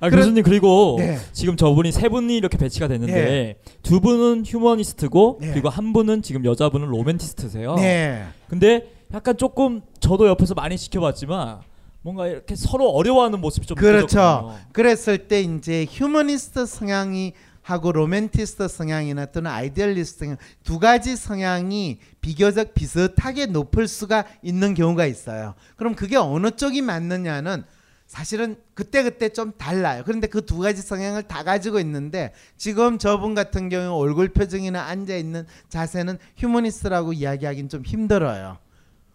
아 0.00 0.08
그런- 0.08 0.22
교수님 0.22 0.42
그리고 0.42 0.96
네. 0.98 1.18
지금 1.32 1.56
저분이 1.56 1.92
세 1.92 2.08
분이 2.08 2.36
이렇게 2.36 2.56
배치가 2.58 2.88
됐는데 2.88 3.12
네. 3.14 3.56
두 3.82 4.00
분은 4.00 4.44
휴머니스트고 4.46 5.38
네. 5.40 5.50
그리고 5.52 5.68
한 5.68 5.92
분은 5.92 6.22
지금 6.22 6.44
여자분은 6.44 6.88
로맨티스트세요. 6.88 7.74
네. 7.76 8.24
근데 8.48 8.90
약간 9.14 9.36
조금 9.36 9.82
저도 10.00 10.26
옆에서 10.28 10.54
많이 10.54 10.76
지켜봤지만 10.78 11.60
뭔가 12.02 12.26
이렇게 12.26 12.56
서로 12.56 12.88
어려워하는 12.90 13.40
모습이 13.40 13.66
좀 13.66 13.76
그렇죠. 13.76 14.06
느껴졌거든요. 14.18 14.58
그랬을 14.72 15.28
때 15.28 15.40
이제 15.42 15.86
휴머니스트 15.90 16.66
성향이 16.66 17.34
하고 17.62 17.92
로맨티스트 17.92 18.68
성향이나 18.68 19.26
또는 19.26 19.50
아이디얼리스트 19.50 20.18
성향 20.18 20.36
두 20.64 20.78
가지 20.78 21.14
성향이 21.14 21.98
비교적 22.20 22.72
비슷하게 22.74 23.46
높을 23.46 23.86
수가 23.86 24.24
있는 24.42 24.74
경우가 24.74 25.04
있어요. 25.06 25.54
그럼 25.76 25.94
그게 25.94 26.16
어느 26.16 26.50
쪽이 26.50 26.80
맞느냐는 26.80 27.64
사실은 28.06 28.56
그때그때 28.74 29.28
좀 29.28 29.52
달라요. 29.56 30.02
그런데 30.04 30.26
그 30.26 30.40
두 30.40 30.58
가지 30.58 30.82
성향을 30.82 31.24
다 31.24 31.44
가지고 31.44 31.78
있는데 31.80 32.32
지금 32.56 32.98
저분 32.98 33.34
같은 33.34 33.68
경우 33.68 33.96
얼굴 34.00 34.30
표정이나 34.30 34.82
앉아 34.86 35.14
있는 35.14 35.46
자세는 35.68 36.18
휴머니스트라고 36.38 37.12
이야기하기는 37.12 37.68
좀 37.68 37.84
힘들어요. 37.84 38.58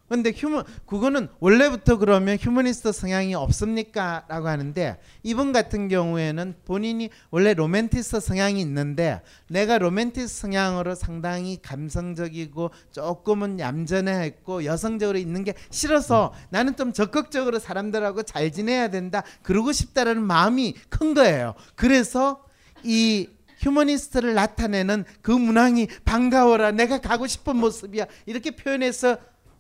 근데 0.08 0.32
휴머 0.36 0.64
그거는 0.86 1.30
원래부터 1.40 1.98
그러면 1.98 2.38
휴머니스트 2.40 2.92
성향이 2.92 3.34
없습니까? 3.34 4.26
라고 4.28 4.48
하는데 4.48 5.00
이분 5.24 5.52
같은 5.52 5.88
경우에는 5.88 6.56
본인이 6.64 7.10
원래 7.32 7.56
로맨티스트 7.56 8.20
성향이 8.20 8.62
있는데 8.62 9.22
내가 9.50 9.80
로맨티스트 9.80 10.42
성향으로 10.42 10.94
상당히 10.94 11.60
감성적이고 11.62 12.70
조금은 12.92 13.60
얌전해했고 13.60 14.66
여성적으로 14.66 15.18
있는 15.18 15.44
게 15.44 15.56
싫어서 15.72 16.34
나는 16.50 16.76
좀 16.76 16.94
적극적으로 16.94 17.58
사람들하고 17.58 18.24
잘 18.24 18.52
지내야 18.52 18.90
된다 18.90 19.24
그러고 19.42 19.72
싶다라는 19.72 20.22
마음이 20.22 20.76
큰 20.90 21.16
거예요. 21.16 21.56
그래서 21.76 22.46
이 22.84 23.30
휴머니스트를 23.58 24.36
나타내는 24.36 25.06
그 25.22 25.32
문항이 25.32 25.88
반가워라 26.04 26.72
내가 26.72 27.00
가고 27.00 27.26
싶은 27.26 27.56
모습이야 27.56 28.06
이렇게 28.28 28.52
표현해서 28.52 29.18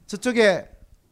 저쪽에 0.07 0.67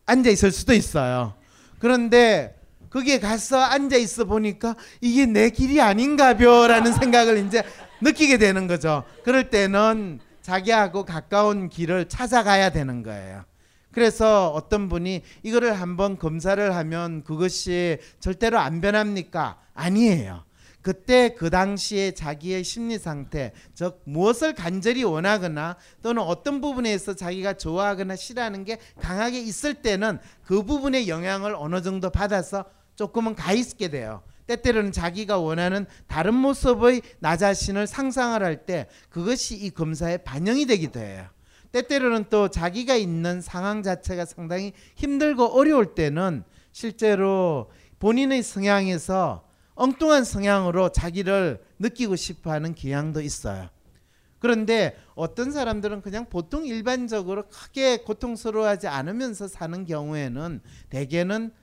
앉아 0.05 0.29
있을 0.29 0.51
수도 0.51 0.73
있어요. 0.73 1.33
그런데 1.79 2.55
거기에 2.89 3.19
가서 3.19 3.59
앉아 3.59 3.97
있어 3.97 4.25
보니까 4.25 4.75
이게 5.01 5.25
내 5.25 5.49
길이 5.49 5.81
아닌가벼라는 5.81 6.93
생각을 6.93 7.45
이제 7.45 7.63
느끼게 8.01 8.37
되는 8.37 8.67
거죠. 8.67 9.03
그럴 9.23 9.49
때는 9.49 10.19
자기하고 10.41 11.05
가까운 11.05 11.69
길을 11.69 12.09
찾아가야 12.09 12.71
되는 12.71 13.01
거예요. 13.01 13.45
그래서 13.91 14.49
어떤 14.49 14.89
분이 14.89 15.21
이거를 15.43 15.79
한번 15.79 16.17
검사를 16.17 16.75
하면 16.75 17.23
그것이 17.23 17.97
절대로 18.19 18.59
안 18.59 18.81
변합니까? 18.81 19.59
아니에요. 19.73 20.43
그때 20.84 21.34
그 21.34 21.49
당시에 21.49 22.11
자기의 22.11 22.63
심리 22.63 22.99
상태, 22.99 23.53
즉 23.73 24.01
무엇을 24.03 24.53
간절히 24.53 25.03
원하거나 25.03 25.77
또는 26.03 26.21
어떤 26.21 26.59
부분에서 26.59 27.15
자기가 27.15 27.53
좋아하거나 27.53 28.17
싫어하는 28.17 28.65
게 28.65 28.77
강하게 28.99 29.39
있을 29.39 29.75
때는 29.75 30.19
그 30.43 30.63
부분의 30.63 31.07
영향을 31.07 31.55
어느 31.57 31.81
정도 31.81 32.09
받아서 32.09 32.65
조금은 32.95 33.34
가 33.34 33.53
있게 33.53 33.89
돼요. 33.89 34.21
때때로는 34.45 34.91
자기가 34.91 35.39
원하는 35.39 35.86
다른 36.07 36.34
모습의 36.36 37.01
나 37.19 37.38
자신을 37.38 37.88
상상을 37.88 38.43
할 38.43 38.65
때 38.65 38.88
그것이 39.09 39.55
이 39.55 39.69
검사에 39.69 40.17
반영이 40.17 40.65
되기도 40.65 40.99
해요. 40.99 41.25
때때로는 41.71 42.25
또 42.29 42.49
자기가 42.49 42.95
있는 42.95 43.41
상황 43.41 43.84
자체가 43.84 44.25
상당히 44.25 44.73
힘들고 44.95 45.57
어려울 45.57 45.95
때는 45.95 46.43
실제로 46.73 47.71
본인의 47.99 48.43
성향에서 48.43 49.45
엉뚱한 49.76 50.24
성향으로 50.24 50.89
자기를 50.89 51.63
느끼고 51.80 52.15
싶어 52.15 52.51
하는 52.51 52.76
경향도 52.76 53.21
있어요. 53.21 53.69
그런데 54.39 54.97
어떤 55.15 55.51
사람들은 55.51 56.01
그냥 56.01 56.26
보통 56.30 56.65
일반적으로 56.65 57.47
크게 57.47 57.99
고통스러워하지 57.99 58.88
않으면서 58.88 59.47
사는 59.47 59.86
경우에는 59.86 60.59
대개는 60.89 61.53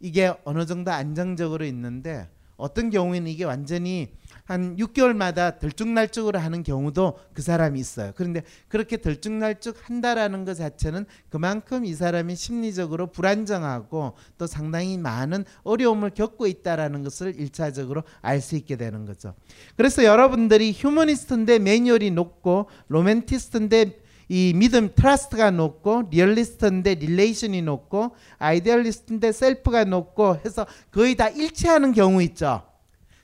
이게 0.00 0.34
어느 0.44 0.66
정도 0.66 0.90
안정적으로 0.90 1.64
있는데 1.64 2.28
어떤 2.58 2.90
경우에는 2.90 3.30
이게 3.30 3.44
완전히 3.44 4.12
한 4.44 4.76
6개월마다 4.76 5.58
들쭉날쭉으로 5.58 6.38
하는 6.38 6.62
경우도 6.62 7.18
그 7.34 7.42
사람이 7.42 7.78
있어요. 7.78 8.12
그런데 8.16 8.42
그렇게 8.68 8.96
들쭉날쭉 8.96 9.76
한다라는 9.80 10.44
것 10.44 10.54
자체는 10.54 11.04
그만큼 11.28 11.84
이 11.84 11.94
사람이 11.94 12.34
심리적으로 12.34 13.12
불안정하고 13.12 14.14
또 14.38 14.46
상당히 14.46 14.98
많은 14.98 15.44
어려움을 15.64 16.10
겪고 16.10 16.46
있다라는 16.46 17.04
것을 17.04 17.38
일차적으로 17.38 18.02
알 18.22 18.40
수 18.40 18.56
있게 18.56 18.76
되는 18.76 19.04
거죠. 19.04 19.34
그래서 19.76 20.04
여러분들이 20.04 20.72
휴머니스트인데 20.72 21.58
매뉴얼이 21.58 22.10
높고 22.12 22.68
로맨티스트인데 22.88 24.07
이 24.28 24.52
믿음 24.54 24.94
trust가 24.94 25.50
높고 25.50 26.08
리얼리스트인데 26.10 26.96
relation이 26.96 27.62
높고 27.62 28.14
아이디얼리스트인데 28.38 29.32
self가 29.32 29.84
높고 29.84 30.40
해서 30.44 30.66
거의 30.90 31.14
다 31.14 31.28
일치하는 31.28 31.92
경우 31.92 32.22
있죠. 32.22 32.62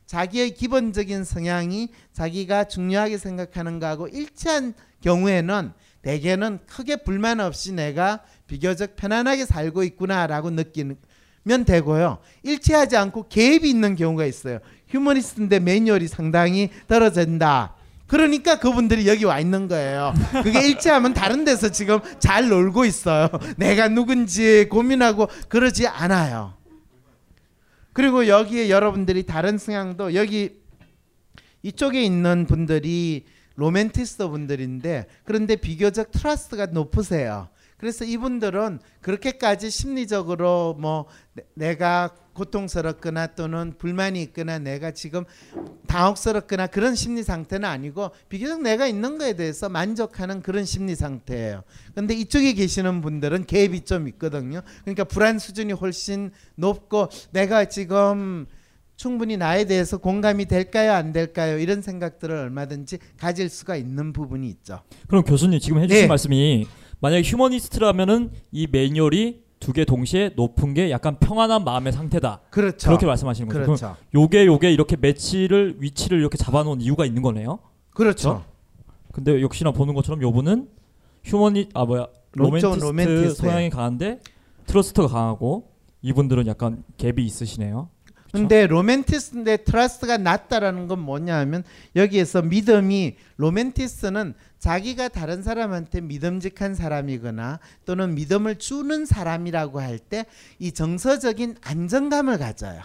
자기의 0.06 0.54
기본적인 0.54 1.24
성향이 1.24 1.88
자기가 2.12 2.64
중요하게 2.64 3.18
생각하는 3.18 3.80
거하고 3.80 4.08
일치한 4.08 4.74
경우에는 5.02 5.72
대개는 6.02 6.60
크게 6.66 6.96
불만 6.96 7.40
없이 7.40 7.72
내가 7.72 8.20
비교적 8.46 8.96
편안하게 8.96 9.46
살고 9.46 9.82
있구나라고 9.84 10.50
느끼면 10.50 11.64
되고요. 11.66 12.18
일치하지 12.42 12.96
않고 12.96 13.28
갭이 13.28 13.64
있는 13.64 13.96
경우가 13.96 14.26
있어요. 14.26 14.58
휴머니스트인데 14.88 15.60
매뉴얼이 15.60 16.08
상당히 16.08 16.70
떨어진다. 16.86 17.74
그러니까 18.18 18.60
그분들이 18.60 19.08
여기 19.08 19.24
와 19.24 19.40
있는 19.40 19.66
거예요. 19.66 20.14
그게 20.44 20.68
일치하면 20.68 21.14
다른 21.14 21.44
데서 21.44 21.72
지금 21.72 21.98
잘 22.20 22.48
놀고 22.48 22.84
있어요. 22.84 23.28
내가 23.58 23.88
누군지 23.88 24.68
고민하고 24.70 25.26
그러지 25.48 25.88
않아요. 25.88 26.54
그리고 27.92 28.28
여기에 28.28 28.70
여러분들이 28.70 29.24
다른 29.24 29.58
성향도 29.58 30.14
여기 30.14 30.52
이쪽에 31.62 32.04
있는 32.04 32.46
분들이 32.46 33.24
로맨티스트 33.56 34.28
분들인데 34.28 35.06
그런데 35.24 35.56
비교적 35.56 36.12
trust가 36.12 36.66
높으세요. 36.66 37.48
그래서 37.78 38.04
이분들은 38.04 38.78
그렇게까지 39.00 39.70
심리적으로 39.70 40.76
뭐 40.78 41.06
내- 41.32 41.42
내가 41.54 42.14
고통스럽거나 42.34 43.28
또는 43.28 43.74
불만이 43.78 44.20
있거나 44.22 44.58
내가 44.58 44.90
지금 44.90 45.24
당혹스럽거나 45.86 46.66
그런 46.66 46.94
심리 46.94 47.22
상태는 47.22 47.68
아니고 47.68 48.10
비교적 48.28 48.60
내가 48.60 48.86
있는 48.86 49.16
거에 49.18 49.34
대해서 49.34 49.68
만족하는 49.68 50.42
그런 50.42 50.64
심리 50.64 50.94
상태예요. 50.94 51.62
근데 51.94 52.14
이쪽에 52.14 52.52
계시는 52.52 53.00
분들은 53.00 53.46
갭이 53.46 53.86
좀 53.86 54.08
있거든요. 54.08 54.60
그러니까 54.82 55.04
불안 55.04 55.38
수준이 55.38 55.72
훨씬 55.72 56.30
높고 56.56 57.08
내가 57.30 57.66
지금 57.66 58.46
충분히 58.96 59.36
나에 59.36 59.64
대해서 59.64 59.98
공감이 59.98 60.46
될까요 60.46 60.92
안 60.92 61.12
될까요 61.12 61.58
이런 61.58 61.82
생각들을 61.82 62.36
얼마든지 62.36 62.98
가질 63.16 63.48
수가 63.48 63.76
있는 63.76 64.12
부분이 64.12 64.48
있죠. 64.48 64.80
그럼 65.08 65.24
교수님 65.24 65.58
지금 65.58 65.80
해주신 65.80 66.02
네. 66.02 66.08
말씀이 66.08 66.66
만약에 67.00 67.22
휴머니스트라면은 67.22 68.30
이 68.52 68.66
매뉴얼이 68.66 69.43
두 69.60 69.72
개 69.72 69.84
동시에 69.84 70.32
높은 70.36 70.74
게 70.74 70.90
약간 70.90 71.18
평안한 71.18 71.64
마음의 71.64 71.92
상태다. 71.92 72.42
그렇죠. 72.50 72.88
그렇게 72.88 73.06
말씀하시는 73.06 73.48
거죠. 73.48 73.60
그렇죠. 73.64 73.96
요게 74.14 74.46
요게 74.46 74.72
이렇게 74.72 74.96
매치를 74.96 75.76
위치를 75.78 76.18
이렇게 76.18 76.36
잡아놓은 76.36 76.80
이유가 76.80 77.06
있는 77.06 77.22
거네요. 77.22 77.58
그렇죠. 77.94 78.44
근데 79.12 79.40
역시나 79.40 79.70
보는 79.70 79.94
것처럼 79.94 80.20
요분은 80.22 80.68
휴머니 81.22 81.68
아 81.72 81.84
뭐야 81.84 82.08
로- 82.32 82.46
로맨티스트 82.46 82.84
로맨티스트예요. 82.84 83.34
성향이 83.34 83.70
강한데 83.70 84.20
trust가 84.66 85.08
강하고 85.08 85.70
이분들은 86.02 86.46
약간 86.46 86.82
갭이 86.98 87.20
있으시네요. 87.20 87.88
근데 88.32 88.66
로맨티스트인데 88.66 89.58
trust가 89.58 90.18
낮다라는 90.18 90.88
건 90.88 90.98
뭐냐 90.98 91.38
하면 91.38 91.62
여기에서 91.94 92.42
믿음이 92.42 93.14
로맨티스트는 93.36 94.34
자기가 94.68 95.08
다른 95.08 95.42
사람한테 95.42 96.00
믿음직한 96.00 96.74
사람이거나 96.74 97.60
또는 97.84 98.14
믿음을 98.14 98.56
주는 98.56 99.04
사람이라고 99.04 99.78
할 99.78 99.98
때 99.98 100.24
이 100.58 100.72
정서적인 100.72 101.56
안정감을 101.60 102.38
가져요. 102.38 102.80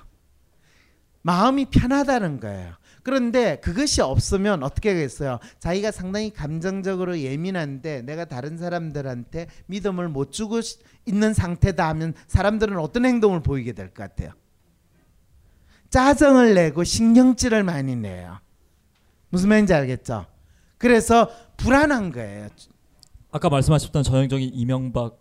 마음이 1.21 1.67
편하다는 1.67 2.41
거예요. 2.41 2.73
그런데 3.03 3.61
그것이 3.61 4.01
없으면 4.01 4.61
어떻게 4.61 4.89
하겠어요? 4.89 5.39
자기가 5.59 5.91
상당히 5.91 6.31
감정적으로 6.33 7.17
예민한데 7.17 8.01
내가 8.01 8.25
다른 8.25 8.57
사람들한테 8.57 9.47
믿음을 9.67 10.09
못 10.09 10.33
주고 10.33 10.59
시- 10.59 10.79
있는 11.05 11.33
상태다 11.33 11.87
하면 11.87 12.13
사람들은 12.27 12.77
어떤 12.77 13.05
행동을 13.05 13.39
보이게 13.41 13.71
될 13.71 13.87
것 13.87 14.03
같아요? 14.03 14.33
짜증을 15.91 16.55
내고 16.55 16.83
신경질을 16.83 17.63
많이 17.63 17.95
내요. 17.95 18.37
무슨 19.29 19.47
말인지 19.47 19.73
알겠죠? 19.73 20.25
그래서 20.77 21.29
불안한 21.59 22.11
거예요. 22.11 22.47
아까 23.31 23.49
말씀하셨던 23.49 24.03
전형적인 24.03 24.51
이명박 24.53 25.17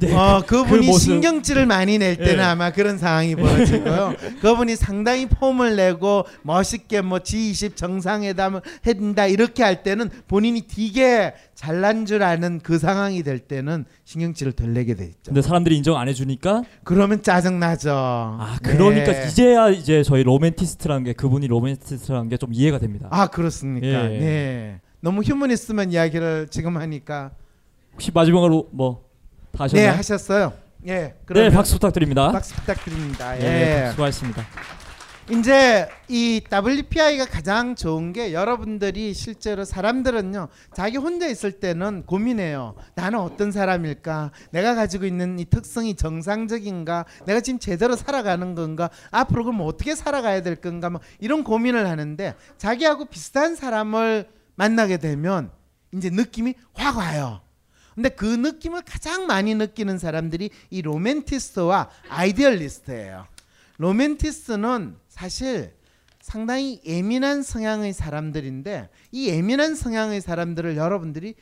네, 0.00 0.10
어, 0.14 0.42
그 0.46 0.62
그분이 0.62 0.86
모습. 0.86 1.04
신경질을 1.10 1.66
많이 1.66 1.98
낼 1.98 2.16
때는 2.16 2.38
예. 2.38 2.42
아마 2.42 2.72
그런 2.72 2.96
상황이 2.96 3.36
벌어지고요. 3.36 4.14
그분이 4.40 4.74
상당히 4.74 5.26
폼을 5.26 5.76
내고 5.76 6.24
멋있게 6.42 7.02
뭐 7.02 7.18
G20 7.18 7.76
정상회담을 7.76 8.62
해준다 8.86 9.26
이렇게 9.26 9.62
할 9.62 9.82
때는 9.82 10.08
본인이 10.28 10.66
되게 10.66 11.34
잘난 11.54 12.06
줄 12.06 12.22
아는 12.22 12.60
그 12.62 12.78
상황이 12.78 13.22
될 13.22 13.38
때는 13.38 13.84
신경질을 14.06 14.52
덜 14.52 14.72
내게 14.72 14.94
돼 14.94 15.04
있죠. 15.04 15.18
근데 15.26 15.42
사람들이 15.42 15.76
인정 15.76 15.98
안 15.98 16.08
해주니까 16.08 16.62
그러면 16.84 17.22
짜증 17.22 17.60
나죠. 17.60 17.90
아 17.92 18.56
그러니까 18.62 19.12
네. 19.12 19.26
이제야 19.28 19.68
이제 19.68 20.02
저희 20.02 20.22
로맨티스트라는 20.22 21.04
게 21.04 21.12
그분이 21.12 21.46
로맨티스트라는 21.48 22.30
게 22.30 22.38
좀 22.38 22.48
이해가 22.54 22.78
됩니다. 22.78 23.08
아 23.10 23.26
그렇습니까? 23.26 23.86
예. 23.86 24.18
네. 24.18 24.80
너무 25.02 25.22
휴머니스트만 25.22 25.90
이야기를 25.92 26.46
지금 26.50 26.76
하니까 26.76 27.32
혹시 27.92 28.10
마지막으로 28.12 28.68
뭐 28.70 29.02
다 29.52 29.64
하셨나요? 29.64 29.90
네 29.90 29.96
하셨어요. 29.96 30.52
예. 30.86 31.14
네 31.28 31.50
박수 31.50 31.74
부탁드립니다. 31.74 32.32
박수 32.32 32.54
부탁드립니다. 32.54 33.34
네, 33.34 33.84
예. 33.86 33.90
수고하셨습니다. 33.90 34.46
이제 35.30 35.88
이 36.08 36.40
WPI가 36.50 37.26
가장 37.26 37.74
좋은 37.76 38.12
게 38.14 38.32
여러분들이 38.32 39.12
실제로 39.14 39.64
사람들은요 39.64 40.48
자기 40.74 40.96
혼자 40.96 41.28
있을 41.28 41.52
때는 41.52 42.04
고민해요 42.06 42.74
나는 42.94 43.18
어떤 43.20 43.52
사람일까 43.52 44.32
내가 44.52 44.74
가지고 44.74 45.04
있는 45.04 45.38
이 45.38 45.44
특성이 45.44 45.94
정상적인가 45.94 47.04
내가 47.26 47.40
지금 47.40 47.58
제대로 47.60 47.94
살아가는 47.94 48.54
건가 48.54 48.88
앞으로 49.10 49.44
그럼 49.44 49.60
어떻게 49.62 49.94
살아가야 49.94 50.42
될 50.42 50.56
건가 50.56 50.88
뭐 50.90 51.00
이런 51.20 51.44
고민을 51.44 51.88
하는데 51.88 52.34
자기하고 52.56 53.04
비슷한 53.04 53.54
사람을 53.54 54.26
만나게 54.54 54.98
되면 54.98 55.50
이제 55.92 56.10
느낌이 56.10 56.54
확 56.74 56.96
와요 56.96 57.42
근데 57.94 58.08
그 58.08 58.24
느낌을 58.24 58.82
가장 58.82 59.26
많이 59.26 59.54
느끼는 59.54 59.98
사람들이 59.98 60.50
이 60.70 60.82
로맨티스트와 60.82 61.90
아이디얼리스트예요. 62.08 63.26
로맨티스트는 63.78 64.96
사실 65.08 65.74
상당히 66.20 66.80
예민한 66.86 67.42
성향의 67.42 67.92
사람들인데 67.92 68.88
이 69.10 69.28
예민한 69.28 69.74
성향의 69.74 70.20
사람들을 70.20 70.76
여러분들이 70.76 71.34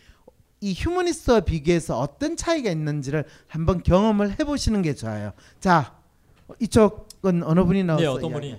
이 0.62 0.74
휴머니스트와 0.74 1.40
비교해서 1.40 1.98
어떤 1.98 2.36
차이가 2.36 2.70
있는지를 2.70 3.24
한번 3.46 3.82
경험을 3.82 4.38
해보시는 4.38 4.82
게 4.82 4.94
좋아요. 4.94 5.32
자, 5.58 5.98
이쪽은 6.58 7.42
어느 7.44 7.64
분이 7.64 7.84
나와서 7.84 8.02
네 8.02 8.06
어떤 8.08 8.32
분이 8.32 8.58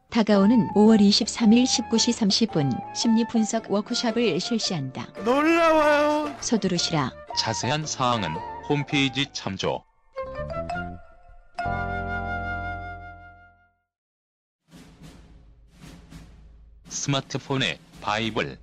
다가오는 0.11 0.67
5월 0.75 0.99
23일 0.99 1.63
19시 1.63 2.49
30분 2.49 2.95
심리 2.95 3.25
분석 3.25 3.71
워크숍을 3.71 4.41
실시한다. 4.41 5.07
놀라워요. 5.23 6.35
서두르시라. 6.41 7.11
자세한 7.37 7.85
사항은 7.85 8.29
홈페이지 8.67 9.25
참조. 9.31 9.81
스마트폰에 16.89 17.79
바이블, 18.01 18.57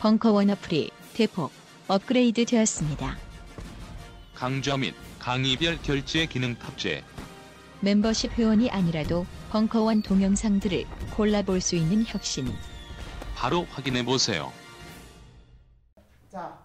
벙커원 0.00 0.48
어플이 0.48 0.90
대폭 1.12 1.52
업그레이드 1.86 2.46
되었습니다. 2.46 3.18
강좌 4.34 4.78
및 4.78 4.94
강의별 5.18 5.80
결제 5.82 6.24
기능 6.24 6.54
탑재. 6.54 7.04
멤버십 7.80 8.32
회원이 8.32 8.70
아니라도 8.70 9.26
벙커원 9.54 10.02
동영상들을 10.02 10.84
골라볼 11.14 11.60
수 11.60 11.76
있는 11.76 12.04
혁신. 12.04 12.48
바로 13.36 13.64
확인해 13.70 14.04
보세요. 14.04 14.52
자 16.28 16.58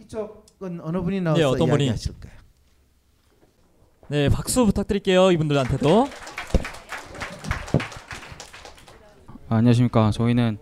이쪽은 0.00 0.80
어느 0.80 1.02
분이 1.02 1.20
나와서 1.20 1.38
네, 1.38 1.44
어떤 1.44 1.68
분이? 1.68 1.84
이야기하실까요? 1.84 2.32
네, 4.08 4.30
박수 4.30 4.64
부탁드릴게요. 4.64 5.32
이분들한테도. 5.32 6.08
아, 9.50 9.56
안녕하십니까. 9.56 10.10
저희는 10.10 10.56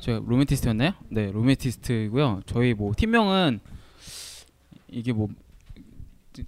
제가 0.00 0.20
로맨티스트였나요? 0.26 0.94
네, 1.08 1.30
로맨티스트고요. 1.30 2.40
저희 2.46 2.74
뭐 2.74 2.94
팀명은 2.96 3.60
이게 4.88 5.12
뭐 5.12 5.28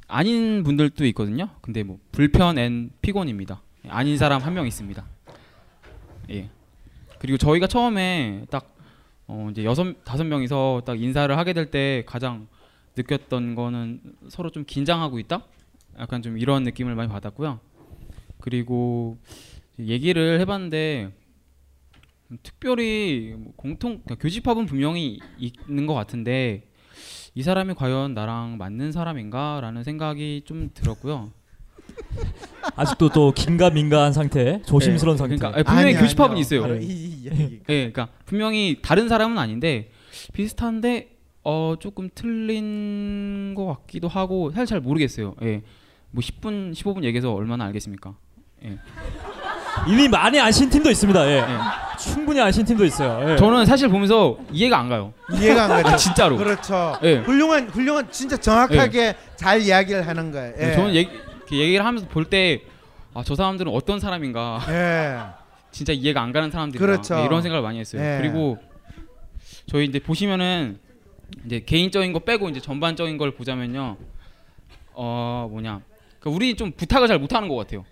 아닌 0.09 0.65
분들도 0.65 1.07
있거든요. 1.07 1.51
근데 1.61 1.85
뭐 1.85 2.01
불편 2.11 2.59
and 2.59 2.91
피곤입니다. 3.03 3.63
아닌 3.93 4.17
사람 4.19 4.41
한 4.43 4.55
명 4.55 4.67
있습니다. 4.67 5.05
예. 6.31 6.49
그리고 7.19 7.37
저희가 7.39 7.67
처음에 7.67 8.47
딱 8.51 8.75
어, 9.27 9.49
이제 9.51 9.65
여섯 9.65 10.03
다섯 10.05 10.25
명이서 10.25 10.83
딱 10.85 11.01
인사를 11.01 11.37
하게 11.37 11.53
될 11.53 11.71
때 11.71 12.03
가장 12.07 12.49
느꼈던 12.97 13.55
거는 13.55 14.01
서로 14.29 14.51
좀 14.51 14.65
긴장하고 14.67 15.19
있다. 15.19 15.45
약간 15.99 16.23
좀 16.23 16.39
이런 16.39 16.63
느낌을 16.65 16.95
많이 16.95 17.09
받았고요. 17.09 17.61
그리고 18.41 19.19
얘기를 19.79 20.41
해봤는데 20.41 21.13
특별히 22.43 23.35
뭐 23.39 23.53
공통 23.57 24.01
그러니까 24.05 24.15
교집합은 24.17 24.67
분명히 24.67 25.19
있는 25.39 25.87
것 25.87 25.95
같은데 25.95 26.67
이 27.35 27.43
사람이 27.43 27.75
과연 27.75 28.15
나랑 28.15 28.59
맞는 28.59 28.93
사람인가라는 28.93 29.85
생각이 29.85 30.43
좀 30.45 30.71
들었고요. 30.75 31.31
아직도 32.77 33.09
또 33.11 33.33
긴가민가한 33.33 34.13
상태, 34.13 34.61
조심스러운 34.63 35.17
네, 35.17 35.19
상태. 35.19 35.37
그러니까 35.37 35.63
분명히 35.63 35.95
아니, 35.95 36.01
교집합은. 36.03 36.37
있어요. 36.39 36.63
바로 36.63 36.77
예, 36.77 36.81
이 36.83 37.61
그러니까 37.67 38.09
분명히 38.25 38.79
다른 38.83 39.09
사람은 39.09 39.39
아닌데 39.39 39.91
비슷한데 40.33 41.09
어 41.45 41.75
조금 41.81 42.09
틀린 42.15 43.55
것 43.57 43.67
같기도 43.67 44.09
하고 44.09 44.51
사실 44.53 44.67
잘 44.67 44.81
모르겠어요. 44.81 45.35
예. 45.43 45.63
뭐 46.11 46.23
10분, 46.23 46.73
15분 46.73 47.05
얘기해서 47.05 47.33
얼마나 47.33 47.65
알겠습니까? 47.67 48.15
예. 48.65 48.79
이미 49.89 50.07
많이 50.07 50.39
아신 50.39 50.69
팀도 50.71 50.91
있습니다. 50.91 51.27
예. 51.29 51.45
충분히 51.99 52.41
아신 52.41 52.65
팀도 52.65 52.85
있어요. 52.85 53.33
예. 53.33 53.37
저는 53.37 53.67
사실 53.67 53.89
보면서 53.89 54.39
이해가 54.53 54.79
안 54.79 54.89
가요. 54.89 55.13
이해가 55.35 55.65
안 55.65 55.69
가죠. 55.71 55.89
아, 55.89 55.97
진짜로. 55.97 56.37
그렇죠. 56.37 56.97
예. 57.03 57.17
훌륭한 57.17 57.69
훌륭한 57.71 58.07
진짜 58.13 58.37
정확하게 58.37 59.17
잘 59.35 59.61
이야기를 59.63 60.07
하는 60.07 60.31
거예요. 60.31 60.55
예. 60.59 60.75
저는 60.75 60.95
얘기, 60.95 61.11
이렇게 61.53 61.59
얘기를 61.67 61.85
하면서 61.85 62.07
볼 62.09 62.25
때 62.25 62.63
아, 63.15 63.23
저 63.23 63.35
사람들은 63.35 63.71
어떤 63.73 64.01
사람인가. 64.01 64.61
진짜 65.71 65.93
이해가 65.93 66.21
안 66.23 66.33
가는 66.33 66.51
사람들이다. 66.51 66.85
그렇죠. 66.85 67.17
네, 67.17 67.25
이런 67.25 67.41
생각을 67.43 67.63
많이 67.63 67.79
했어요. 67.79 68.03
예. 68.03 68.19
그리고 68.21 68.59
저희 69.67 69.87
이제 69.87 69.99
보시면은 69.99 70.79
이제 71.47 71.61
개인적인 71.61 72.13
거 72.13 72.19
빼고 72.21 72.49
이제 72.51 72.61
전반적인 72.61 73.17
걸 73.17 73.35
보자면요. 73.35 73.97
어 74.95 75.49
뭐냐. 75.51 75.81
그러니까 76.21 76.37
우리 76.37 76.55
좀 76.57 76.73
부탁을 76.73 77.09
잘 77.09 77.19
못 77.19 77.33
하는 77.35 77.49
것 77.49 77.57
같아요. 77.57 77.85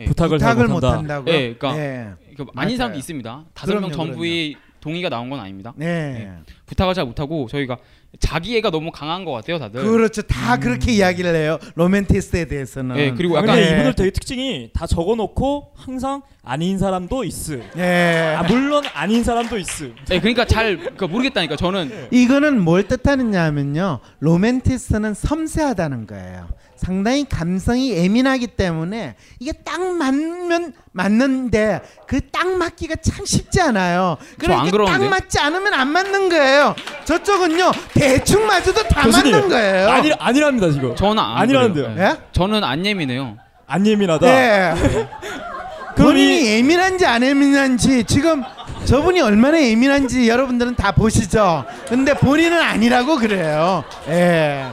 예. 0.00 0.04
부탁을 0.06 0.38
잘 0.38 0.54
부탁을 0.54 0.68
못 0.68 0.82
한다. 0.84 0.96
못한다고요? 1.20 1.34
예, 1.34 1.54
그러니까, 1.54 1.76
예. 1.78 2.12
그러니까 2.34 2.60
아닌 2.60 2.76
사람도. 2.76 2.98
있습니다. 2.98 3.44
다섯 3.54 3.72
명 3.74 3.82
그럼요, 3.90 3.94
전부의 3.96 4.56
동의가 4.80 5.08
나온 5.08 5.30
건 5.30 5.38
아닙니다. 5.40 5.72
네. 5.76 5.86
예. 5.86 6.52
부탁을 6.66 6.94
잘 6.94 7.04
못하고 7.04 7.46
저희가 7.48 7.76
자기애가 8.18 8.70
너무 8.70 8.90
강한 8.90 9.24
것 9.24 9.32
같아요, 9.32 9.58
다들. 9.58 9.82
그렇죠. 9.82 10.22
다 10.22 10.58
그렇게 10.58 10.92
이야기를 10.92 11.34
해요. 11.34 11.58
로맨티스트에 11.76 12.46
대해서는. 12.46 12.96
예, 12.98 13.12
그리고 13.12 13.36
아, 13.36 13.42
약간- 13.42 13.54
근데 13.56 13.68
예. 13.68 13.72
이분들 13.72 13.94
되게 13.94 14.10
특징이 14.10 14.70
다 14.74 14.86
적어놓고 14.86 15.72
항상 15.76 16.22
아닌 16.42 16.78
사람도 16.78 17.22
있음. 17.24 17.62
예. 17.76 18.34
아, 18.36 18.42
물론 18.42 18.84
아닌 18.94 19.22
사람도 19.22 19.56
있음. 19.58 19.94
예, 20.10 20.18
그러니까 20.18 20.44
잘 20.44 20.76
그러니까 20.76 21.06
모르겠다니까 21.06 21.54
저는 21.56 22.08
이거는 22.10 22.60
뭘 22.60 22.88
뜻하느냐면요. 22.88 24.00
로맨티스트는 24.18 25.14
섬세하다는 25.14 26.06
거예요. 26.08 26.48
상당히 26.80 27.28
감성이 27.28 27.90
예민하기 27.92 28.46
때문에 28.48 29.14
이게 29.38 29.52
딱 29.52 29.80
맞면 29.80 30.72
맞는데 30.92 31.80
그 32.06 32.20
딱 32.32 32.48
맞기가 32.56 32.94
참 33.02 33.26
쉽지 33.26 33.60
않아요. 33.60 34.16
저안 34.42 34.70
그러니까 34.70 34.98
딱? 34.98 35.08
맞지 35.10 35.38
않으면 35.38 35.74
안 35.74 35.88
맞는 35.88 36.28
거예요. 36.30 36.74
저쪽은요 37.04 37.70
대충 37.92 38.46
맞아도 38.46 38.82
다 38.84 39.02
교수님, 39.02 39.32
맞는 39.32 39.48
거예요. 39.50 39.88
아니 39.90 40.12
아니랍니다 40.12 40.70
지금. 40.72 40.96
저는 40.96 41.18
안 41.22 41.36
아니라는데요. 41.38 41.94
예? 41.98 42.16
저는 42.32 42.64
안 42.64 42.84
예민해요. 42.86 43.36
안 43.66 43.86
예민하다. 43.86 44.26
예. 44.26 44.74
본인이 45.96 46.46
예민한지 46.46 47.04
안 47.04 47.22
예민한지 47.22 48.04
지금 48.04 48.42
저분이 48.86 49.20
얼마나 49.20 49.60
예민한지 49.62 50.28
여러분들은 50.28 50.76
다 50.76 50.92
보시죠. 50.92 51.64
근데 51.88 52.14
본인은 52.14 52.58
아니라고 52.60 53.16
그래요. 53.16 53.84
예. 54.08 54.64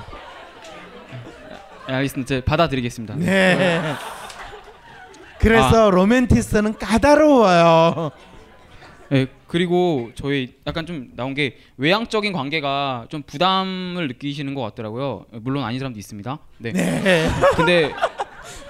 예, 1.89 1.93
알겠습니다. 1.93 2.27
제가 2.27 2.45
받아드리겠습니다. 2.45 3.15
네. 3.15 3.81
그래서 5.39 5.89
로맨티스트는 5.91 6.77
까다로워요. 6.77 8.11
예, 9.13 9.27
그리고 9.47 10.11
저희 10.15 10.55
약간 10.65 10.85
좀 10.85 11.11
나온 11.15 11.33
게 11.33 11.57
외향적인 11.77 12.33
관계가 12.33 13.05
좀 13.09 13.23
부담을 13.23 14.07
느끼시는 14.09 14.53
것 14.53 14.61
같더라고요. 14.61 15.25
물론 15.31 15.63
아닌 15.63 15.79
사람도 15.79 15.97
있습니다. 15.97 16.39
네. 16.57 16.71
네. 16.73 17.29
근데 17.55 17.93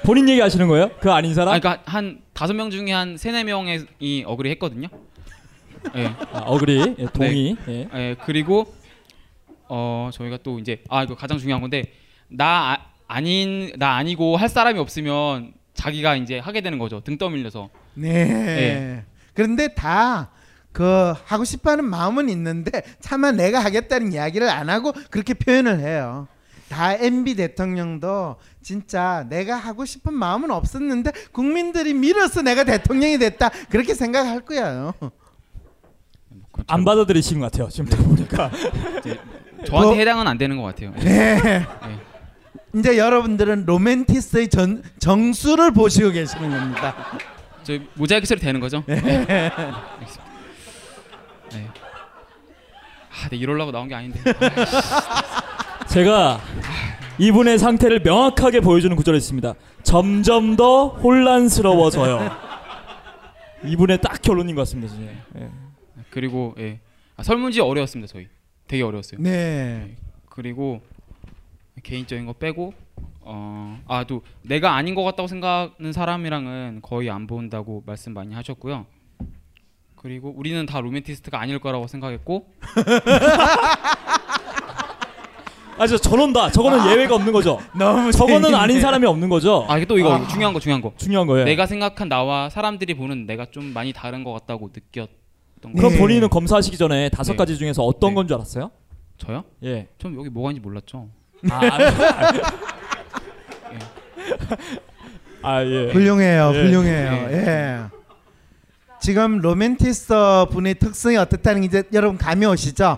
본인 0.03 0.29
얘기 0.29 0.39
하시는 0.39 0.67
거예요? 0.67 0.91
그 0.99 1.11
아닌 1.11 1.33
사람? 1.33 1.55
아, 1.55 1.59
그러니까 1.59 1.81
한 1.91 2.21
다섯 2.33 2.53
명 2.53 2.69
중에 2.69 2.91
한 2.91 3.17
세네 3.17 3.45
명이 3.45 4.25
어그리 4.27 4.51
했거든요. 4.51 4.89
예. 5.95 6.07
아, 6.33 6.39
어그리, 6.45 6.95
예, 6.99 7.05
동의. 7.13 7.55
네. 7.65 7.87
예, 7.95 8.15
그리고 8.23 8.71
어 9.69 10.09
저희가 10.13 10.37
또 10.43 10.59
이제 10.59 10.83
아 10.89 11.03
이거 11.03 11.15
가장 11.15 11.37
중요한 11.39 11.61
건데 11.61 11.93
나 12.27 12.73
아, 12.73 12.85
아닌 13.07 13.71
나 13.77 13.95
아니고 13.95 14.37
할 14.37 14.49
사람이 14.49 14.79
없으면 14.79 15.53
자기가 15.73 16.15
이제 16.15 16.39
하게 16.39 16.61
되는 16.61 16.77
거죠. 16.79 16.99
등 17.01 17.17
떠밀려서. 17.17 17.69
네. 17.95 18.09
예. 18.09 19.03
그런데 19.33 19.67
다 19.69 20.29
그 20.73 21.11
하고 21.25 21.43
싶어하는 21.43 21.85
마음은 21.85 22.29
있는데 22.29 22.83
차마 22.99 23.31
내가 23.31 23.57
하겠다는 23.63 24.13
이야기를 24.13 24.47
안 24.47 24.69
하고 24.69 24.93
그렇게 25.09 25.33
표현을 25.33 25.79
해요. 25.79 26.27
다 26.69 26.93
MB 26.93 27.33
대통령도 27.33 28.35
진짜 28.61 29.25
내가 29.27 29.55
하고 29.55 29.85
싶은 29.85 30.13
마음은 30.13 30.51
없었는데 30.51 31.13
국민들이 31.31 31.95
밀어서 31.95 32.43
내가 32.43 32.63
대통령이 32.63 33.17
됐다 33.17 33.49
그렇게 33.71 33.95
생각할 33.95 34.41
거예요. 34.41 34.93
안 36.67 36.85
받아들이신 36.85 37.39
것 37.39 37.51
같아요. 37.51 37.69
지금 37.69 37.89
딱 37.89 37.97
보니까. 38.03 38.51
저한테 39.65 39.71
뭐- 39.71 39.95
해당은 39.95 40.27
안 40.27 40.37
되는 40.37 40.57
것 40.57 40.63
같아요. 40.63 40.91
네. 40.99 41.65
이제 42.77 42.97
여러분들은 42.97 43.65
로맨티스의 43.65 44.49
전, 44.49 44.83
정수를 44.99 45.71
보시고 45.71 46.11
계시는 46.11 46.49
겁니다. 46.49 46.95
저 47.63 47.77
모자이크 47.95 48.27
처리 48.27 48.39
되는 48.39 48.59
거죠? 48.59 48.83
네. 48.85 49.01
네. 49.01 49.25
네. 49.25 49.51
아, 53.09 53.29
네 53.29 53.37
이러려고 53.37 53.71
나온 53.71 53.87
게 53.87 53.95
아닌데. 53.95 54.19
제가 55.89 56.39
이분의 57.17 57.57
상태를 57.57 58.01
명확하게 58.01 58.59
보여주는 58.59 58.95
구절이 58.95 59.17
있습니다. 59.17 59.55
점점 59.83 60.55
더 60.55 60.89
혼란스러워져요. 60.89 62.29
이분의 63.65 64.01
딱 64.01 64.21
결론인 64.21 64.55
것 64.55 64.61
같습니다. 64.61 64.93
예. 65.39 65.49
그리고 66.11 66.53
예. 66.59 66.79
아, 67.15 67.23
설문지 67.23 67.59
어려웠습니다, 67.59 68.11
저희. 68.11 68.27
되게 68.67 68.83
어려웠어요. 68.83 69.19
네. 69.19 69.95
그리고 70.29 70.81
개인적인 71.83 72.25
거 72.25 72.33
빼고 72.33 72.73
어, 73.21 73.79
아, 73.87 74.03
또 74.05 74.21
내가 74.41 74.75
아닌 74.75 74.95
것 74.95 75.03
같다고 75.03 75.27
생각하는 75.27 75.91
사람이랑은 75.91 76.79
거의 76.81 77.09
안 77.09 77.27
본다고 77.27 77.83
말씀 77.85 78.13
많이 78.13 78.33
하셨고요. 78.33 78.85
그리고 79.95 80.33
우리는 80.35 80.65
다 80.65 80.79
로맨티스트가 80.79 81.39
아닐 81.39 81.59
거라고 81.59 81.87
생각했고 81.87 82.53
아, 85.79 85.85
저 85.85 85.95
저런다. 85.97 86.49
저거는 86.49 86.91
예외가 86.91 87.15
없는 87.15 87.31
거죠. 87.31 87.59
너무 87.77 88.11
저거는. 88.11 88.55
아닌 88.55 88.81
사람이 88.81 89.05
없는 89.05 89.29
거죠. 89.29 89.65
아, 89.69 89.77
이게 89.77 89.85
또 89.85 89.99
이거 89.99 90.15
아. 90.15 90.27
중요한 90.27 90.53
거 90.53 90.59
중요한 90.59 90.81
거. 90.81 90.91
중요한 90.97 91.27
거예요. 91.27 91.45
내가 91.45 91.67
생각한 91.67 92.09
나와 92.09 92.49
사람들이 92.49 92.95
보는 92.95 93.27
내가 93.27 93.45
좀 93.45 93.73
많이 93.73 93.93
다른 93.93 94.23
것 94.23 94.33
같다고 94.33 94.71
느꼈던 94.73 95.73
거. 95.73 95.77
그럼 95.77 95.97
본인은 95.97 96.29
검사하시기 96.29 96.77
전에 96.77 97.09
다섯 97.09 97.33
네. 97.33 97.37
가지 97.37 97.57
중에서 97.57 97.83
어떤 97.83 98.15
건줄 98.15 98.35
알았어요? 98.35 98.71
저요? 99.17 99.43
예. 99.63 99.87
전 99.99 100.15
여기 100.17 100.29
뭐가 100.29 100.49
있는지 100.49 100.67
몰랐죠. 100.67 101.09
아, 101.49 101.69
아 105.43 105.63
예. 105.63 105.91
훌륭해요, 105.91 106.51
예. 106.53 106.61
훌륭해요. 106.61 107.11
예. 107.31 107.83
지금 108.99 109.39
로맨티스트 109.39 110.13
분의 110.51 110.75
특성이 110.75 111.17
어떻다는 111.17 111.61
게 111.61 111.67
이제 111.67 111.83
여러분 111.93 112.17
감이 112.17 112.45
오시죠? 112.45 112.97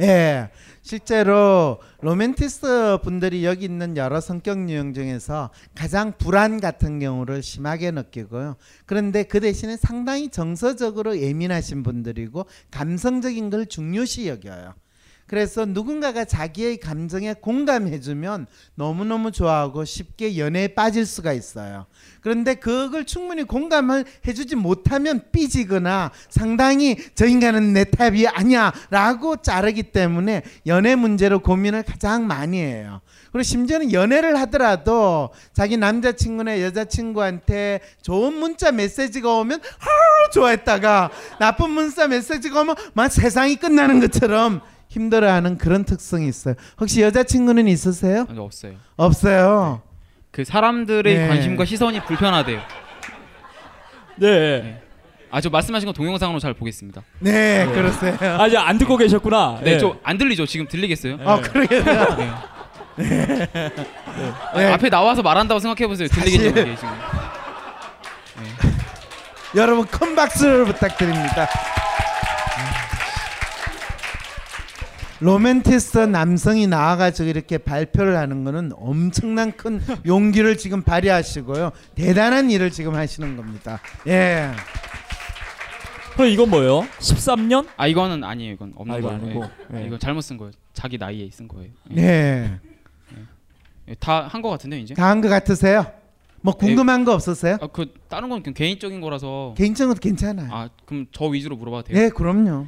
예. 0.00 0.48
실제로 0.82 1.78
로맨티스트 2.00 2.98
분들이 3.02 3.44
여기 3.44 3.66
있는 3.66 3.96
여러 3.96 4.20
성격 4.20 4.68
유형 4.70 4.94
중에서 4.94 5.50
가장 5.74 6.14
불안 6.16 6.60
같은 6.60 6.98
경우를 6.98 7.42
심하게 7.42 7.90
느끼고요. 7.90 8.56
그런데 8.86 9.24
그 9.24 9.40
대신에 9.40 9.76
상당히 9.76 10.30
정서적으로 10.30 11.18
예민하신 11.18 11.82
분들이고 11.82 12.46
감성적인 12.70 13.50
걸 13.50 13.66
중요시 13.66 14.28
여겨요. 14.28 14.74
그래서 15.30 15.64
누군가가 15.64 16.24
자기의 16.24 16.78
감정에 16.78 17.34
공감해주면 17.34 18.48
너무너무 18.74 19.30
좋아하고 19.30 19.84
쉽게 19.84 20.36
연애에 20.36 20.66
빠질 20.74 21.06
수가 21.06 21.32
있어요. 21.32 21.86
그런데 22.20 22.56
그걸 22.56 23.04
충분히 23.06 23.44
공감을 23.44 24.06
해주지 24.26 24.56
못하면 24.56 25.22
삐지거나 25.30 26.10
상당히 26.30 26.96
저 27.14 27.26
인간은 27.26 27.72
내 27.72 27.84
타입이 27.84 28.26
아니야 28.26 28.72
라고 28.90 29.36
자르기 29.36 29.84
때문에 29.84 30.42
연애 30.66 30.96
문제로 30.96 31.38
고민을 31.38 31.84
가장 31.84 32.26
많이 32.26 32.58
해요. 32.58 33.00
그리고 33.30 33.44
심지어는 33.44 33.92
연애를 33.92 34.36
하더라도 34.40 35.30
자기 35.52 35.76
남자친구나 35.76 36.60
여자친구한테 36.60 37.82
좋은 38.02 38.34
문자 38.34 38.72
메시지가 38.72 39.32
오면 39.32 39.60
하 39.60 40.30
좋아했다가 40.32 41.10
나쁜 41.38 41.70
문자 41.70 42.08
메시지가 42.08 42.62
오면 42.62 42.74
막 42.94 43.12
세상이 43.12 43.54
끝나는 43.54 44.00
것처럼 44.00 44.62
힘들어하는 44.90 45.56
그런 45.56 45.84
특성이 45.84 46.28
있어요. 46.28 46.54
혹시 46.80 47.00
여자친구는 47.00 47.66
있으세요? 47.68 48.26
아니, 48.28 48.38
없어요. 48.38 48.74
없어요. 48.96 49.82
그 50.32 50.44
사람들의 50.44 51.16
네. 51.18 51.28
관심과 51.28 51.64
시선이 51.64 52.04
불편하대요. 52.04 52.60
네. 54.16 54.82
아저 55.30 55.48
말씀하신 55.48 55.86
거 55.86 55.92
동영상으로 55.92 56.40
잘 56.40 56.54
보겠습니다. 56.54 57.02
네, 57.20 57.64
그러세요. 57.72 58.16
아직 58.38 58.56
안 58.58 58.78
듣고 58.78 58.96
계셨구나. 58.96 59.60
네, 59.62 59.72
네. 59.72 59.78
좀안 59.78 60.18
들리죠? 60.18 60.44
지금 60.46 60.66
들리겠어요? 60.66 61.18
아, 61.24 61.40
그러게요. 61.40 61.84
네. 62.96 63.46
네. 63.54 63.72
아니, 64.52 64.64
앞에 64.66 64.90
나와서 64.90 65.22
말한다고 65.22 65.60
생각해 65.60 65.86
보세요. 65.86 66.08
들리겠죠? 66.08 66.48
사실- 66.50 66.62
이게 66.66 66.74
지금. 66.76 66.90
여러분 69.56 69.86
큰 69.86 70.14
박수를 70.16 70.64
부탁드립니다. 70.64 71.48
로맨티스트 75.20 75.98
남성이 75.98 76.66
나와가지고 76.66 77.28
이렇게 77.28 77.58
발표를 77.58 78.16
하는 78.16 78.42
거는 78.44 78.72
엄청난 78.76 79.52
큰 79.56 79.80
용기를 80.06 80.56
지금 80.56 80.82
발휘하시고요. 80.82 81.72
대단한 81.94 82.50
일을 82.50 82.70
지금 82.70 82.94
하시는 82.94 83.36
겁니다. 83.36 83.80
예. 84.06 84.50
그럼 86.14 86.28
이건 86.28 86.50
뭐예요? 86.50 86.80
13년? 86.98 87.66
아 87.76 87.86
이거는 87.86 88.24
아니에요. 88.24 88.52
이건 88.54 88.72
없는 88.76 88.94
아, 88.94 88.98
이거 88.98 89.08
거예요. 89.08 89.22
아니고. 89.24 89.44
예. 89.74 89.82
예. 89.82 89.86
이거 89.86 89.98
잘못 89.98 90.22
쓴 90.22 90.36
거예요. 90.36 90.52
자기 90.72 90.96
나이에 90.98 91.28
쓴 91.30 91.48
거예요. 91.48 91.70
네. 91.90 92.58
다 93.98 94.28
한 94.28 94.40
거 94.40 94.48
같은데 94.50 94.78
이제. 94.80 94.94
다한것 94.94 95.28
같으세요? 95.30 95.84
뭐 96.42 96.54
궁금한 96.54 97.04
거 97.04 97.12
없었어요? 97.12 97.58
아, 97.60 97.66
그 97.66 97.92
다른 98.08 98.28
건 98.30 98.42
그냥 98.42 98.54
개인적인 98.54 99.00
거라서. 99.00 99.54
개인적인 99.58 99.88
것도 99.90 100.00
괜찮아요. 100.00 100.48
아 100.50 100.68
그럼 100.86 101.06
저 101.12 101.26
위주로 101.26 101.56
물어봐도 101.56 101.88
돼요? 101.88 101.98
네, 101.98 102.08
그럼요. 102.08 102.66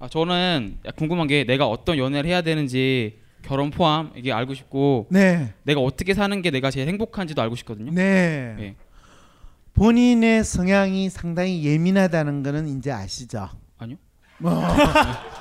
아 0.00 0.08
저는 0.08 0.78
야, 0.86 0.90
궁금한 0.92 1.26
게 1.26 1.44
내가 1.44 1.68
어떤 1.68 1.98
연애를 1.98 2.28
해야 2.30 2.40
되는지 2.40 3.18
결혼 3.42 3.70
포함 3.70 4.10
이게 4.16 4.32
알고 4.32 4.54
싶고. 4.54 5.06
네. 5.10 5.52
내가 5.62 5.80
어떻게 5.80 6.14
사는 6.14 6.40
게 6.42 6.50
내가 6.50 6.70
제일 6.70 6.88
행복한지도 6.88 7.40
알고 7.42 7.54
싶거든요. 7.56 7.92
네. 7.92 8.56
예. 8.58 8.74
본인의 9.74 10.42
성향이 10.44 11.10
상당히 11.10 11.64
예민하다는 11.64 12.42
거는 12.42 12.78
이제 12.78 12.90
아시죠? 12.90 13.48
아니요. 13.78 13.98
뭐. 14.38 14.62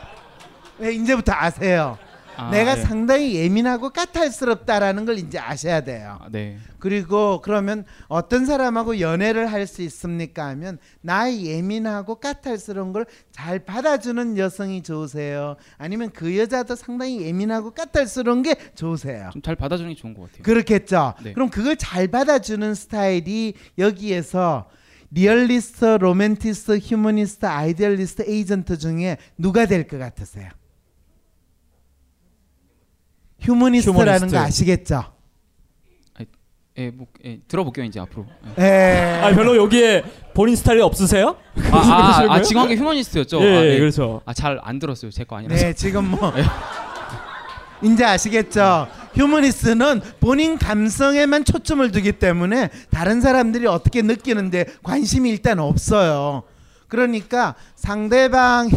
네, 0.78 0.92
이제부터 0.94 1.32
아세요. 1.34 1.98
아, 2.40 2.52
내가 2.52 2.76
네. 2.76 2.82
상당히 2.82 3.36
예민하고 3.36 3.90
까탈스럽다라는 3.90 5.06
걸 5.06 5.18
이제 5.18 5.38
아셔야 5.40 5.82
돼요. 5.82 6.20
네. 6.32 6.58
그리고 6.80 7.42
그러면 7.42 7.86
어떤 8.08 8.46
사람하고 8.46 9.00
연애를 9.00 9.52
할 9.52 9.68
수 9.68 9.82
있습니까 9.84 10.48
하면 10.48 10.80
나의 11.02 11.46
예민하고 11.46 12.16
까탈스러운 12.16 12.94
걸 12.94 13.06
잘 13.32 13.60
받아주는 13.60 14.38
여성이 14.38 14.84
좋으세요? 14.84 15.56
아니면 15.78 16.10
그 16.14 16.38
여자도 16.38 16.76
상당히 16.76 17.22
예민하고 17.22 17.72
까탈스러운 17.72 18.42
게 18.44 18.56
좋으세요? 18.76 19.30
좀 19.34 19.42
잘 19.42 19.56
받아주는 19.56 19.90
게 19.94 19.96
좋은 20.00 20.14
것 20.14 20.24
같아요. 20.24 20.44
그렇겠죠. 20.44 21.14
네. 21.24 21.34
그럼 21.34 21.50
그걸 21.50 21.76
잘 21.78 22.08
받아주는 22.10 22.74
스타일이 22.76 23.54
여기에서 23.78 24.66
리얼리스트, 25.12 25.86
로맨티스트, 26.00 26.78
휴머니스트, 26.78 27.46
아이디얼리스트, 27.46 28.24
에이전트 28.28 28.78
중에 28.78 29.18
누가 29.38 29.66
될 29.66 29.88
것 29.88 29.98
같으세요? 29.98 30.50
휴머니스트라는 33.42 34.04
휴머니스트. 34.04 34.32
거 34.32 34.40
아시겠죠? 34.40 35.04
예, 36.78 36.92
뭐, 36.92 37.08
예, 37.26 37.40
들어볼게요 37.48 37.84
이제 37.86 38.00
앞으로. 38.00 38.26
예. 38.58 39.20
아 39.22 39.34
별로 39.34 39.58
여기에 39.58 40.02
본인 40.34 40.56
스타일이 40.56 40.82
없으세요? 40.82 41.36
아, 41.72 41.78
아, 41.78 42.20
아, 42.22 42.28
거예요? 42.28 42.44
지금 42.44 42.62
한게 42.62 42.76
휴머니스트였죠? 42.78 43.42
예, 43.42 43.58
아, 43.58 43.66
예, 43.66 43.80
그렇죠. 43.80 44.22
아, 44.26 44.34
잘 44.34 44.60
안 44.64 44.80
들었어요. 44.80 45.12
제 45.12 45.26
거 45.26 45.36
아니라서. 45.36 45.62
네, 45.62 45.74
지금 45.74 46.06
뭐 46.10 46.32
이제 47.84 48.06
아시겠죠? 48.06 48.88
휴머니스트는 49.14 50.02
본인 50.22 50.58
감성에만 50.58 51.44
초점을 51.44 51.92
두기 51.92 52.14
때문에 52.14 52.70
다른 52.92 53.20
사람들이 53.20 53.68
어떻게 53.68 54.02
느끼는데 54.02 54.66
관심이 54.84 55.30
일단 55.30 55.60
없어요. 55.60 56.44
그러니까 56.88 57.56
상대방 57.76 58.70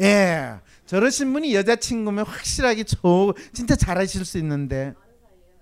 예 0.00 0.50
저러신 0.88 1.30
분이 1.34 1.54
여자친구면 1.54 2.24
확실하게 2.24 2.84
저 2.84 3.34
진짜 3.52 3.76
잘하실 3.76 4.24
수 4.24 4.38
있는데 4.38 4.94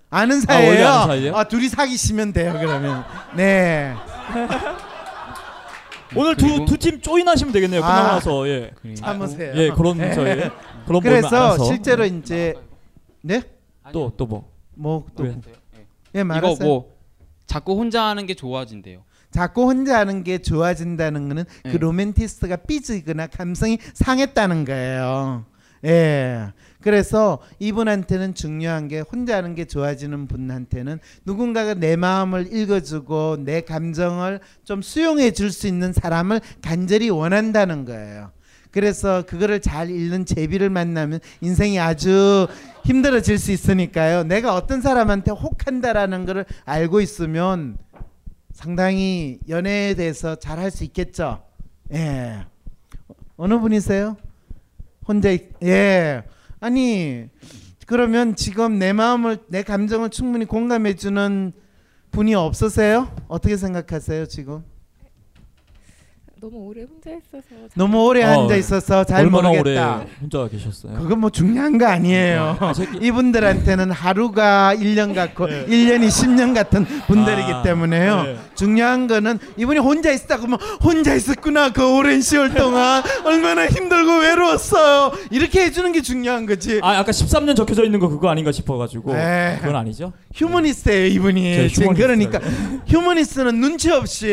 아는 0.09 0.37
아, 0.37 0.39
사이예요. 0.39 0.87
아는 0.87 1.07
사이예요? 1.07 1.35
아, 1.35 1.43
둘이 1.43 1.67
사귀시면 1.67 2.31
돼요 2.31 2.53
그러면 2.57 3.03
네. 3.35 3.93
오늘 6.15 6.37
두 6.37 6.63
두 6.65 6.77
팀 6.77 7.01
조인하시면 7.01 7.51
되겠네요. 7.51 7.81
끝나고 7.81 8.07
아, 8.07 8.11
나서 8.13 8.47
예. 8.47 8.71
참으세요. 8.95 9.51
예, 9.57 9.69
그런 9.71 9.99
예. 9.99 10.13
저희 10.13 10.49
그런 10.85 11.01
그래서. 11.01 11.61
실제로 11.65 12.05
이제 12.05 12.53
네? 13.21 13.41
또 13.91 14.13
또 14.15 14.25
뭐? 14.25 14.49
뭐또 14.75 15.23
왜? 15.23 15.29
예, 16.15 16.19
이거 16.19 16.23
말하세요. 16.23 16.65
뭐 16.65 16.95
자꾸 17.45 17.73
혼자 17.77 18.05
하는 18.05 18.25
게 18.25 18.33
좋아진대요. 18.33 19.03
자꾸 19.37 19.65
혼자 19.65 19.99
하는 19.99 20.23
게 20.23 20.39
좋아진다는 20.39 21.27
거는 21.27 21.43
그 21.61 21.67
네. 21.67 21.77
로맨티스트가 21.77 22.55
삐지거나 22.55 23.27
감성이 23.27 23.77
상했다는 23.93 24.65
거예요. 24.65 25.45
예. 25.85 26.47
그래서 26.81 27.37
이분한테는 27.59 28.33
중요한 28.33 28.87
게 28.87 29.01
혼자 29.01 29.37
하는 29.37 29.53
게 29.53 29.65
좋아지는 29.65 30.27
분한테는 30.27 30.97
누군가가 31.23 31.75
내 31.75 31.95
마음을 31.95 32.51
읽어주고 32.51 33.43
내 33.45 33.61
감정을 33.61 34.39
좀 34.63 34.81
수용해 34.81 35.29
줄 35.33 35.51
수 35.51 35.67
있는 35.67 35.93
사람을 35.93 36.41
간절히 36.63 37.11
원한다는 37.11 37.85
거예요. 37.85 38.31
그래서 38.71 39.23
그거를 39.23 39.61
잘 39.61 39.89
읽는 39.91 40.25
제비를 40.25 40.69
만나면 40.69 41.19
인생이 41.41 41.79
아주 41.79 42.47
힘들어질 42.85 43.37
수 43.37 43.51
있으니까요. 43.51 44.23
내가 44.23 44.55
어떤 44.55 44.81
사람한테 44.81 45.31
혹한다라는 45.31 46.25
거를 46.25 46.45
알고 46.65 47.01
있으면 47.01 47.77
상당히 48.61 49.37
연애에 49.47 49.93
대해서 49.93 50.33
잘 50.35 50.57
할 50.57 50.71
수 50.71 50.83
있겠죠. 50.83 51.43
예. 51.93 52.43
어느 53.35 53.59
분이세요? 53.59 54.17
혼자 55.07 55.29
있, 55.29 55.51
예. 55.63 56.23
아니 56.59 57.29
그러면 57.85 58.35
지금 58.35 58.79
내 58.79 58.93
마음을 58.93 59.37
내 59.47 59.61
감정을 59.61 60.09
충분히 60.09 60.45
공감해 60.45 60.95
주는 60.95 61.53
분이 62.09 62.33
없으세요? 62.33 63.15
어떻게 63.27 63.57
생각하세요, 63.57 64.25
지금? 64.25 64.63
너무 66.39 66.57
오래 66.67 66.81
혼자 66.83 67.09
있어서 67.09 67.41
잘- 67.49 67.69
너무 67.75 68.05
오래 68.05 68.23
어, 68.23 68.43
앉아 68.43 68.55
있어서 68.57 69.03
잘 69.03 69.21
얼마나 69.25 69.49
모르겠다. 69.49 69.95
오래 69.97 70.07
혼자 70.21 70.47
계셨어요? 70.47 70.93
그건 70.99 71.19
뭐 71.19 71.29
중요한 71.31 71.77
거 71.79 71.87
아니에요. 71.87 72.57
아, 72.59 72.73
새끼- 72.73 72.99
이분들한테는 73.07 73.89
하루가 73.91 74.75
1년 74.75 75.15
같고 75.15 75.47
네. 75.47 75.65
1년이 75.65 76.07
10년 76.09 76.53
같은 76.53 76.85
분들이기 77.07 77.51
아, 77.51 77.63
때문에요. 77.63 78.23
네. 78.23 78.37
중요한 78.53 79.07
거는 79.07 79.39
이분이 79.57 79.79
혼자 79.79 80.11
있었다 80.11 80.37
그러면 80.37 80.59
혼자 80.83 81.15
있었구나 81.15 81.71
그 81.73 81.97
오랜 81.97 82.21
시월 82.21 82.53
동안 82.53 83.01
얼마나 83.25 83.65
힘들고 83.65 84.17
외로웠어요. 84.19 85.13
이렇게 85.31 85.61
해주는 85.65 85.91
게 85.91 86.01
중요한 86.01 86.45
거지. 86.45 86.79
아 86.83 86.99
아까 86.99 87.11
13년 87.11 87.55
적혀져 87.55 87.83
있는 87.83 87.99
거 87.99 88.09
그거 88.09 88.29
아닌가 88.29 88.51
싶어가지고 88.51 89.15
에. 89.17 89.57
그건 89.59 89.75
아니죠? 89.75 90.13
휴머니스트예요 90.35 91.07
이분이 91.07 91.55
저 91.55 91.67
지금. 91.73 91.93
그러니까 91.95 92.39
휴머니스트는 92.87 93.59
눈치 93.59 93.89
없이 93.91 94.27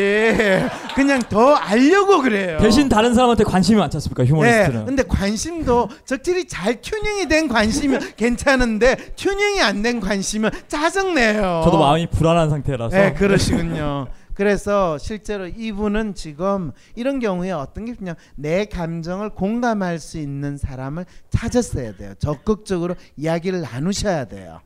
그냥 0.94 1.20
더 1.31 1.55
알 1.55 1.93
려고 1.94 2.20
그래요. 2.22 2.58
대신 2.58 2.88
다른 2.88 3.14
사람한테 3.14 3.44
관심이 3.44 3.78
많지 3.78 3.96
않습니까 3.98 4.24
휴머니스트는? 4.24 4.78
네, 4.80 4.84
근데 4.84 5.02
관심도 5.04 5.88
적절히 6.04 6.46
잘 6.46 6.80
튜닝이 6.80 7.28
된 7.28 7.48
관심이면 7.48 8.14
괜찮은데 8.16 8.96
튜닝이 9.16 9.60
안 9.62 9.82
된 9.84 10.00
관심은 10.00 10.50
짜증내요. 10.66 11.60
저도 11.64 11.78
마음이 11.78 12.06
불안한 12.10 12.48
상태라서. 12.50 12.96
네, 12.96 13.12
그러시군요. 13.12 14.06
그래서 14.32 14.98
실제로 14.98 15.46
이분은 15.46 16.14
지금 16.14 16.72
이런 16.96 17.20
경우에 17.20 17.52
어떤 17.52 17.84
게 17.84 17.94
그냥 17.94 18.16
내 18.34 18.64
감정을 18.64 19.30
공감할 19.30 19.98
수 20.00 20.18
있는 20.18 20.56
사람을 20.56 21.06
찾았어야 21.30 21.96
돼요. 21.96 22.14
적극적으로 22.18 22.96
이야기를 23.16 23.60
나누셔야 23.60 24.24
돼요. 24.24 24.60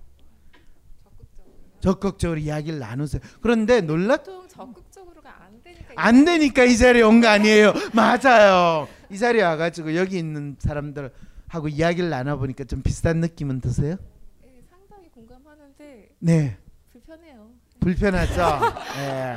적극적으로 1.80 2.38
이야기를 2.40 2.78
나누세요. 2.78 3.20
그런데 3.40 3.80
놀랍 3.80 4.24
적극적으로가 4.24 4.88
안 5.99 6.25
되니까 6.25 6.65
이 6.65 6.77
자리에 6.77 7.03
온 7.03 7.20
거 7.20 7.29
아니에요. 7.29 7.73
맞아요. 7.93 8.89
이 9.11 9.19
자리에 9.19 9.43
와가지고 9.43 9.97
여기 9.97 10.19
있는 10.19 10.57
사람들하고 10.59 11.69
이야기를 11.69 12.09
나눠보니까 12.11 12.65
좀 12.65 12.83
비슷한 12.83 13.19
느낌은 13.19 13.61
드세요? 13.61 13.97
예, 14.45 14.62
상당히 14.70 15.09
공감하는데 15.11 16.09
네. 16.20 16.57
불편해요. 16.93 17.49
불편하죠. 17.81 18.61
예. 19.01 19.37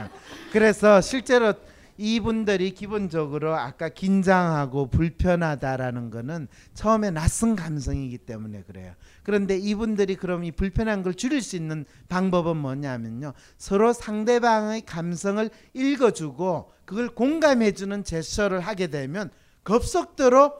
그래서 0.51 1.01
실제로 1.01 1.53
이분들이 1.97 2.71
기본적으로 2.71 3.55
아까 3.55 3.89
긴장하고 3.89 4.87
불편하다라는 4.89 6.09
거는 6.09 6.47
처음에 6.73 7.11
낯선 7.11 7.55
감성이기 7.55 8.17
때문에 8.19 8.63
그래요. 8.63 8.93
그런데 9.23 9.57
이분들이 9.57 10.15
그럼 10.15 10.43
이 10.43 10.51
불편한 10.51 11.03
걸 11.03 11.13
줄일 11.13 11.41
수 11.41 11.55
있는 11.55 11.85
방법은 12.09 12.57
뭐냐면요. 12.57 13.33
서로 13.57 13.93
상대방의 13.93 14.81
감성을 14.81 15.49
읽어주고 15.73 16.71
그걸 16.85 17.09
공감해주는 17.09 18.03
제스처를 18.03 18.59
하게 18.59 18.87
되면 18.87 19.29
급속도로 19.63 20.53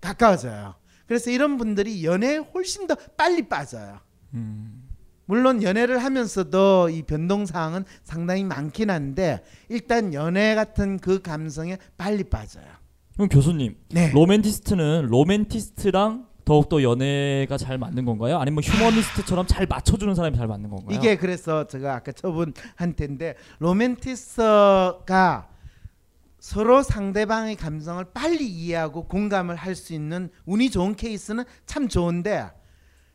가까워져요. 0.00 0.74
그래서 1.06 1.30
이런 1.30 1.58
분들이 1.58 2.04
연애에 2.04 2.38
훨씬 2.38 2.86
더 2.86 2.94
빨리 3.16 3.48
빠져요. 3.48 4.00
물론 5.26 5.62
연애를 5.62 5.98
하면서도 5.98 6.90
이 6.90 7.02
변동 7.02 7.46
사항은 7.46 7.84
상당히 8.02 8.44
많긴 8.44 8.90
한데 8.90 9.42
일단 9.68 10.14
연애 10.14 10.54
같은 10.54 10.98
그 10.98 11.20
감성에 11.20 11.78
빨리 11.96 12.24
빠져요. 12.24 12.64
그럼 13.14 13.28
교수님, 13.28 13.76
네. 13.90 14.10
로맨티스트는 14.12 15.06
로맨티스트랑 15.06 16.28
더욱더 16.52 16.82
연애가 16.82 17.56
잘 17.56 17.78
맞는 17.78 18.04
건가요? 18.04 18.38
아니면 18.38 18.62
휴머니스트처럼 18.62 19.46
잘 19.46 19.64
맞춰주는 19.66 20.14
사람이 20.14 20.36
잘 20.36 20.46
맞는 20.46 20.68
건가요? 20.68 20.94
이게 20.94 21.16
그래서 21.16 21.66
제가 21.66 21.94
아까 21.94 22.12
저분한테인데 22.12 23.36
로맨티스트가 23.58 25.48
서로 26.38 26.82
상대방의 26.82 27.56
감성을 27.56 28.04
빨리 28.12 28.46
이해하고 28.46 29.08
공감을 29.08 29.56
할 29.56 29.74
수 29.74 29.94
있는 29.94 30.28
운이 30.44 30.68
좋은 30.70 30.94
케이스는 30.94 31.44
참 31.64 31.88
좋은데 31.88 32.50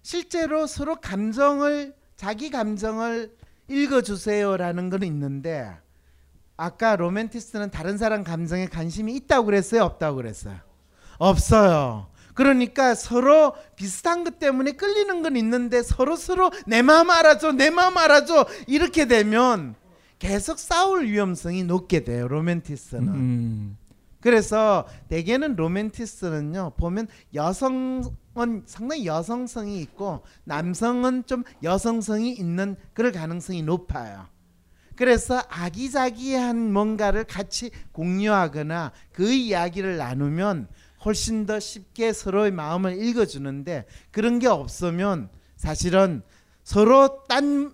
실제로 0.01 0.65
서로 0.65 0.95
감정을 0.95 1.93
자기 2.15 2.49
감정을 2.49 3.35
읽어주세요라는 3.67 4.89
건 4.89 5.03
있는데 5.03 5.69
아까 6.55 6.95
로맨티스트는 6.95 7.69
다른 7.69 7.99
사람 7.99 8.23
감정에 8.23 8.65
관심이 8.65 9.15
있다고 9.15 9.45
그랬어요 9.45 9.83
없다고 9.83 10.15
그랬어요 10.15 10.57
없어요 11.19 12.07
그러니까 12.37 12.93
서로 12.93 13.55
비슷한 13.75 14.23
것 14.23 14.37
때문에 14.37 14.73
끌리는 14.73 15.23
건 15.23 15.35
있는데 15.37 15.81
서로 15.81 16.15
서로 16.15 16.51
내 16.67 16.83
마음 16.83 17.09
알아줘 17.09 17.53
내 17.53 17.71
마음 17.71 17.97
알아줘 17.97 18.45
이렇게 18.67 19.07
되면 19.07 19.73
계속 20.19 20.59
싸울 20.59 21.07
위험성이 21.07 21.63
높게 21.63 22.03
돼요 22.03 22.27
로맨티스트는 22.27 23.07
음. 23.07 23.77
그래서 24.19 24.87
대개는 25.09 25.55
로맨티스트는요 25.55 26.73
보면 26.77 27.07
여성은 27.33 28.11
상당히 28.67 29.07
여성성이 29.07 29.81
있고 29.81 30.21
남성은 30.43 31.25
좀 31.25 31.43
여성성이 31.63 32.33
있는 32.33 32.75
그럴 32.93 33.11
가능성이 33.11 33.63
높아요. 33.63 34.27
그래서 34.95 35.41
아기자기한 35.49 36.71
뭔가를 36.73 37.23
같이 37.23 37.71
공유하거나 37.93 38.91
그 39.11 39.31
이야기를 39.31 39.97
나누면 39.97 40.67
훨씬 41.05 41.45
더 41.45 41.59
쉽게 41.59 42.13
서로의 42.13 42.51
마음을 42.51 43.01
읽어주는데 43.01 43.85
그런 44.11 44.39
게 44.39 44.47
없으면 44.47 45.29
사실은 45.55 46.21
서로 46.63 47.23
딴 47.27 47.73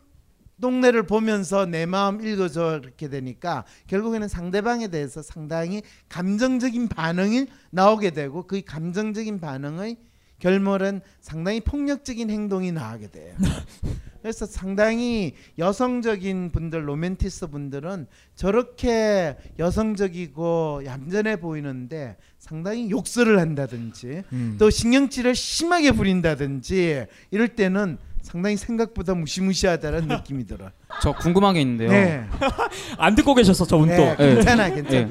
동네를 0.61 1.03
보면서 1.03 1.65
내 1.65 1.85
마음 1.85 2.25
읽어줘 2.25 2.79
이렇게 2.81 3.09
되니까 3.09 3.65
결국에는 3.87 4.27
상대방에 4.27 4.87
대해서 4.87 5.21
상당히 5.21 5.81
감정적인 6.09 6.87
반응이 6.87 7.47
나오게 7.71 8.11
되고 8.11 8.47
그 8.47 8.61
감정적인 8.63 9.39
반응의 9.39 9.97
결말은 10.39 11.01
상당히 11.21 11.59
폭력적인 11.61 12.29
행동이 12.29 12.71
나오게 12.71 13.07
돼요. 13.11 13.35
그래서 14.23 14.45
상당히 14.45 15.33
여성적인 15.59 16.51
분들 16.53 16.87
로맨티스트 16.87 17.47
분들은 17.47 18.07
저렇게 18.35 19.35
여성적이고 19.59 20.83
얌전해 20.85 21.41
보이는데 21.41 22.15
상당히 22.39 22.89
욕설을 22.89 23.41
한다든지 23.41 24.23
음. 24.31 24.55
또 24.57 24.69
신경질을 24.69 25.35
심하게 25.35 25.91
부린다든지 25.91 27.05
이럴 27.31 27.49
때는 27.49 27.97
상당히 28.21 28.55
생각보다 28.55 29.13
무시무시하다는 29.13 30.07
느낌이 30.15 30.45
들어. 30.45 30.71
저 31.01 31.11
궁금한 31.11 31.55
게 31.55 31.61
있는데요. 31.61 31.89
네. 31.91 32.23
안 32.97 33.15
듣고 33.15 33.35
계셨어 33.35 33.65
저분 33.65 33.89
또. 33.89 33.95
네, 33.97 34.15
괜찮아, 34.15 34.69
괜찮아. 34.73 35.07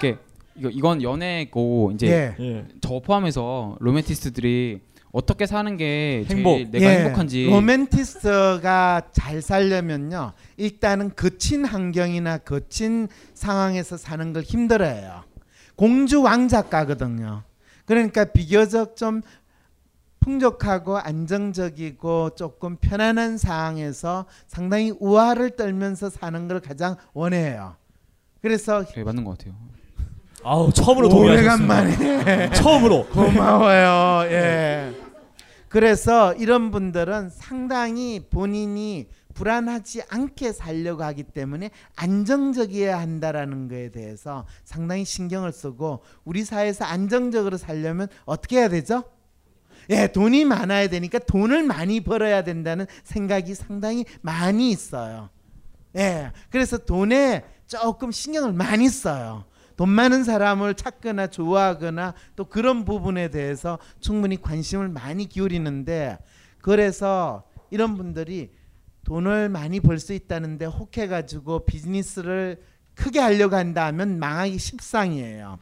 네. 0.00 0.16
이거 0.56 0.70
이건 0.70 1.02
연애고 1.02 1.90
이제 1.94 2.34
네. 2.38 2.44
예. 2.44 2.64
저 2.80 3.00
포함해서 3.00 3.76
로맨티스트들이 3.80 4.80
어떻게 5.14 5.46
사는 5.46 5.76
게 5.76 6.24
제일 6.26 6.38
행복. 6.38 6.70
내가 6.72 6.84
예, 6.84 6.98
행복한지 6.98 7.44
로맨티스트가 7.46 9.02
잘 9.12 9.40
살려면요 9.40 10.32
일단은 10.56 11.12
거친 11.14 11.64
환경이나 11.64 12.38
거친 12.38 13.06
상황에서 13.32 13.96
사는 13.96 14.32
걸 14.32 14.42
힘들어해요 14.42 15.22
공주 15.76 16.20
왕작가거든요 16.20 17.44
그러니까 17.86 18.24
비교적 18.24 18.96
좀 18.96 19.22
풍족하고 20.18 20.98
안정적이고 20.98 22.30
조금 22.30 22.76
편안한 22.80 23.38
상황에서 23.38 24.24
상당히 24.48 24.92
우아를 24.98 25.50
떨면서 25.50 26.10
사는 26.10 26.48
걸 26.48 26.58
가장 26.58 26.96
원해요 27.12 27.76
그래서 28.42 28.82
네, 28.84 29.04
맞는 29.04 29.22
것 29.22 29.38
같아요. 29.38 29.54
아우 30.42 30.70
처음으로 30.72 31.08
동의하셨습니다. 31.08 31.74
오래간만에 31.82 32.50
처음으로. 32.50 33.06
고마워요. 33.06 34.30
예. 34.30 35.03
그래서 35.74 36.32
이런 36.34 36.70
분들은 36.70 37.30
상당히 37.30 38.20
본인이 38.30 39.08
불안하지 39.34 40.02
않게 40.08 40.52
살려고 40.52 41.02
하기 41.02 41.24
때문에 41.24 41.70
안정적이어야 41.96 43.00
한다라는 43.00 43.66
거에 43.66 43.90
대해서 43.90 44.46
상당히 44.62 45.04
신경을 45.04 45.50
쓰고 45.50 46.04
우리 46.24 46.44
사회에서 46.44 46.84
안정적으로 46.84 47.56
살려면 47.56 48.06
어떻게 48.24 48.58
해야 48.58 48.68
되죠? 48.68 49.02
예, 49.90 50.06
돈이 50.06 50.44
많아야 50.44 50.86
되니까 50.86 51.18
돈을 51.18 51.64
많이 51.64 51.98
벌어야 52.02 52.44
된다는 52.44 52.86
생각이 53.02 53.56
상당히 53.56 54.04
많이 54.20 54.70
있어요. 54.70 55.28
예, 55.96 56.30
그래서 56.50 56.78
돈에 56.78 57.42
조금 57.66 58.12
신경을 58.12 58.52
많이 58.52 58.88
써요. 58.88 59.44
돈 59.76 59.88
많은 59.88 60.24
사람을 60.24 60.74
찾거나 60.74 61.28
좋아하거나 61.28 62.14
또 62.36 62.44
그런 62.44 62.84
부분에 62.84 63.28
대해서 63.28 63.78
충분히 64.00 64.40
관심을 64.40 64.88
많이 64.88 65.28
기울이는데 65.28 66.18
그래서 66.60 67.44
이런 67.70 67.96
분들이 67.96 68.52
돈을 69.04 69.48
많이 69.48 69.80
벌 69.80 69.98
수 69.98 70.12
있다는데 70.14 70.64
혹해가지고 70.66 71.66
비즈니스를 71.66 72.62
크게 72.94 73.18
하려고 73.18 73.56
한다 73.56 73.86
하면 73.86 74.18
망하기 74.18 74.58
십상이에요. 74.58 75.58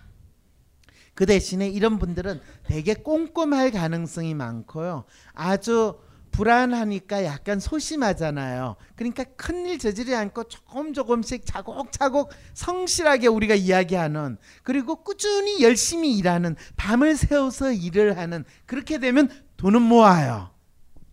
그 1.15 1.27
대신에 1.27 1.69
이런 1.69 1.99
분들은 1.99 2.41
되게 2.65 2.95
꼼꼼할 2.95 3.71
가능성이 3.71 4.35
많고요. 4.35 5.05
아주 5.35 5.99
불안하니까 6.33 7.25
약간 7.25 7.61
소심하잖아요. 7.61 8.77
그러니까 8.97 9.25
큰일 9.37 9.79
저지르지 9.79 10.15
않고 10.15 10.45
조금 10.45 10.93
조금씩 10.93 11.47
차곡차곡 11.47 12.31
성실하게 12.55 13.29
우리가 13.29 13.55
이야기하는 13.55 14.39
그리고 14.63 14.97
꾸준히 14.97 15.63
열심히 15.63 16.17
일하는 16.17 16.57
밤을 16.77 17.17
새워서 17.17 17.73
일을 17.73 18.19
하는 18.19 18.45
그렇게 18.67 18.99
되면 18.99 19.31
돈은 19.59 19.81
모아요. 19.81 20.51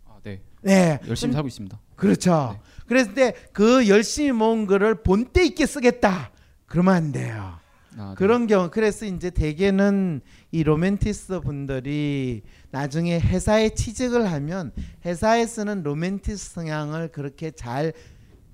아, 0.05 0.17
네. 0.23 0.41
네. 0.61 0.99
열심히 1.07 1.33
살고 1.33 1.47
있습니다. 1.47 1.79
그렇죠. 1.95 2.59
그런데 2.87 3.33
그 3.53 3.87
열심히 3.87 4.31
모은 4.31 4.65
거를 4.65 5.03
본때 5.03 5.45
있게 5.45 5.65
쓰겠다. 5.65 6.31
그러면 6.65 6.95
안 6.95 7.11
돼요. 7.11 7.58
아, 7.97 8.09
네. 8.09 8.15
그런 8.15 8.47
경우 8.47 8.69
그래서 8.69 9.05
이제 9.05 9.29
대개는 9.29 10.21
이 10.51 10.63
로맨티스트 10.63 11.41
분들이 11.41 12.43
나중에 12.71 13.19
회사에 13.19 13.69
취직을 13.69 14.31
하면 14.31 14.71
회사에서는 15.05 15.83
로맨티스트 15.83 16.53
성향을 16.53 17.09
그렇게 17.09 17.51
잘 17.51 17.93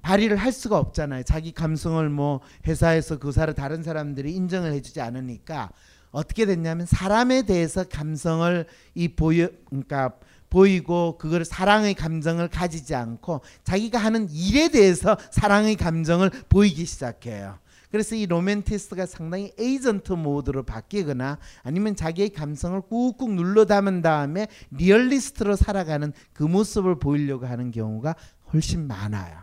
발휘를 0.02 0.38
할 0.38 0.52
수가 0.52 0.78
없잖아요. 0.78 1.24
자기 1.24 1.52
감성을 1.52 2.08
뭐 2.10 2.40
회사에서 2.68 3.18
그 3.18 3.32
사람 3.32 3.56
다른 3.56 3.82
사람들이 3.82 4.34
인정을 4.36 4.72
해주지 4.74 5.02
않으니까 5.02 5.72
어떻게 6.12 6.46
됐냐면 6.46 6.86
사람에 6.86 7.42
대해서 7.42 7.84
감성을 7.84 8.66
이 8.94 9.08
보여 9.10 9.50
그러니까 9.68 10.14
보이고 10.50 11.18
그걸 11.18 11.44
사랑의 11.44 11.96
감정을 11.96 12.48
가지지 12.48 12.96
않고 12.96 13.42
자기가 13.64 13.98
하는 13.98 14.30
일에 14.30 14.70
대해서 14.70 15.18
사랑의 15.32 15.76
감정을 15.76 16.30
보이기 16.48 16.86
시작해요. 16.86 17.58
그래서 17.96 18.14
이 18.14 18.26
로맨티스트가 18.26 19.06
상당히 19.06 19.54
에이전트 19.58 20.12
모드로 20.12 20.64
바뀌거나 20.64 21.38
아니면 21.64 21.96
자기의 21.96 22.32
감성을 22.32 22.82
꾹꾹 22.82 23.30
눌러 23.30 23.64
담은 23.64 24.02
다음에 24.02 24.50
리얼리스트로 24.72 25.56
살아가는 25.56 26.12
그 26.34 26.44
모습을 26.44 27.00
보이려고 27.00 27.46
하는 27.46 27.72
경우가 27.72 28.16
훨씬 28.52 28.86
많아요. 28.86 29.38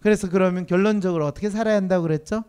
그래서 0.00 0.28
그러면 0.28 0.66
결론적으로 0.66 1.24
어떻게 1.24 1.48
살아야 1.48 1.76
한다고 1.76 2.02
그랬죠? 2.02 2.42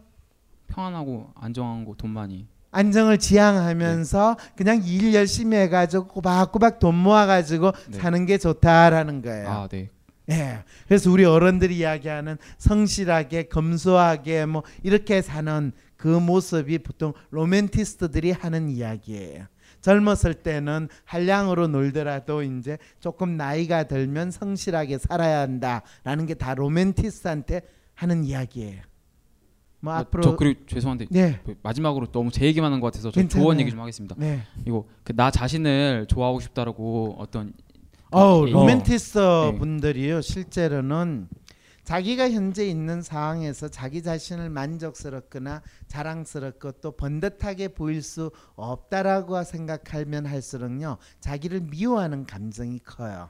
평안하고 0.65 1.29
안정하고 1.35 1.93
돈 1.95 2.09
많이. 2.09 2.47
안정을 2.71 3.19
지향하면서 3.19 4.37
그냥 4.55 4.81
일 4.83 5.13
열심히 5.13 5.57
해가지고 5.57 6.07
꼬박꼬박 6.07 6.79
돈 6.79 6.95
모아가지고 6.95 7.71
네. 7.91 7.99
사는 7.99 8.25
게 8.25 8.39
좋다라는 8.39 9.21
거예요. 9.21 9.47
아, 9.47 9.67
네. 9.67 9.91
예. 10.29 10.63
그래서 10.87 11.09
우리 11.11 11.23
어른들이 11.25 11.77
이야기하는 11.77 12.37
성실하게 12.57 13.43
검소하게 13.43 14.45
뭐 14.45 14.63
이렇게 14.83 15.21
사는 15.21 15.71
그 15.95 16.07
모습이 16.07 16.79
보통 16.79 17.13
로맨티스트들이 17.31 18.31
하는 18.31 18.69
이야기예요. 18.69 19.45
젊었을 19.81 20.33
때는 20.35 20.89
한량으로 21.05 21.67
놀더라도 21.67 22.43
이제 22.43 22.77
조금 22.99 23.37
나이가 23.37 23.83
들면 23.83 24.31
성실하게 24.31 24.97
살아야 24.97 25.39
한다라는 25.41 26.25
게 26.25 26.33
다 26.33 26.53
로맨티스트한테 26.55 27.61
하는 27.95 28.23
이야기예요. 28.23 28.81
뭐 29.79 29.93
아, 29.93 29.99
앞으로 29.99 30.23
저 30.23 30.35
그리고 30.35 30.65
죄송한데 30.65 31.05
네. 31.11 31.39
그 31.45 31.55
마지막으로 31.61 32.07
너무 32.11 32.31
제 32.31 32.45
얘기만 32.45 32.73
한 32.73 32.79
것 32.81 32.87
같아서 32.87 33.11
저 33.11 33.19
괜찮아요. 33.21 33.43
조언 33.45 33.59
얘기 33.59 33.69
좀 33.71 33.79
하겠습니다. 33.79 34.15
네. 34.17 34.41
이거 34.65 34.85
그 35.03 35.13
나 35.15 35.31
자신을 35.31 36.07
좋아하고 36.09 36.39
싶다라고 36.39 37.15
어떤 37.19 37.53
어, 38.11 38.45
예, 38.47 38.51
로맨티스트 38.51 39.19
네. 39.19 39.57
분들이요 39.57 40.21
실제로는 40.21 41.27
자기가 41.83 42.29
현재 42.29 42.65
있는 42.65 43.01
상황에서 43.01 43.69
자기 43.69 44.03
자신을 44.03 44.49
만족스럽거나 44.49 45.61
자랑스럽고 45.87 46.73
또 46.73 46.91
번듯하게 46.91 47.69
보일 47.69 48.01
수 48.01 48.31
없다라고 48.55 49.43
생각하면 49.43 50.25
할수록요 50.25 50.97
자기를 51.19 51.61
미워하는 51.61 52.25
감정이 52.25 52.79
커요. 52.79 53.29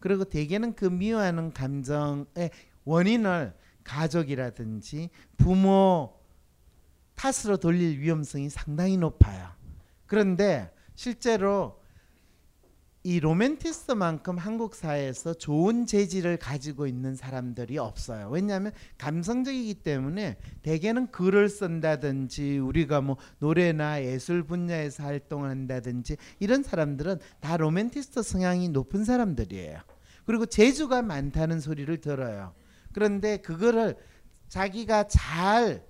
그리고 0.00 0.24
대개는 0.24 0.74
그 0.74 0.84
미워하는 0.84 1.52
감정의 1.52 2.50
원인을 2.84 3.54
가족이라든지 3.82 5.10
부모 5.36 6.14
탓으로 7.16 7.56
돌릴 7.56 7.98
위험성이 7.98 8.48
상당히 8.48 8.96
높아요. 8.96 9.48
그런데 10.06 10.72
실제로 10.94 11.80
이 13.04 13.20
로맨티스트만큼 13.20 14.38
한국 14.38 14.74
사회에서 14.74 15.34
좋은 15.34 15.86
재질을 15.86 16.36
가지고 16.36 16.86
있는 16.86 17.14
사람들이 17.14 17.78
없어요. 17.78 18.28
왜냐하면 18.30 18.72
감성적이기 18.98 19.74
때문에 19.74 20.36
대개는 20.62 21.10
글을 21.12 21.48
쓴다든지 21.48 22.58
우리가 22.58 23.00
뭐 23.00 23.16
노래나 23.38 24.02
예술 24.02 24.42
분야에서 24.42 25.04
활동을 25.04 25.48
한다든지 25.48 26.16
이런 26.40 26.62
사람들은 26.62 27.18
다 27.40 27.56
로맨티스트 27.56 28.22
성향이 28.22 28.68
높은 28.70 29.04
사람들이에요. 29.04 29.78
그리고 30.26 30.44
재주가 30.44 31.00
많다는 31.00 31.60
소리를 31.60 31.96
들어요. 32.00 32.52
그런데 32.92 33.38
그거를 33.38 33.96
자기가 34.48 35.04
잘 35.08 35.86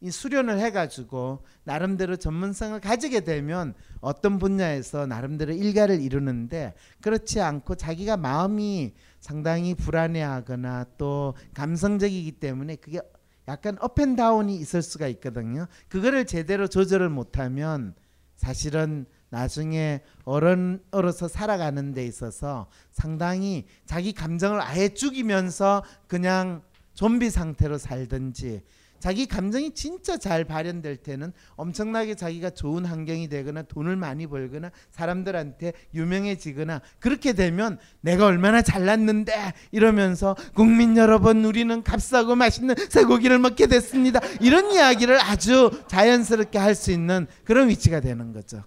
이 0.00 0.10
수련을 0.10 0.58
해가지고 0.60 1.44
나름대로 1.64 2.16
전문성을 2.16 2.80
가지게 2.80 3.20
되면 3.20 3.74
어떤 4.00 4.38
분야에서 4.38 5.06
나름대로 5.06 5.52
일가를 5.52 6.00
이루는데 6.00 6.74
그렇지 7.02 7.40
않고 7.40 7.74
자기가 7.74 8.16
마음이 8.16 8.94
상당히 9.20 9.74
불안해하거나 9.74 10.86
또 10.96 11.34
감성적이기 11.54 12.32
때문에 12.32 12.76
그게 12.76 13.00
약간 13.46 13.76
업앤다운이 13.80 14.56
있을 14.56 14.80
수가 14.80 15.08
있거든요. 15.08 15.66
그거를 15.88 16.24
제대로 16.24 16.66
조절을 16.66 17.10
못하면 17.10 17.94
사실은 18.36 19.04
나중에 19.28 20.00
어른으로서 20.24 21.28
살아가는 21.28 21.92
데 21.92 22.04
있어서 22.06 22.68
상당히 22.90 23.66
자기 23.84 24.12
감정을 24.12 24.60
아예 24.60 24.88
죽이면서 24.88 25.84
그냥 26.06 26.62
좀비 26.94 27.30
상태로 27.30 27.78
살든지 27.78 28.62
자기 29.00 29.26
감정이 29.26 29.72
진짜 29.74 30.16
잘 30.18 30.44
발현될 30.44 30.98
때는 30.98 31.32
엄청나게 31.56 32.14
자기가 32.14 32.50
좋은 32.50 32.84
환경이 32.84 33.28
되거나 33.28 33.62
돈을 33.62 33.96
많이 33.96 34.26
벌거나 34.26 34.70
사람들한테 34.90 35.72
유명해지거나 35.94 36.80
그렇게 37.00 37.32
되면 37.32 37.78
내가 38.02 38.26
얼마나 38.26 38.62
잘났는데 38.62 39.54
이러면서 39.72 40.36
국민 40.54 40.96
여러분 40.96 41.44
우리는 41.44 41.82
값싸고 41.82 42.36
맛있는 42.36 42.74
쇠고기를 42.90 43.38
먹게 43.38 43.66
됐습니다. 43.66 44.20
이런 44.40 44.70
이야기를 44.70 45.20
아주 45.20 45.70
자연스럽게 45.88 46.58
할 46.58 46.74
수 46.74 46.92
있는 46.92 47.26
그런 47.44 47.68
위치가 47.68 48.00
되는 48.00 48.32
거죠. 48.32 48.62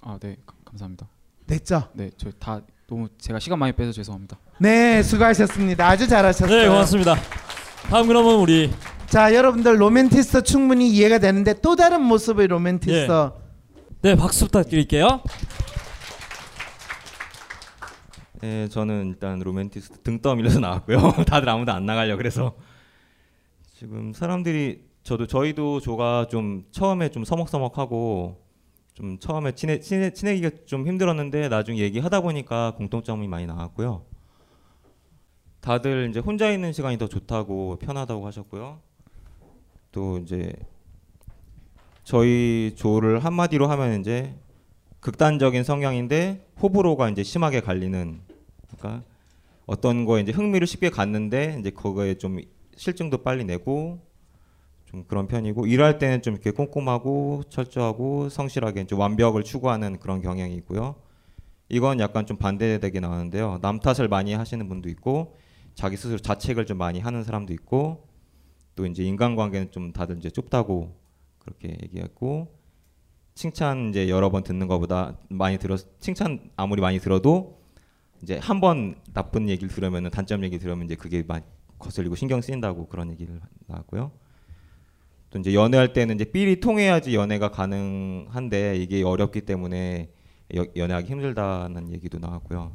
아, 0.00 0.18
네. 0.20 0.36
가- 0.46 0.54
감사합니다. 0.64 1.08
됐죠? 1.46 1.88
네, 1.94 2.10
저 2.16 2.30
다 2.38 2.60
너무 2.88 3.08
제가 3.18 3.38
시간 3.38 3.58
많이 3.58 3.72
빼서 3.72 3.92
죄송합니다. 3.92 4.38
네, 4.58 5.02
수고하셨습니다. 5.02 5.86
아주 5.86 6.06
잘하셨어요. 6.08 6.62
네, 6.62 6.68
고맙습니다. 6.68 7.14
다음 7.88 8.06
그러면 8.06 8.34
우리 8.40 8.70
자, 9.06 9.34
여러분들 9.34 9.80
로맨티스트 9.80 10.42
충분히 10.42 10.90
이해가 10.90 11.18
되는데 11.18 11.54
또 11.62 11.74
다른 11.74 12.02
모습의 12.02 12.48
로맨티스트 12.48 13.30
네, 14.02 14.14
박수 14.14 14.44
부탁드릴게요. 14.44 15.22
네, 18.42 18.68
저는 18.68 19.08
일단 19.08 19.38
로맨티스트 19.38 20.00
등 20.02 20.20
떠밀려서 20.20 20.60
나왔고요. 20.60 21.14
다들 21.26 21.48
아무도 21.48 21.72
안 21.72 21.86
나가려 21.86 22.16
그래서 22.18 22.54
지금 23.74 24.12
사람들이 24.12 24.82
저도 25.02 25.26
저희도 25.26 25.80
조가 25.80 26.26
좀 26.28 26.64
처음에 26.70 27.08
좀 27.08 27.24
서먹서먹하고 27.24 28.44
좀 28.92 29.18
처음에 29.18 29.52
친해, 29.52 29.80
친해 29.80 30.12
친해기가 30.12 30.50
좀 30.66 30.86
힘들었는데 30.86 31.48
나중에 31.48 31.78
얘기하다 31.78 32.20
보니까 32.20 32.74
공통점이 32.76 33.26
많이 33.28 33.46
나왔고요. 33.46 34.04
다들 35.68 36.08
이제 36.08 36.18
혼자 36.18 36.50
있는 36.50 36.72
시간이 36.72 36.96
더 36.96 37.08
좋다고 37.08 37.76
편하다고 37.76 38.26
하셨고요. 38.26 38.78
또 39.92 40.16
이제 40.16 40.50
저희 42.04 42.72
조를 42.74 43.22
한마디로 43.22 43.66
하면 43.66 44.00
이제 44.00 44.34
극단적인 45.00 45.64
성향인데 45.64 46.48
호불호가 46.62 47.10
이제 47.10 47.22
심하게 47.22 47.60
갈리는 47.60 48.18
그러니까 48.66 49.04
어떤 49.66 50.06
거에 50.06 50.22
이제 50.22 50.32
흥미를 50.32 50.66
쉽게 50.66 50.88
갖는데 50.88 51.58
이제 51.60 51.68
그거에 51.68 52.14
좀 52.14 52.38
실증도 52.74 53.18
빨리 53.18 53.44
내고 53.44 54.00
좀 54.86 55.04
그런 55.06 55.28
편이고 55.28 55.66
일할 55.66 55.98
때는 55.98 56.22
좀 56.22 56.32
이렇게 56.32 56.50
꼼꼼하고 56.50 57.42
철저하고 57.50 58.30
성실하게 58.30 58.86
좀 58.86 59.00
완벽을 59.00 59.44
추구하는 59.44 59.98
그런 59.98 60.22
경향이 60.22 60.54
있고요. 60.54 60.94
이건 61.68 62.00
약간 62.00 62.24
좀 62.24 62.38
반대되게 62.38 63.00
나오는데요. 63.00 63.58
남 63.60 63.78
탓을 63.80 64.08
많이 64.08 64.32
하시는 64.32 64.66
분도 64.66 64.88
있고 64.88 65.36
자기 65.78 65.96
스스로 65.96 66.18
자책을 66.18 66.66
좀 66.66 66.76
많이 66.76 66.98
하는 66.98 67.22
사람도 67.22 67.52
있고 67.52 68.08
또 68.74 68.84
이제 68.84 69.04
인간관계는 69.04 69.70
좀 69.70 69.92
다들 69.92 70.16
이제 70.18 70.28
좁다고 70.28 70.92
그렇게 71.38 71.68
얘기했고 71.84 72.52
칭찬 73.36 73.90
이제 73.90 74.08
여러 74.08 74.28
번 74.28 74.42
듣는 74.42 74.66
것보다 74.66 75.16
많이 75.28 75.56
들어 75.56 75.76
칭찬 76.00 76.50
아무리 76.56 76.80
많이 76.82 76.98
들어도 76.98 77.62
이제 78.24 78.38
한 78.42 78.60
번 78.60 78.96
나쁜 79.14 79.48
얘기를 79.48 79.68
들으면은 79.72 80.10
단점 80.10 80.42
얘기 80.42 80.58
들으면 80.58 80.86
이제 80.86 80.96
그게 80.96 81.22
많이 81.22 81.44
거슬리고 81.78 82.16
신경 82.16 82.40
쓰인다고 82.40 82.88
그런 82.88 83.12
얘기를 83.12 83.40
나왔고요. 83.68 84.10
또 85.30 85.38
이제 85.38 85.54
연애할 85.54 85.92
때는 85.92 86.16
이제 86.16 86.24
삘이 86.24 86.58
통해야지 86.58 87.14
연애가 87.14 87.52
가능한데 87.52 88.78
이게 88.78 89.04
어렵기 89.04 89.42
때문에 89.42 90.10
여- 90.56 90.66
연애하기 90.74 91.08
힘들다는 91.08 91.92
얘기도 91.92 92.18
나왔고요. 92.18 92.72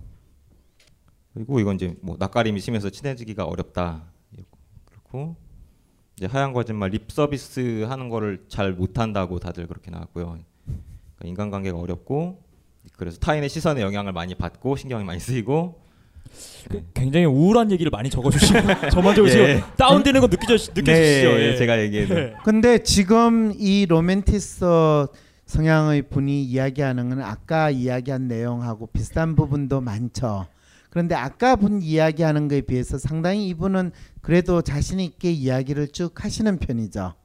그리고 1.34 1.60
이건 1.60 1.76
이제 1.76 1.96
뭐 2.02 2.16
낯가림이 2.20 2.60
심해서 2.60 2.90
친해지기가 2.90 3.46
어렵다. 3.46 4.04
그렇고 4.86 5.36
이제 6.16 6.28
하얀 6.28 6.54
거짓말 6.54 6.92
립 6.92 7.12
서비스 7.12 7.86
하는 7.90 8.10
거를 8.10 8.46
잘 8.48 8.74
못한다고 8.74 9.40
다들 9.40 9.68
그렇게 9.68 9.90
나왔고요. 9.92 10.26
그러니까 10.26 11.24
인간관계가 11.24 11.78
어렵고 11.78 12.44
그래서 12.98 13.18
타인의 13.20 13.50
시선에 13.50 13.82
영향을 13.82 14.12
많이 14.12 14.36
받고 14.36 14.76
신경이 14.76 15.04
많이 15.04 15.20
쓰이고 15.20 15.82
굉장히 16.94 17.26
우울한 17.26 17.72
얘기를 17.72 17.90
많이 17.90 18.10
적어주시고 18.10 18.60
저만 18.92 19.16
좀 19.16 19.28
예. 19.30 19.64
다운되는 19.78 20.22
거 20.22 20.28
느껴져 20.28 20.54
느껴지시죠? 20.74 20.84
네, 20.84 21.52
예. 21.52 21.56
제가 21.58 21.82
얘기해도. 21.82 22.14
네. 22.14 22.34
근데 22.44 22.80
지금 22.80 23.54
이 23.58 23.86
로맨티스트 23.88 25.08
성향의 25.46 26.04
분이 26.04 26.44
이야기하는 26.44 27.10
건 27.10 27.22
아까 27.22 27.70
이야기한 27.70 28.28
내용하고 28.28 28.88
비슷한 28.88 29.36
부분도 29.36 29.82
많죠. 29.82 30.48
그런데 30.94 31.16
아까 31.16 31.56
분 31.56 31.82
이야기하는 31.82 32.48
거에 32.48 32.62
비해서 32.62 33.00
상당히 33.00 33.48
이분은 33.48 33.94
그래도 34.22 34.62
자신 34.62 35.00
있게 35.00 35.32
이야기를 35.32 35.88
쭉 35.88 36.24
하시는 36.24 36.60
편이죠. 36.60 37.16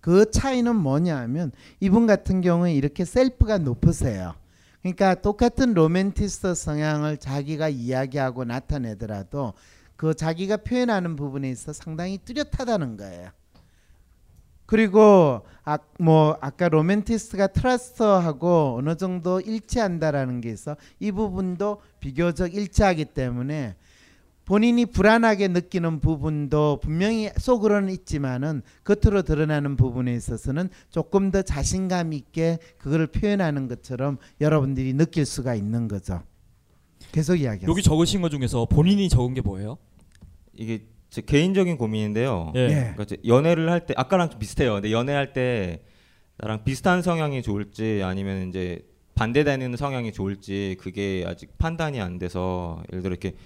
그 0.00 0.32
차이는 0.32 0.74
뭐냐 0.74 1.16
하면 1.18 1.52
이분 1.78 2.08
같은 2.08 2.40
경우에 2.40 2.74
이렇게 2.74 3.04
self가 3.04 3.58
높으세요. 3.58 4.34
그러니까 4.82 5.14
똑같은 5.14 5.74
로맨티스트 5.74 6.56
성향을 6.56 7.18
자기가 7.18 7.68
이야기하고 7.68 8.42
나타내더라도 8.46 9.54
그 9.94 10.14
자기가 10.14 10.56
표현하는 10.56 11.14
부분에 11.14 11.48
있어 11.50 11.72
상당히 11.72 12.18
뚜렷하다는 12.18 12.96
거예요. 12.96 13.30
그리고 14.74 15.42
아, 15.62 15.78
뭐 16.00 16.36
아까 16.40 16.68
로맨티스트가 16.68 17.46
trust하고 17.46 18.74
어느 18.76 18.96
정도 18.96 19.40
일치한다라는 19.40 20.40
게 20.40 20.50
있어 20.50 20.76
이 20.98 21.12
부분도 21.12 21.80
비교적 22.00 22.52
일치하기 22.52 23.04
때문에 23.04 23.76
본인이 24.44 24.84
불안하게 24.84 25.46
느끼는 25.46 26.00
부분도 26.00 26.80
분명히 26.82 27.30
속으로는 27.38 27.90
있지만은 27.90 28.62
겉으로 28.82 29.22
드러나는 29.22 29.76
부분에 29.76 30.12
있어서는 30.12 30.70
조금 30.90 31.30
더 31.30 31.42
자신감 31.42 32.12
있게 32.12 32.58
그거를 32.78 33.06
표현하는 33.06 33.68
것처럼 33.68 34.18
여러분들이 34.40 34.92
느낄 34.94 35.24
수가 35.24 35.54
있는 35.54 35.86
거죠. 35.86 36.20
계속 37.12 37.36
이야기하세요. 37.36 37.70
여기 37.70 37.80
적으신 37.80 38.22
것 38.22 38.30
중에서 38.30 38.66
본인이 38.66 39.08
적은 39.08 39.34
게 39.34 39.40
뭐예요? 39.40 39.78
이게 40.52 40.84
제 41.14 41.22
개인적인 41.22 41.78
고민인데요. 41.78 42.50
예. 42.56 42.66
그러니까 42.66 43.04
이제 43.04 43.16
연애를 43.24 43.70
할 43.70 43.86
때 43.86 43.94
아까랑 43.96 44.30
좀 44.30 44.40
비슷해요. 44.40 44.74
근데 44.74 44.90
연애할 44.90 45.32
때 45.32 45.80
나랑 46.38 46.64
비슷한 46.64 47.02
성향이 47.02 47.40
좋을지 47.40 48.02
아니면 48.02 48.48
이제 48.48 48.80
반대되는 49.14 49.76
성향이 49.76 50.12
좋을지 50.12 50.76
그게 50.80 51.24
아직 51.24 51.56
판단이 51.56 52.00
안 52.00 52.18
돼서 52.18 52.82
예를 52.90 53.02
들어 53.04 53.12
이렇게 53.12 53.36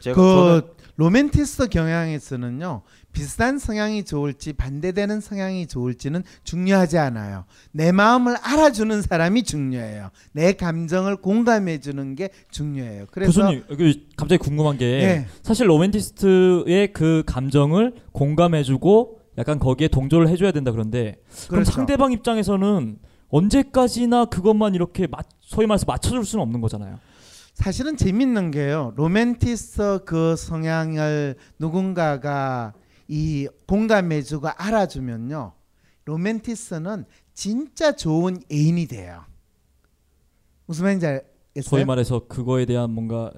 저, 0.00 0.14
그 0.14 0.74
로맨티스트 0.96 1.68
경향에서는요 1.68 2.82
비슷한 3.12 3.58
성향이 3.58 4.04
좋을지 4.04 4.52
반대되는 4.52 5.20
성향이 5.20 5.66
좋을지는 5.66 6.22
중요하지 6.44 6.98
않아요. 6.98 7.44
내 7.72 7.92
마음을 7.92 8.36
알아주는 8.36 9.02
사람이 9.02 9.42
중요해요. 9.42 10.10
내 10.32 10.52
감정을 10.52 11.16
공감해 11.16 11.80
주는 11.80 12.14
게 12.14 12.30
중요해요. 12.50 13.06
그래서 13.10 13.42
교수님 13.42 13.64
여기 13.70 14.06
갑자기 14.16 14.38
궁금한 14.38 14.78
게 14.78 14.86
예. 14.86 15.26
사실 15.42 15.68
로맨티스트의 15.68 16.92
그 16.92 17.22
감정을 17.26 17.94
공감해 18.12 18.62
주고 18.62 19.18
약간 19.38 19.58
거기에 19.58 19.88
동조를 19.88 20.28
해줘야 20.28 20.52
된다 20.52 20.72
그런데 20.72 21.16
그럼 21.48 21.62
그렇죠. 21.62 21.72
상대방 21.72 22.12
입장에서는 22.12 22.98
언제까지나 23.28 24.26
그것만 24.26 24.74
이렇게 24.74 25.06
맞, 25.06 25.26
소위 25.40 25.66
말해서 25.66 25.86
맞춰줄 25.86 26.24
수는 26.24 26.42
없는 26.42 26.60
거잖아요. 26.60 26.98
사실은 27.54 27.96
재밌는 27.96 28.50
게요. 28.50 28.92
로맨티스트 28.96 30.00
그 30.04 30.36
성향을 30.36 31.36
누군가가 31.58 32.72
이 33.08 33.48
공감해주고 33.66 34.48
알아주면요. 34.48 35.52
로맨티스트는 36.06 37.04
진짜 37.34 37.92
좋은 37.92 38.40
애인이 38.50 38.86
돼요. 38.86 39.24
무슨 40.66 40.84
말인지 40.84 41.06
알겠어요? 41.06 41.62
소위 41.62 41.84
말해서 41.84 42.26
그거에 42.26 42.64
대한 42.64 42.90
뭔가 42.90 43.30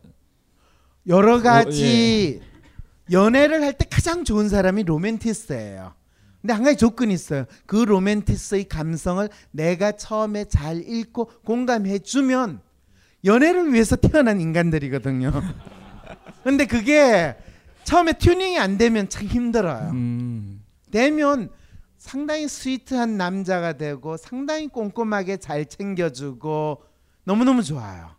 여러 1.06 1.36
어, 1.36 1.42
가지 1.42 2.40
연애를 3.10 3.62
할 3.62 3.72
때 3.76 3.84
가장 3.90 4.24
좋은 4.24 4.48
사람이 4.48 4.84
로맨티스트예요. 4.84 5.92
근데 6.40 6.52
한 6.54 6.62
가지 6.62 6.76
조건이 6.78 7.12
있어요. 7.12 7.46
그 7.66 7.76
로맨티스트의 7.76 8.64
감성을 8.68 9.28
내가 9.50 9.92
처음에 9.92 10.44
잘 10.44 10.78
읽고 10.88 11.26
공감해 11.44 11.98
주면 11.98 12.60
연애를 13.24 13.72
위해서 13.72 13.96
태어난 13.96 14.40
인간들이거든요. 14.40 15.32
근데 16.42 16.66
그게 16.66 17.36
처음에 17.84 18.14
튜닝이 18.14 18.58
안 18.58 18.76
되면 18.76 19.08
참 19.08 19.26
힘들어요. 19.26 19.90
음. 19.90 20.62
되면 20.90 21.50
상당히 21.96 22.48
스위트한 22.48 23.16
남자가 23.16 23.74
되고 23.74 24.16
상당히 24.16 24.68
꼼꼼하게 24.68 25.38
잘 25.38 25.64
챙겨주고 25.66 26.82
너무너무 27.24 27.62
좋아요. 27.62 28.10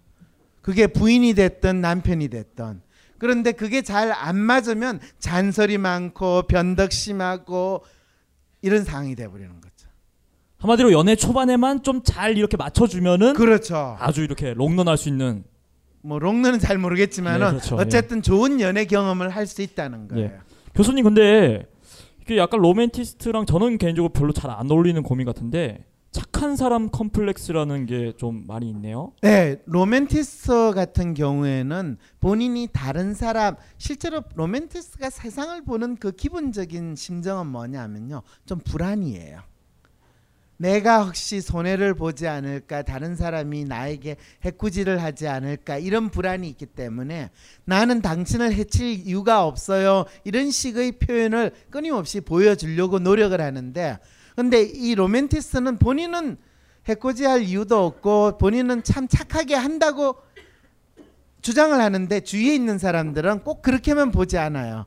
그게 0.61 0.87
부인이 0.87 1.35
됐든 1.35 1.81
남편이 1.81 2.29
됐든. 2.29 2.81
그런데 3.19 3.51
그게 3.51 3.81
잘 3.81 4.11
안 4.11 4.37
맞으면 4.37 4.99
잔소리 5.19 5.77
많고 5.77 6.43
변덕 6.47 6.91
심하고 6.91 7.83
이런 8.61 8.83
상황이 8.83 9.15
돼버리는 9.15 9.61
거죠. 9.61 9.74
한마디로 10.57 10.91
연애 10.91 11.15
초반에만 11.15 11.83
좀 11.83 12.01
잘 12.03 12.37
이렇게 12.37 12.57
맞춰주면은 12.57 13.33
그렇죠. 13.33 13.95
아주 13.99 14.23
이렇게 14.23 14.53
롱런할 14.53 14.97
수 14.97 15.09
있는 15.09 15.43
뭐 16.01 16.19
롱런은 16.19 16.59
잘 16.59 16.77
모르겠지만은 16.77 17.39
네, 17.45 17.51
그렇죠. 17.53 17.75
어쨌든 17.77 18.21
좋은 18.21 18.61
연애 18.61 18.85
경험을 18.85 19.29
할 19.29 19.47
수 19.47 19.61
있다는 19.61 20.07
거예요. 20.07 20.25
예. 20.25 20.33
교수님 20.75 21.03
근데 21.03 21.67
이게 22.21 22.37
약간 22.37 22.59
로맨티스트랑 22.61 23.45
저는 23.45 23.77
개인적으로 23.77 24.11
별로 24.13 24.33
잘 24.33 24.49
안 24.51 24.69
어울리는 24.71 25.01
고민 25.03 25.25
같은데 25.25 25.85
착한 26.11 26.55
사람 26.55 26.89
컴플렉스라는 26.89 27.85
게 27.87 28.13
좀 28.17 28.45
많이 28.47 28.69
있네요. 28.69 29.11
네, 29.21 29.57
로맨티스트 29.65 30.71
같은 30.73 31.13
경우에는 31.13 31.97
본인이 32.19 32.67
다른 32.71 33.13
사람 33.13 33.55
실제로 33.77 34.21
로맨티스트가 34.35 35.09
세상을 35.09 35.61
보는 35.65 35.97
그 35.97 36.11
기본적인 36.11 36.95
심정은 36.95 37.47
뭐냐면요. 37.47 38.21
좀 38.45 38.59
불안이에요. 38.59 39.39
내가 40.57 41.03
혹시 41.03 41.41
손해를 41.41 41.93
보지 41.93 42.27
않을까? 42.27 42.83
다른 42.83 43.15
사람이 43.15 43.65
나에게 43.65 44.15
해코지를 44.43 45.03
하지 45.03 45.27
않을까? 45.27 45.77
이런 45.77 46.09
불안이 46.09 46.47
있기 46.49 46.65
때문에 46.65 47.29
나는 47.65 48.01
당신을 48.01 48.53
해칠 48.53 48.85
이유가 49.05 49.45
없어요. 49.45 50.05
이런 50.23 50.51
식의 50.51 50.93
표현을 50.93 51.51
끊임없이 51.69 52.21
보여주려고 52.21 52.99
노력을 52.99 53.39
하는데 53.39 53.99
근데 54.35 54.61
이 54.61 54.95
로맨티스트는 54.95 55.77
본인은 55.77 56.37
해코지할 56.87 57.41
이유도 57.43 57.83
없고 57.85 58.37
본인은 58.37 58.83
참 58.83 59.07
착하게 59.07 59.55
한다고 59.55 60.17
주장을 61.41 61.79
하는데 61.79 62.19
주위에 62.21 62.55
있는 62.55 62.77
사람들은 62.77 63.43
꼭 63.43 63.61
그렇게만 63.61 64.11
보지 64.11 64.37
않아요. 64.37 64.85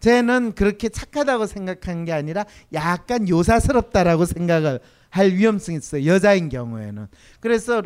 쟤는 0.00 0.54
그렇게 0.54 0.90
착하다고 0.90 1.46
생각한 1.46 2.04
게 2.04 2.12
아니라 2.12 2.44
약간 2.74 3.26
요사스럽다라고 3.26 4.26
생각을 4.26 4.80
할 5.14 5.30
위험성이 5.30 5.78
있어요. 5.78 6.06
여자인 6.06 6.48
경우에는. 6.48 7.06
그래서 7.38 7.82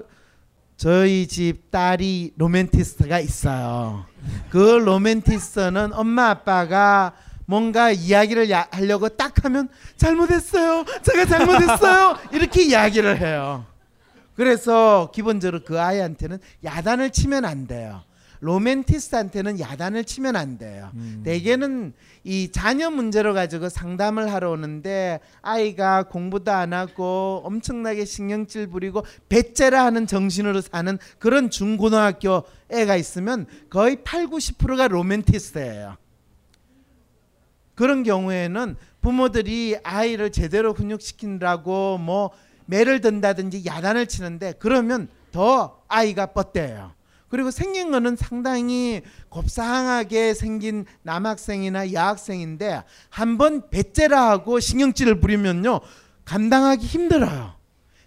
저희 0.78 1.26
집 1.26 1.70
딸이 1.70 2.32
로맨티스트가 2.38 3.18
있어요. 3.20 4.06
그 4.48 4.56
로맨티스트는 4.56 5.92
엄마 5.92 6.30
아빠가 6.30 7.12
뭔가 7.44 7.90
이야기를 7.90 8.48
야- 8.50 8.66
하려고 8.70 9.10
딱 9.10 9.44
하면 9.44 9.68
잘못했어요. 9.96 10.86
제가 11.02 11.26
잘못했어요. 11.26 12.16
이렇게 12.32 12.62
이야기를 12.62 13.20
해요. 13.20 13.66
그래서 14.34 15.10
기본적으로 15.14 15.62
그 15.64 15.78
아이한테는 15.78 16.38
야단을 16.64 17.10
치면 17.10 17.44
안 17.44 17.66
돼요. 17.66 18.00
로맨티스트한테는 18.40 19.60
야단을 19.60 20.04
치면 20.04 20.36
안 20.36 20.58
돼요. 20.58 20.90
대개는 21.24 21.92
이 22.24 22.50
자녀 22.52 22.90
문제로 22.90 23.34
가지고 23.34 23.68
상담을 23.68 24.32
하러 24.32 24.50
오는데 24.50 25.20
아이가 25.42 26.04
공부도 26.04 26.52
안 26.52 26.72
하고 26.72 27.42
엄청나게 27.44 28.04
신경질 28.04 28.68
부리고 28.68 29.04
배째라 29.28 29.84
하는 29.84 30.06
정신으로 30.06 30.60
사는 30.60 30.98
그런 31.18 31.50
중고등학교 31.50 32.44
애가 32.70 32.96
있으면 32.96 33.46
거의 33.70 34.02
8, 34.04 34.26
90%가 34.26 34.88
로맨티스트예요. 34.88 35.96
그런 37.74 38.02
경우에는 38.02 38.76
부모들이 39.00 39.78
아이를 39.84 40.32
제대로 40.32 40.74
훈육시키느라고 40.74 41.98
뭐 41.98 42.30
매를 42.66 43.00
든다든지 43.00 43.64
야단을 43.64 44.06
치는데 44.06 44.54
그러면 44.58 45.08
더 45.32 45.80
아이가 45.88 46.26
뻗대요. 46.26 46.97
그리고 47.28 47.50
생긴 47.50 47.90
거는 47.90 48.16
상당히 48.16 49.02
곱상하게 49.28 50.34
생긴 50.34 50.86
남학생이나 51.02 51.92
여학생인데 51.92 52.84
한번 53.10 53.68
배째라 53.70 54.30
하고 54.30 54.60
신경질을 54.60 55.20
부리면요 55.20 55.80
감당하기 56.24 56.86
힘들어요. 56.86 57.54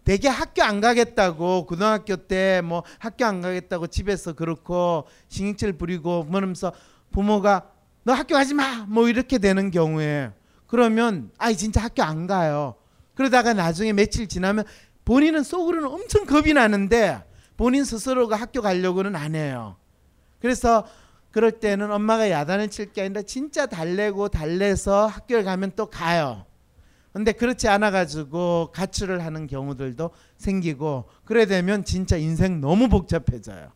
되게 0.03 0.27
학교 0.27 0.63
안 0.63 0.81
가겠다고 0.81 1.65
고등학교 1.67 2.15
때 2.15 2.61
뭐 2.63 2.83
학교 2.97 3.25
안 3.25 3.41
가겠다고 3.41 3.87
집에서 3.87 4.33
그렇고 4.33 5.05
신경질 5.29 5.73
부리고 5.73 6.23
뭐면서 6.23 6.71
부모가 7.11 7.69
너 8.03 8.13
학교 8.13 8.33
가지 8.35 8.53
마 8.55 8.85
뭐 8.87 9.07
이렇게 9.07 9.37
되는 9.37 9.69
경우에 9.69 10.31
그러면 10.65 11.29
아이 11.37 11.55
진짜 11.55 11.81
학교 11.83 12.01
안 12.01 12.25
가요. 12.25 12.75
그러다가 13.13 13.53
나중에 13.53 13.93
며칠 13.93 14.27
지나면 14.27 14.65
본인은 15.05 15.43
속으로는 15.43 15.87
엄청 15.87 16.25
겁이 16.25 16.53
나는데 16.53 17.23
본인 17.61 17.83
스스로가 17.83 18.37
학교 18.37 18.59
가려고는 18.59 19.15
안 19.15 19.35
해요. 19.35 19.75
그래서 20.39 20.83
그럴 21.29 21.51
때는 21.51 21.91
엄마가 21.91 22.31
야단을 22.31 22.71
칠 22.71 22.91
게 22.91 23.03
아니라 23.03 23.21
진짜 23.21 23.67
달래고 23.67 24.29
달래서 24.29 25.05
학교에 25.05 25.43
가면 25.43 25.73
또 25.75 25.85
가요. 25.85 26.47
근데 27.13 27.31
그렇지 27.33 27.67
않아 27.67 27.91
가지고 27.91 28.71
가출을 28.73 29.23
하는 29.23 29.45
경우들도 29.45 30.09
생기고 30.37 31.07
그래 31.23 31.45
되면 31.45 31.85
진짜 31.85 32.17
인생 32.17 32.61
너무 32.61 32.89
복잡해져요. 32.89 33.71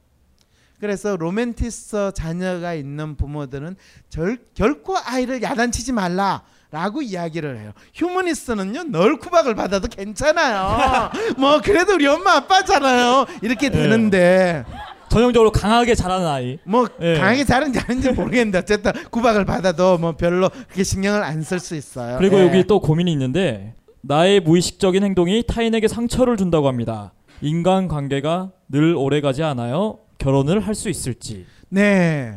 그래서 0.79 1.15
로맨티스트 1.15 2.13
자녀가 2.15 2.73
있는 2.73 3.15
부모들은 3.15 3.75
절, 4.09 4.43
결코 4.55 4.97
아이를 4.97 5.43
야단치지 5.43 5.91
말라 5.91 6.43
라고 6.75 7.01
이야기를 7.01 7.57
해요. 7.57 7.71
휴머니스트는요 7.93 8.83
늘 8.91 9.17
구박을 9.17 9.55
받아도 9.55 9.87
괜찮아요. 9.87 11.09
뭐 11.39 11.61
그래도 11.61 11.93
우리 11.93 12.05
엄마 12.05 12.33
아빠잖아요. 12.35 13.25
이렇게 13.41 13.69
네. 13.69 13.77
되는데 13.83 14.65
전형적으로 15.07 15.53
강하게 15.53 15.95
자라는 15.95 16.27
아이. 16.27 16.59
뭐 16.65 16.89
예. 16.99 17.15
강하게 17.17 17.45
자란지 17.45 17.79
아닌지 17.79 18.11
모르겠는데 18.11 18.57
어쨌든 18.57 18.91
구박을 19.09 19.45
받아도 19.45 19.97
뭐 19.97 20.17
별로 20.17 20.49
그렇게 20.49 20.83
신경을 20.83 21.23
안 21.23 21.39
쓸 21.43 21.61
수 21.61 21.75
있어요. 21.75 22.17
그리고 22.17 22.39
예. 22.39 22.45
여기 22.45 22.65
또 22.65 22.81
고민이 22.81 23.09
있는데 23.13 23.73
나의 24.01 24.41
무의식적인 24.41 25.01
행동이 25.01 25.43
타인에게 25.47 25.87
상처를 25.87 26.35
준다고 26.35 26.67
합니다. 26.67 27.13
인간 27.39 27.87
관계가 27.87 28.51
늘 28.67 28.95
오래가지 28.97 29.43
않아요. 29.43 29.99
결혼을 30.17 30.59
할 30.59 30.75
수 30.75 30.89
있을지. 30.89 31.45
네. 31.69 32.33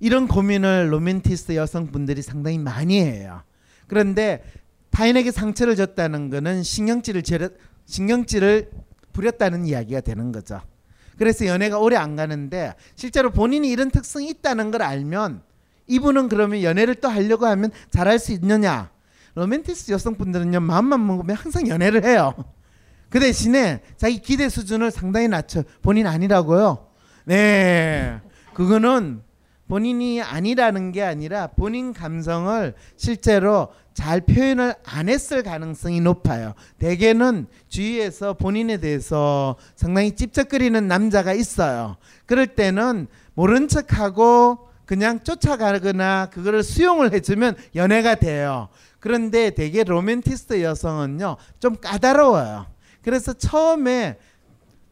이런 0.00 0.26
고민을 0.26 0.92
로맨티스트 0.92 1.54
여성분들이 1.54 2.20
상당히 2.22 2.58
많이 2.58 3.00
해요. 3.00 3.42
그런데 3.86 4.42
타인에게 4.90 5.30
상처를 5.30 5.76
줬다는 5.76 6.30
거는 6.30 6.62
신경질을 6.62 7.22
제려, 7.22 7.48
신경질을 7.86 8.70
부렸다는 9.12 9.66
이야기가 9.66 10.00
되는 10.00 10.32
거죠. 10.32 10.60
그래서 11.18 11.46
연애가 11.46 11.78
오래 11.78 11.96
안 11.96 12.16
가는데 12.16 12.74
실제로 12.94 13.30
본인이 13.30 13.70
이런 13.70 13.90
특성이 13.90 14.28
있다는 14.28 14.70
걸 14.70 14.82
알면 14.82 15.42
이분은 15.86 16.28
그러면 16.28 16.62
연애를 16.62 16.96
또 16.96 17.08
하려고 17.08 17.46
하면 17.46 17.70
잘할 17.90 18.18
수 18.18 18.32
있느냐? 18.32 18.90
로맨티스트 19.34 19.92
여성분들은요 19.92 20.60
마음만 20.60 21.06
먹으면 21.06 21.36
항상 21.36 21.68
연애를 21.68 22.04
해요. 22.04 22.34
그 23.08 23.20
대신에 23.20 23.82
자기 23.96 24.20
기대 24.20 24.48
수준을 24.48 24.90
상당히 24.90 25.28
낮춰 25.28 25.62
본인 25.82 26.06
아니라고요. 26.06 26.86
네, 27.24 28.20
그거는 28.54 29.22
본인이 29.68 30.22
아니라는 30.22 30.92
게 30.92 31.02
아니라 31.02 31.48
본인 31.48 31.92
감성을 31.92 32.74
실제로 32.96 33.68
잘 33.94 34.20
표현을 34.20 34.74
안 34.84 35.08
했을 35.08 35.42
가능성이 35.42 36.00
높아요. 36.00 36.54
대개는 36.78 37.46
주위에서 37.68 38.34
본인에 38.34 38.76
대해서 38.76 39.56
상당히 39.74 40.12
찝쩍거리는 40.12 40.86
남자가 40.86 41.32
있어요. 41.32 41.96
그럴 42.26 42.46
때는 42.46 43.06
모른 43.34 43.68
척하고 43.68 44.68
그냥 44.84 45.24
쫓아가거나 45.24 46.30
그거를 46.30 46.62
수용을 46.62 47.12
해주면 47.12 47.56
연애가 47.74 48.16
돼요. 48.16 48.68
그런데 49.00 49.50
되게 49.50 49.82
로맨티스트 49.82 50.62
여성은요 50.62 51.36
좀 51.58 51.76
까다로워요. 51.76 52.66
그래서 53.02 53.32
처음에 53.32 54.18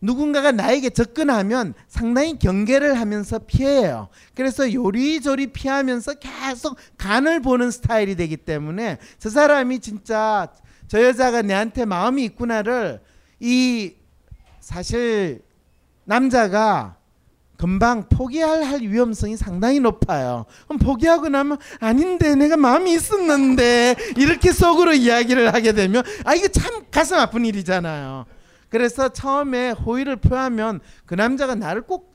누군가가 0.05 0.53
나에게 0.53 0.91
접근하면 0.91 1.73
상당히 1.89 2.39
경계를 2.39 3.01
하면서 3.01 3.39
피해요. 3.39 4.09
그래서 4.35 4.71
요리조리 4.71 5.49
피하면서 5.49 6.15
계속 6.15 6.77
간을 6.99 7.41
보는 7.41 7.71
스타일이 7.71 8.15
되기 8.15 8.37
때문에 8.37 8.99
저 9.19 9.31
사람이 9.31 9.81
진짜 9.81 10.49
저 10.89 11.03
여자가 11.03 11.41
내한테 11.41 11.87
마음이 11.87 12.23
있구나를 12.25 13.01
이 13.41 13.95
사실 14.61 15.41
남자가 16.05 16.97
금방 17.57 18.09
포기할 18.11 18.63
할 18.63 18.83
위험성이 18.83 19.39
상당히 19.39 19.81
높아요. 19.81 20.45
그럼 20.67 20.81
포기하고 20.81 21.31
나면 21.31 21.57
아닌데 21.81 22.35
내가 22.35 22.59
마음이 22.59 22.93
있었는데 22.93 23.97
이렇게 24.19 24.53
속으로 24.53 24.93
이야기를 24.93 25.55
하게 25.55 25.73
되면 25.73 26.03
아 26.25 26.35
이거 26.35 26.49
참 26.49 26.85
가슴 26.91 27.17
아픈 27.17 27.47
일이잖아요. 27.47 28.27
그래서 28.75 29.09
처음에 29.09 29.71
호의를 29.71 30.17
표하면 30.17 30.81
그 31.07 31.15
남자가 31.15 31.55
나를 31.55 31.83
꼭 31.83 32.13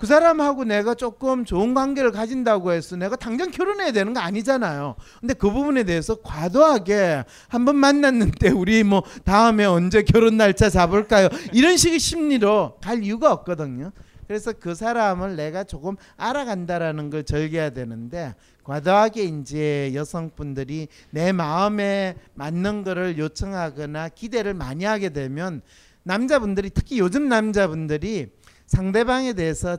그 0.00 0.06
사람하고 0.06 0.64
내가 0.64 0.94
조금 0.94 1.44
좋은 1.44 1.74
관계를 1.74 2.10
가진다고 2.10 2.72
해서 2.72 2.96
내가 2.96 3.16
당장 3.16 3.50
결혼해야 3.50 3.92
되는 3.92 4.14
거 4.14 4.20
아니잖아요. 4.20 4.96
근데 5.20 5.34
그 5.34 5.50
부분에 5.50 5.84
대해서 5.84 6.14
과도하게 6.22 7.24
한 7.48 7.66
번 7.66 7.76
만났는데 7.76 8.48
우리 8.48 8.82
뭐 8.82 9.02
다음에 9.26 9.66
언제 9.66 10.02
결혼 10.02 10.38
날짜 10.38 10.70
잡을까요? 10.70 11.28
이런 11.52 11.76
식의 11.76 11.98
심리로 11.98 12.78
갈 12.82 13.02
이유가 13.04 13.30
없거든요. 13.30 13.92
그래서 14.30 14.52
그 14.52 14.76
사람을 14.76 15.34
내가 15.34 15.64
조금 15.64 15.96
알아간다라는 16.16 17.10
걸 17.10 17.24
즐겨야 17.24 17.70
되는데 17.70 18.36
과도하게 18.62 19.24
이제 19.24 19.90
여성분들이 19.92 20.86
내 21.10 21.32
마음에 21.32 22.14
맞는 22.34 22.84
거를 22.84 23.18
요청하거나 23.18 24.10
기대를 24.10 24.54
많이 24.54 24.84
하게 24.84 25.08
되면 25.08 25.62
남자분들이 26.04 26.70
특히 26.70 27.00
요즘 27.00 27.28
남자분들이 27.28 28.30
상대방에 28.66 29.32
대해서 29.32 29.76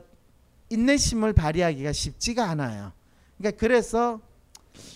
인내심을 0.68 1.32
발휘하기가 1.32 1.92
쉽지가 1.92 2.44
않아요. 2.50 2.92
그러니까 3.38 3.58
그래서 3.58 4.20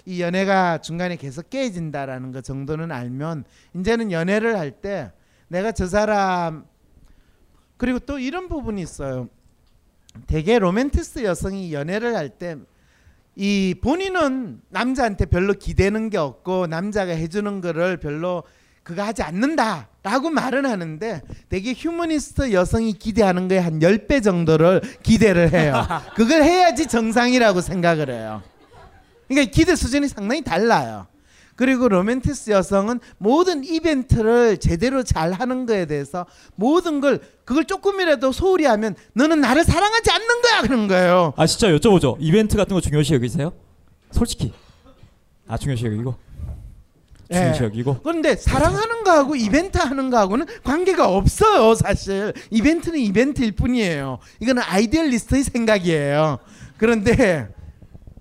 이 0.04 0.20
연애가 0.20 0.82
중간에 0.82 1.16
계속 1.16 1.48
깨진다라는 1.48 2.30
것 2.30 2.44
정도는 2.44 2.92
알면 2.92 3.44
이제는 3.74 4.12
연애를 4.12 4.58
할 4.58 4.82
때 4.82 5.12
내가 5.48 5.72
저 5.72 5.86
사람 5.86 6.66
그리고 7.78 7.98
또 8.00 8.18
이런 8.18 8.50
부분이 8.50 8.82
있어요. 8.82 9.30
되게 10.26 10.58
로맨티스트 10.58 11.24
여성이 11.24 11.72
연애를 11.72 12.16
할 12.16 12.28
때 12.30 12.56
이 13.38 13.74
본인은 13.82 14.62
남자한테 14.70 15.26
별로 15.26 15.52
기대는 15.52 16.08
게 16.08 16.16
없고 16.16 16.68
남자가 16.68 17.12
해주는 17.12 17.60
거를 17.60 17.98
별로 17.98 18.42
그거 18.82 19.02
하지 19.02 19.22
않는다라고 19.22 20.30
말은 20.30 20.64
하는데 20.64 21.20
되게 21.50 21.74
휴머니스트 21.74 22.52
여성이 22.52 22.94
기대하는 22.94 23.46
거에 23.48 23.58
한 23.58 23.78
10배 23.80 24.22
정도를 24.22 24.80
기대를 25.02 25.52
해요. 25.52 25.86
그걸 26.16 26.42
해야지 26.44 26.86
정상이라고 26.86 27.60
생각을 27.60 28.08
해요. 28.10 28.42
그러니까 29.28 29.50
기대 29.50 29.76
수준이 29.76 30.08
상당히 30.08 30.40
달라요. 30.42 31.06
그리고 31.56 31.88
로맨티스트 31.88 32.50
여성은 32.50 33.00
모든 33.18 33.64
이벤트를 33.64 34.58
제대로 34.58 35.02
잘 35.02 35.32
하는 35.32 35.66
거에 35.66 35.86
대해서 35.86 36.26
모든 36.54 37.00
걸 37.00 37.20
그걸 37.44 37.64
조금이라도 37.64 38.30
소홀히 38.32 38.66
하면 38.66 38.94
너는 39.14 39.40
나를 39.40 39.64
사랑하지 39.64 40.10
않는 40.10 40.42
거야 40.42 40.62
그런 40.62 40.86
거예요. 40.86 41.32
아 41.36 41.46
진짜 41.46 41.68
여쭤보죠. 41.68 42.16
이벤트 42.20 42.56
같은 42.56 42.74
거 42.74 42.80
중요시 42.80 43.14
여기세요? 43.14 43.52
솔직히. 44.12 44.52
아 45.48 45.56
중요시 45.56 45.86
여기고. 45.86 46.14
중요시 47.32 47.62
여기고. 47.64 48.00
그런데 48.02 48.36
사랑하는 48.36 49.02
거하고 49.02 49.34
이벤트 49.34 49.78
하는 49.78 50.10
거하고는 50.10 50.46
관계가 50.62 51.08
없어요 51.08 51.74
사실. 51.74 52.32
이벤트는 52.50 52.98
이벤트일 52.98 53.52
뿐이에요. 53.52 54.18
이거는 54.40 54.62
idealist의 54.62 55.42
생각이에요. 55.44 56.38
그런데 56.76 57.48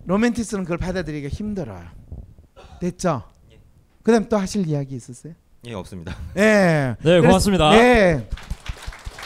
로맨티스트는 0.06 0.64
그걸 0.64 0.78
받아들이기가 0.78 1.30
힘들어요. 1.30 1.95
됐죠? 2.80 3.24
그다음 4.04 4.30
또 4.30 4.38
하실 4.38 4.68
이야기 4.68 4.96
있으세요? 4.96 5.34
예 5.68 5.74
없습니다. 5.74 6.16
예. 6.38 6.96
네, 7.04 7.22
고맙습니다. 7.22 7.76
예. 7.76 8.28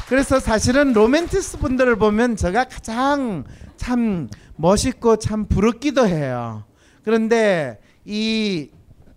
그래서 0.08 0.40
사실은 0.40 0.94
로맨티스트 0.94 1.60
분들을 1.60 1.98
보면 1.98 2.36
제가 2.36 2.64
가장 2.64 3.44
참 3.78 4.30
멋있고 4.56 5.18
참 5.18 5.46
부럽기도 5.48 6.08
해요. 6.08 6.64
그런데 7.04 7.80
이 8.06 8.70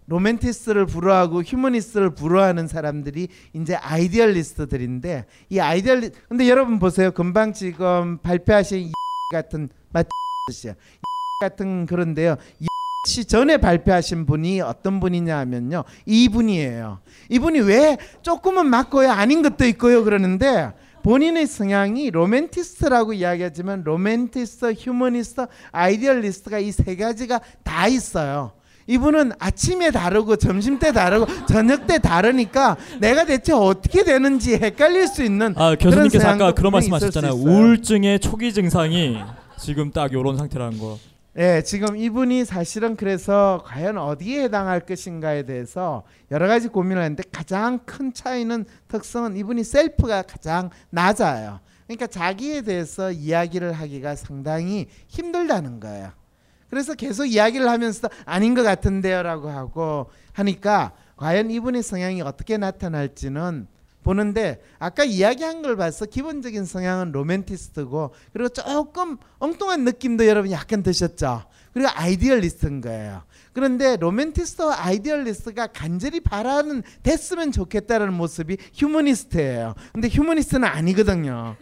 로맨티스트를 0.07 0.87
부러워하고 0.87 1.43
휴머니스트를 1.43 2.11
부러워하는 2.15 2.67
사람들이 2.69 3.29
이제 3.55 3.75
idealist들인데 3.77 5.25
이 5.49 5.59
ideali 5.61 6.11
근데 6.29 6.49
여러분 6.49 6.79
보세요. 6.79 7.13
금방 7.13 7.53
지금 7.53 8.19
발표하신 8.19 8.81
이 8.81 8.93
같은 9.33 9.69
맞이야. 9.91 10.75
같은 11.41 11.87
그런데요. 11.87 12.37
시 13.05 13.25
전에 13.25 13.57
발표하신 13.57 14.27
분이 14.27 14.61
어떤 14.61 15.01
분이냐 15.01 15.37
하면요. 15.39 15.83
이분이에요. 16.07 17.01
이분이 17.31 17.59
왜 17.63 17.97
조금은 18.23 18.67
맞고요. 18.67 19.11
아닌 19.11 19.43
것도 19.43 19.65
있고요. 19.67 20.05
그러는데 20.05 20.71
본인의 21.03 21.49
성향이 21.49 22.13
로맨티스트라고 22.13 23.13
이야기하지만 23.15 23.83
로맨티스트, 23.83 24.75
휴머니스트, 24.79 25.47
idealist가 25.73 26.61
이 26.61 26.71
세 26.71 26.95
가지가 26.95 27.41
다 27.65 27.89
있어요. 27.89 28.53
이분은 28.87 29.33
아침에 29.41 29.91
다르고 29.91 30.37
점심 30.37 30.79
때 30.79 30.93
다르고 30.93 31.27
저녁 31.47 31.89
때 31.89 31.99
다르니까 31.99 32.77
내가 33.01 33.25
대체 33.25 33.53
어떻게 33.53 34.05
되는지 34.05 34.55
헷갈릴 34.55 35.09
수 35.09 35.25
있는 35.25 35.55
아 35.57 35.75
교수님께서 35.75 36.29
아까 36.29 36.53
그런 36.53 36.71
말씀하셨잖아요. 36.71 37.33
우울증의 37.33 38.21
초기 38.21 38.53
증상이 38.53 39.19
지금 39.59 39.91
딱 39.91 40.13
이런 40.13 40.37
상태라는 40.37 40.79
거. 40.79 40.99
예, 41.39 41.63
지금 41.63 41.97
이분이 41.97 42.45
사실은 42.45 42.95
그래서 42.95 43.63
과연 43.65 43.97
어디에 43.97 44.45
해당할 44.45 44.81
것인가에 44.81 45.45
대해서 45.45 46.03
여러 46.31 46.47
가지 46.47 46.69
고민을 46.69 47.01
했는데 47.03 47.23
가장 47.33 47.79
큰 47.87 48.13
차이는 48.13 48.67
특성은 48.89 49.39
이분이 49.39 49.65
셀프가 49.65 50.23
가장 50.23 50.69
낮아요. 50.91 51.61
그러니까 51.87 52.07
자기에 52.07 52.61
대해서 52.63 53.11
이야기를 53.11 53.73
하기가 53.73 54.15
상당히 54.15 54.89
힘들다는 55.09 55.81
거예요. 55.81 56.11
그래서 56.69 56.95
계속 56.95 57.25
이야기를 57.25 57.67
하면서 57.67 58.11
아닌 58.27 58.55
것 58.55 58.63
같은데요라고 58.63 59.49
하고 59.49 60.11
하니까 60.35 60.93
과연 61.17 61.51
이분의 61.51 61.83
성향이 61.83 62.21
어떻게 62.21 62.59
나타날지는 62.59 63.69
보는데 64.03 64.63
아까 64.79 65.05
이야기한 65.05 65.63
걸 65.63 65.77
봐서 65.77 66.07
기본적인 66.07 66.65
성향은 66.65 67.13
로맨티스트고 67.13 68.13
그리고 68.33 68.49
조금 68.49 69.17
엉뚱한 69.39 69.85
느낌도 69.85 70.27
여러분 70.27 70.51
약간 70.51 70.83
드셨죠. 70.83 71.45
그리고 71.73 71.89
idealist인 71.95 72.81
거예요. 72.81 73.23
그런데 73.53 73.97
로맨티스트와 73.97 74.85
idealist가 74.87 75.69
간절히 75.69 76.21
바라는 76.21 76.83
됐으면 77.03 77.53
좋겠다는 77.53 78.13
모습이 78.13 78.57
휴머니스트예요. 78.75 79.75
근데 79.93 80.09
휴머니스트는 80.09 80.67
아니거든요. 80.67 81.57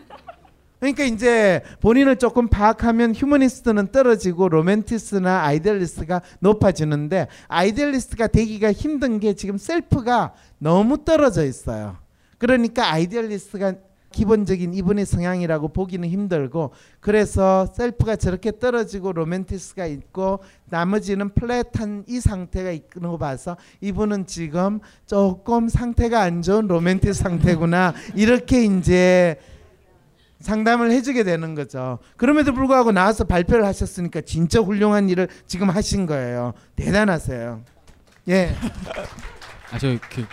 그러니까 0.80 1.04
이제 1.04 1.62
본인을 1.80 2.16
조금 2.16 2.48
파악하면 2.48 3.14
휴머니스트는 3.14 3.92
떨어지고 3.92 4.48
로맨티스트나 4.48 5.42
idealist가 5.44 6.22
높아지는데 6.40 7.28
idealist가 7.48 8.28
되기가 8.28 8.72
힘든 8.72 9.20
게 9.20 9.34
지금 9.34 9.58
self가 9.58 10.32
너무 10.58 11.04
떨어져 11.04 11.44
있어요. 11.44 11.98
그러니까 12.40 12.90
idealist가 12.90 13.74
기본적인 14.12 14.74
이분의 14.74 15.06
성향이라고 15.06 15.68
보기는 15.68 16.08
힘들고 16.08 16.72
그래서 16.98 17.66
self가 17.66 18.16
저렇게 18.16 18.58
떨어지고 18.58 19.12
로맨티스트가 19.12 19.86
있고 19.86 20.40
나머지는 20.64 21.32
flat한 21.34 22.04
이 22.08 22.18
상태가 22.18 22.72
있는 22.72 23.10
거 23.10 23.18
봐서 23.18 23.56
이분은 23.80 24.26
지금 24.26 24.80
조금 25.06 25.68
상태가 25.68 26.22
안 26.22 26.42
좋은 26.42 26.66
로맨티스트 26.66 27.22
상태구나 27.22 27.94
이렇게 28.16 28.64
이제 28.64 29.38
상담을 30.40 30.90
해주게 30.90 31.22
되는 31.22 31.54
거죠. 31.54 31.98
그럼에도 32.16 32.54
불구하고 32.54 32.92
나와서 32.92 33.24
발표를 33.24 33.64
하셨으니까 33.66 34.22
진짜 34.22 34.60
훌륭한 34.60 35.10
일을 35.10 35.28
지금 35.46 35.68
하신 35.68 36.06
거예요. 36.06 36.54
대단하세요. 36.76 37.60
예. 38.28 38.50
아저 39.70 39.98
그 40.10 40.24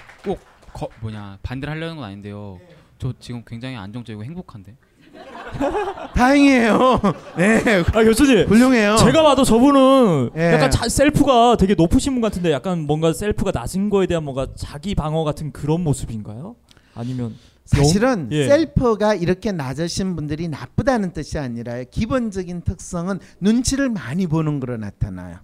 꼭 0.77 0.91
뭐냐 1.01 1.39
반대를 1.43 1.73
하려는 1.73 1.95
건 1.95 2.05
아닌데요. 2.05 2.59
저 2.99 3.13
지금 3.19 3.43
굉장히 3.45 3.75
안정적이고 3.75 4.23
행복한데. 4.23 4.75
다행이에요. 6.15 6.99
네. 7.37 7.83
아 7.93 8.03
교수님 8.03 8.47
훌륭해요. 8.47 8.97
제가 8.97 9.23
봐도 9.23 9.43
저분은 9.43 10.31
예. 10.37 10.53
약간 10.53 10.69
자, 10.71 10.87
셀프가 10.87 11.57
되게 11.57 11.73
높으신 11.73 12.13
분 12.13 12.21
같은데 12.21 12.51
약간 12.51 12.85
뭔가 12.85 13.13
셀프가 13.13 13.51
낮은 13.51 13.89
거에 13.89 14.05
대한 14.05 14.23
뭔가 14.23 14.47
자기 14.55 14.93
방어 14.95 15.23
같은 15.23 15.51
그런 15.51 15.81
모습인가요? 15.83 16.55
아니면 16.93 17.35
사실은 17.65 18.29
영- 18.31 18.37
예. 18.37 18.47
셀프가 18.47 19.15
이렇게 19.15 19.51
낮으신 19.51 20.15
분들이 20.15 20.47
나쁘다는 20.47 21.13
뜻이 21.13 21.37
아니라 21.39 21.83
기본적인 21.83 22.61
특성은 22.61 23.19
눈치를 23.39 23.89
많이 23.89 24.27
보는 24.27 24.59
거로 24.59 24.77
나타나요. 24.77 25.37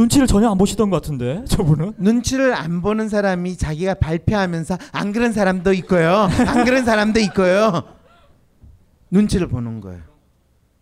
눈치를 0.00 0.26
전혀 0.26 0.50
안 0.50 0.56
보시던 0.56 0.88
것 0.88 1.02
같은데 1.02 1.44
저분은 1.46 1.94
눈치를 1.98 2.54
안 2.54 2.80
보는 2.80 3.10
사람이 3.10 3.56
자기가 3.56 3.94
발표하면서 3.94 4.78
안 4.92 5.12
그런 5.12 5.32
사람도 5.32 5.74
있고요. 5.74 6.28
안 6.46 6.64
그런 6.64 6.84
사람도 6.84 7.20
있고요. 7.20 7.82
눈치를 9.10 9.48
보는 9.48 9.80
거예요. 9.80 10.00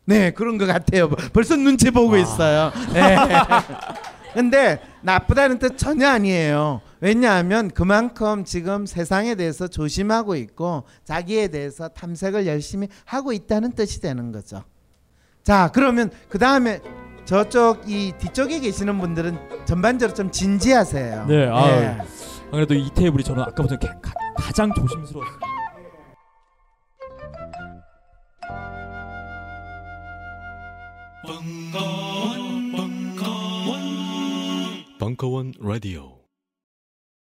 네, 0.04 0.30
그런 0.30 0.56
것 0.56 0.66
같아요. 0.66 1.08
벌써 1.32 1.56
눈치 1.56 1.90
보고 1.90 2.16
있어요. 2.16 2.70
네. 2.92 3.16
근데 4.34 4.80
나쁘다는 5.02 5.58
뜻 5.58 5.76
전혀 5.76 6.06
아니에요. 6.08 6.80
왜냐하면 7.00 7.70
그만큼 7.70 8.44
지금 8.44 8.86
세상에 8.86 9.34
대해서 9.34 9.66
조심하고 9.66 10.36
있고 10.36 10.84
자기에 11.04 11.48
대해서 11.48 11.88
탐색을 11.88 12.46
열심히 12.46 12.88
하고 13.04 13.32
있다는 13.32 13.72
뜻이 13.72 14.00
되는 14.00 14.30
거죠. 14.30 14.62
자, 15.42 15.70
그러면 15.72 16.10
그 16.28 16.38
다음에 16.38 16.80
저쪽 17.28 17.82
이 17.86 18.10
뒤쪽에 18.16 18.58
계시는 18.58 18.98
분들은 18.98 19.66
전반적으로 19.66 20.14
좀 20.14 20.30
진지하세요. 20.30 21.26
네, 21.26 21.46
아 21.46 21.66
네. 21.66 21.98
그래도 22.50 22.72
이 22.72 22.88
테이블이 22.88 23.22
저는 23.22 23.42
아까부터 23.42 23.78
가, 23.78 24.00
가, 24.00 24.12
가장 24.34 24.72
조심스러웠어요. 24.72 25.38
벙커원 34.98 35.52
라디오 35.60 36.17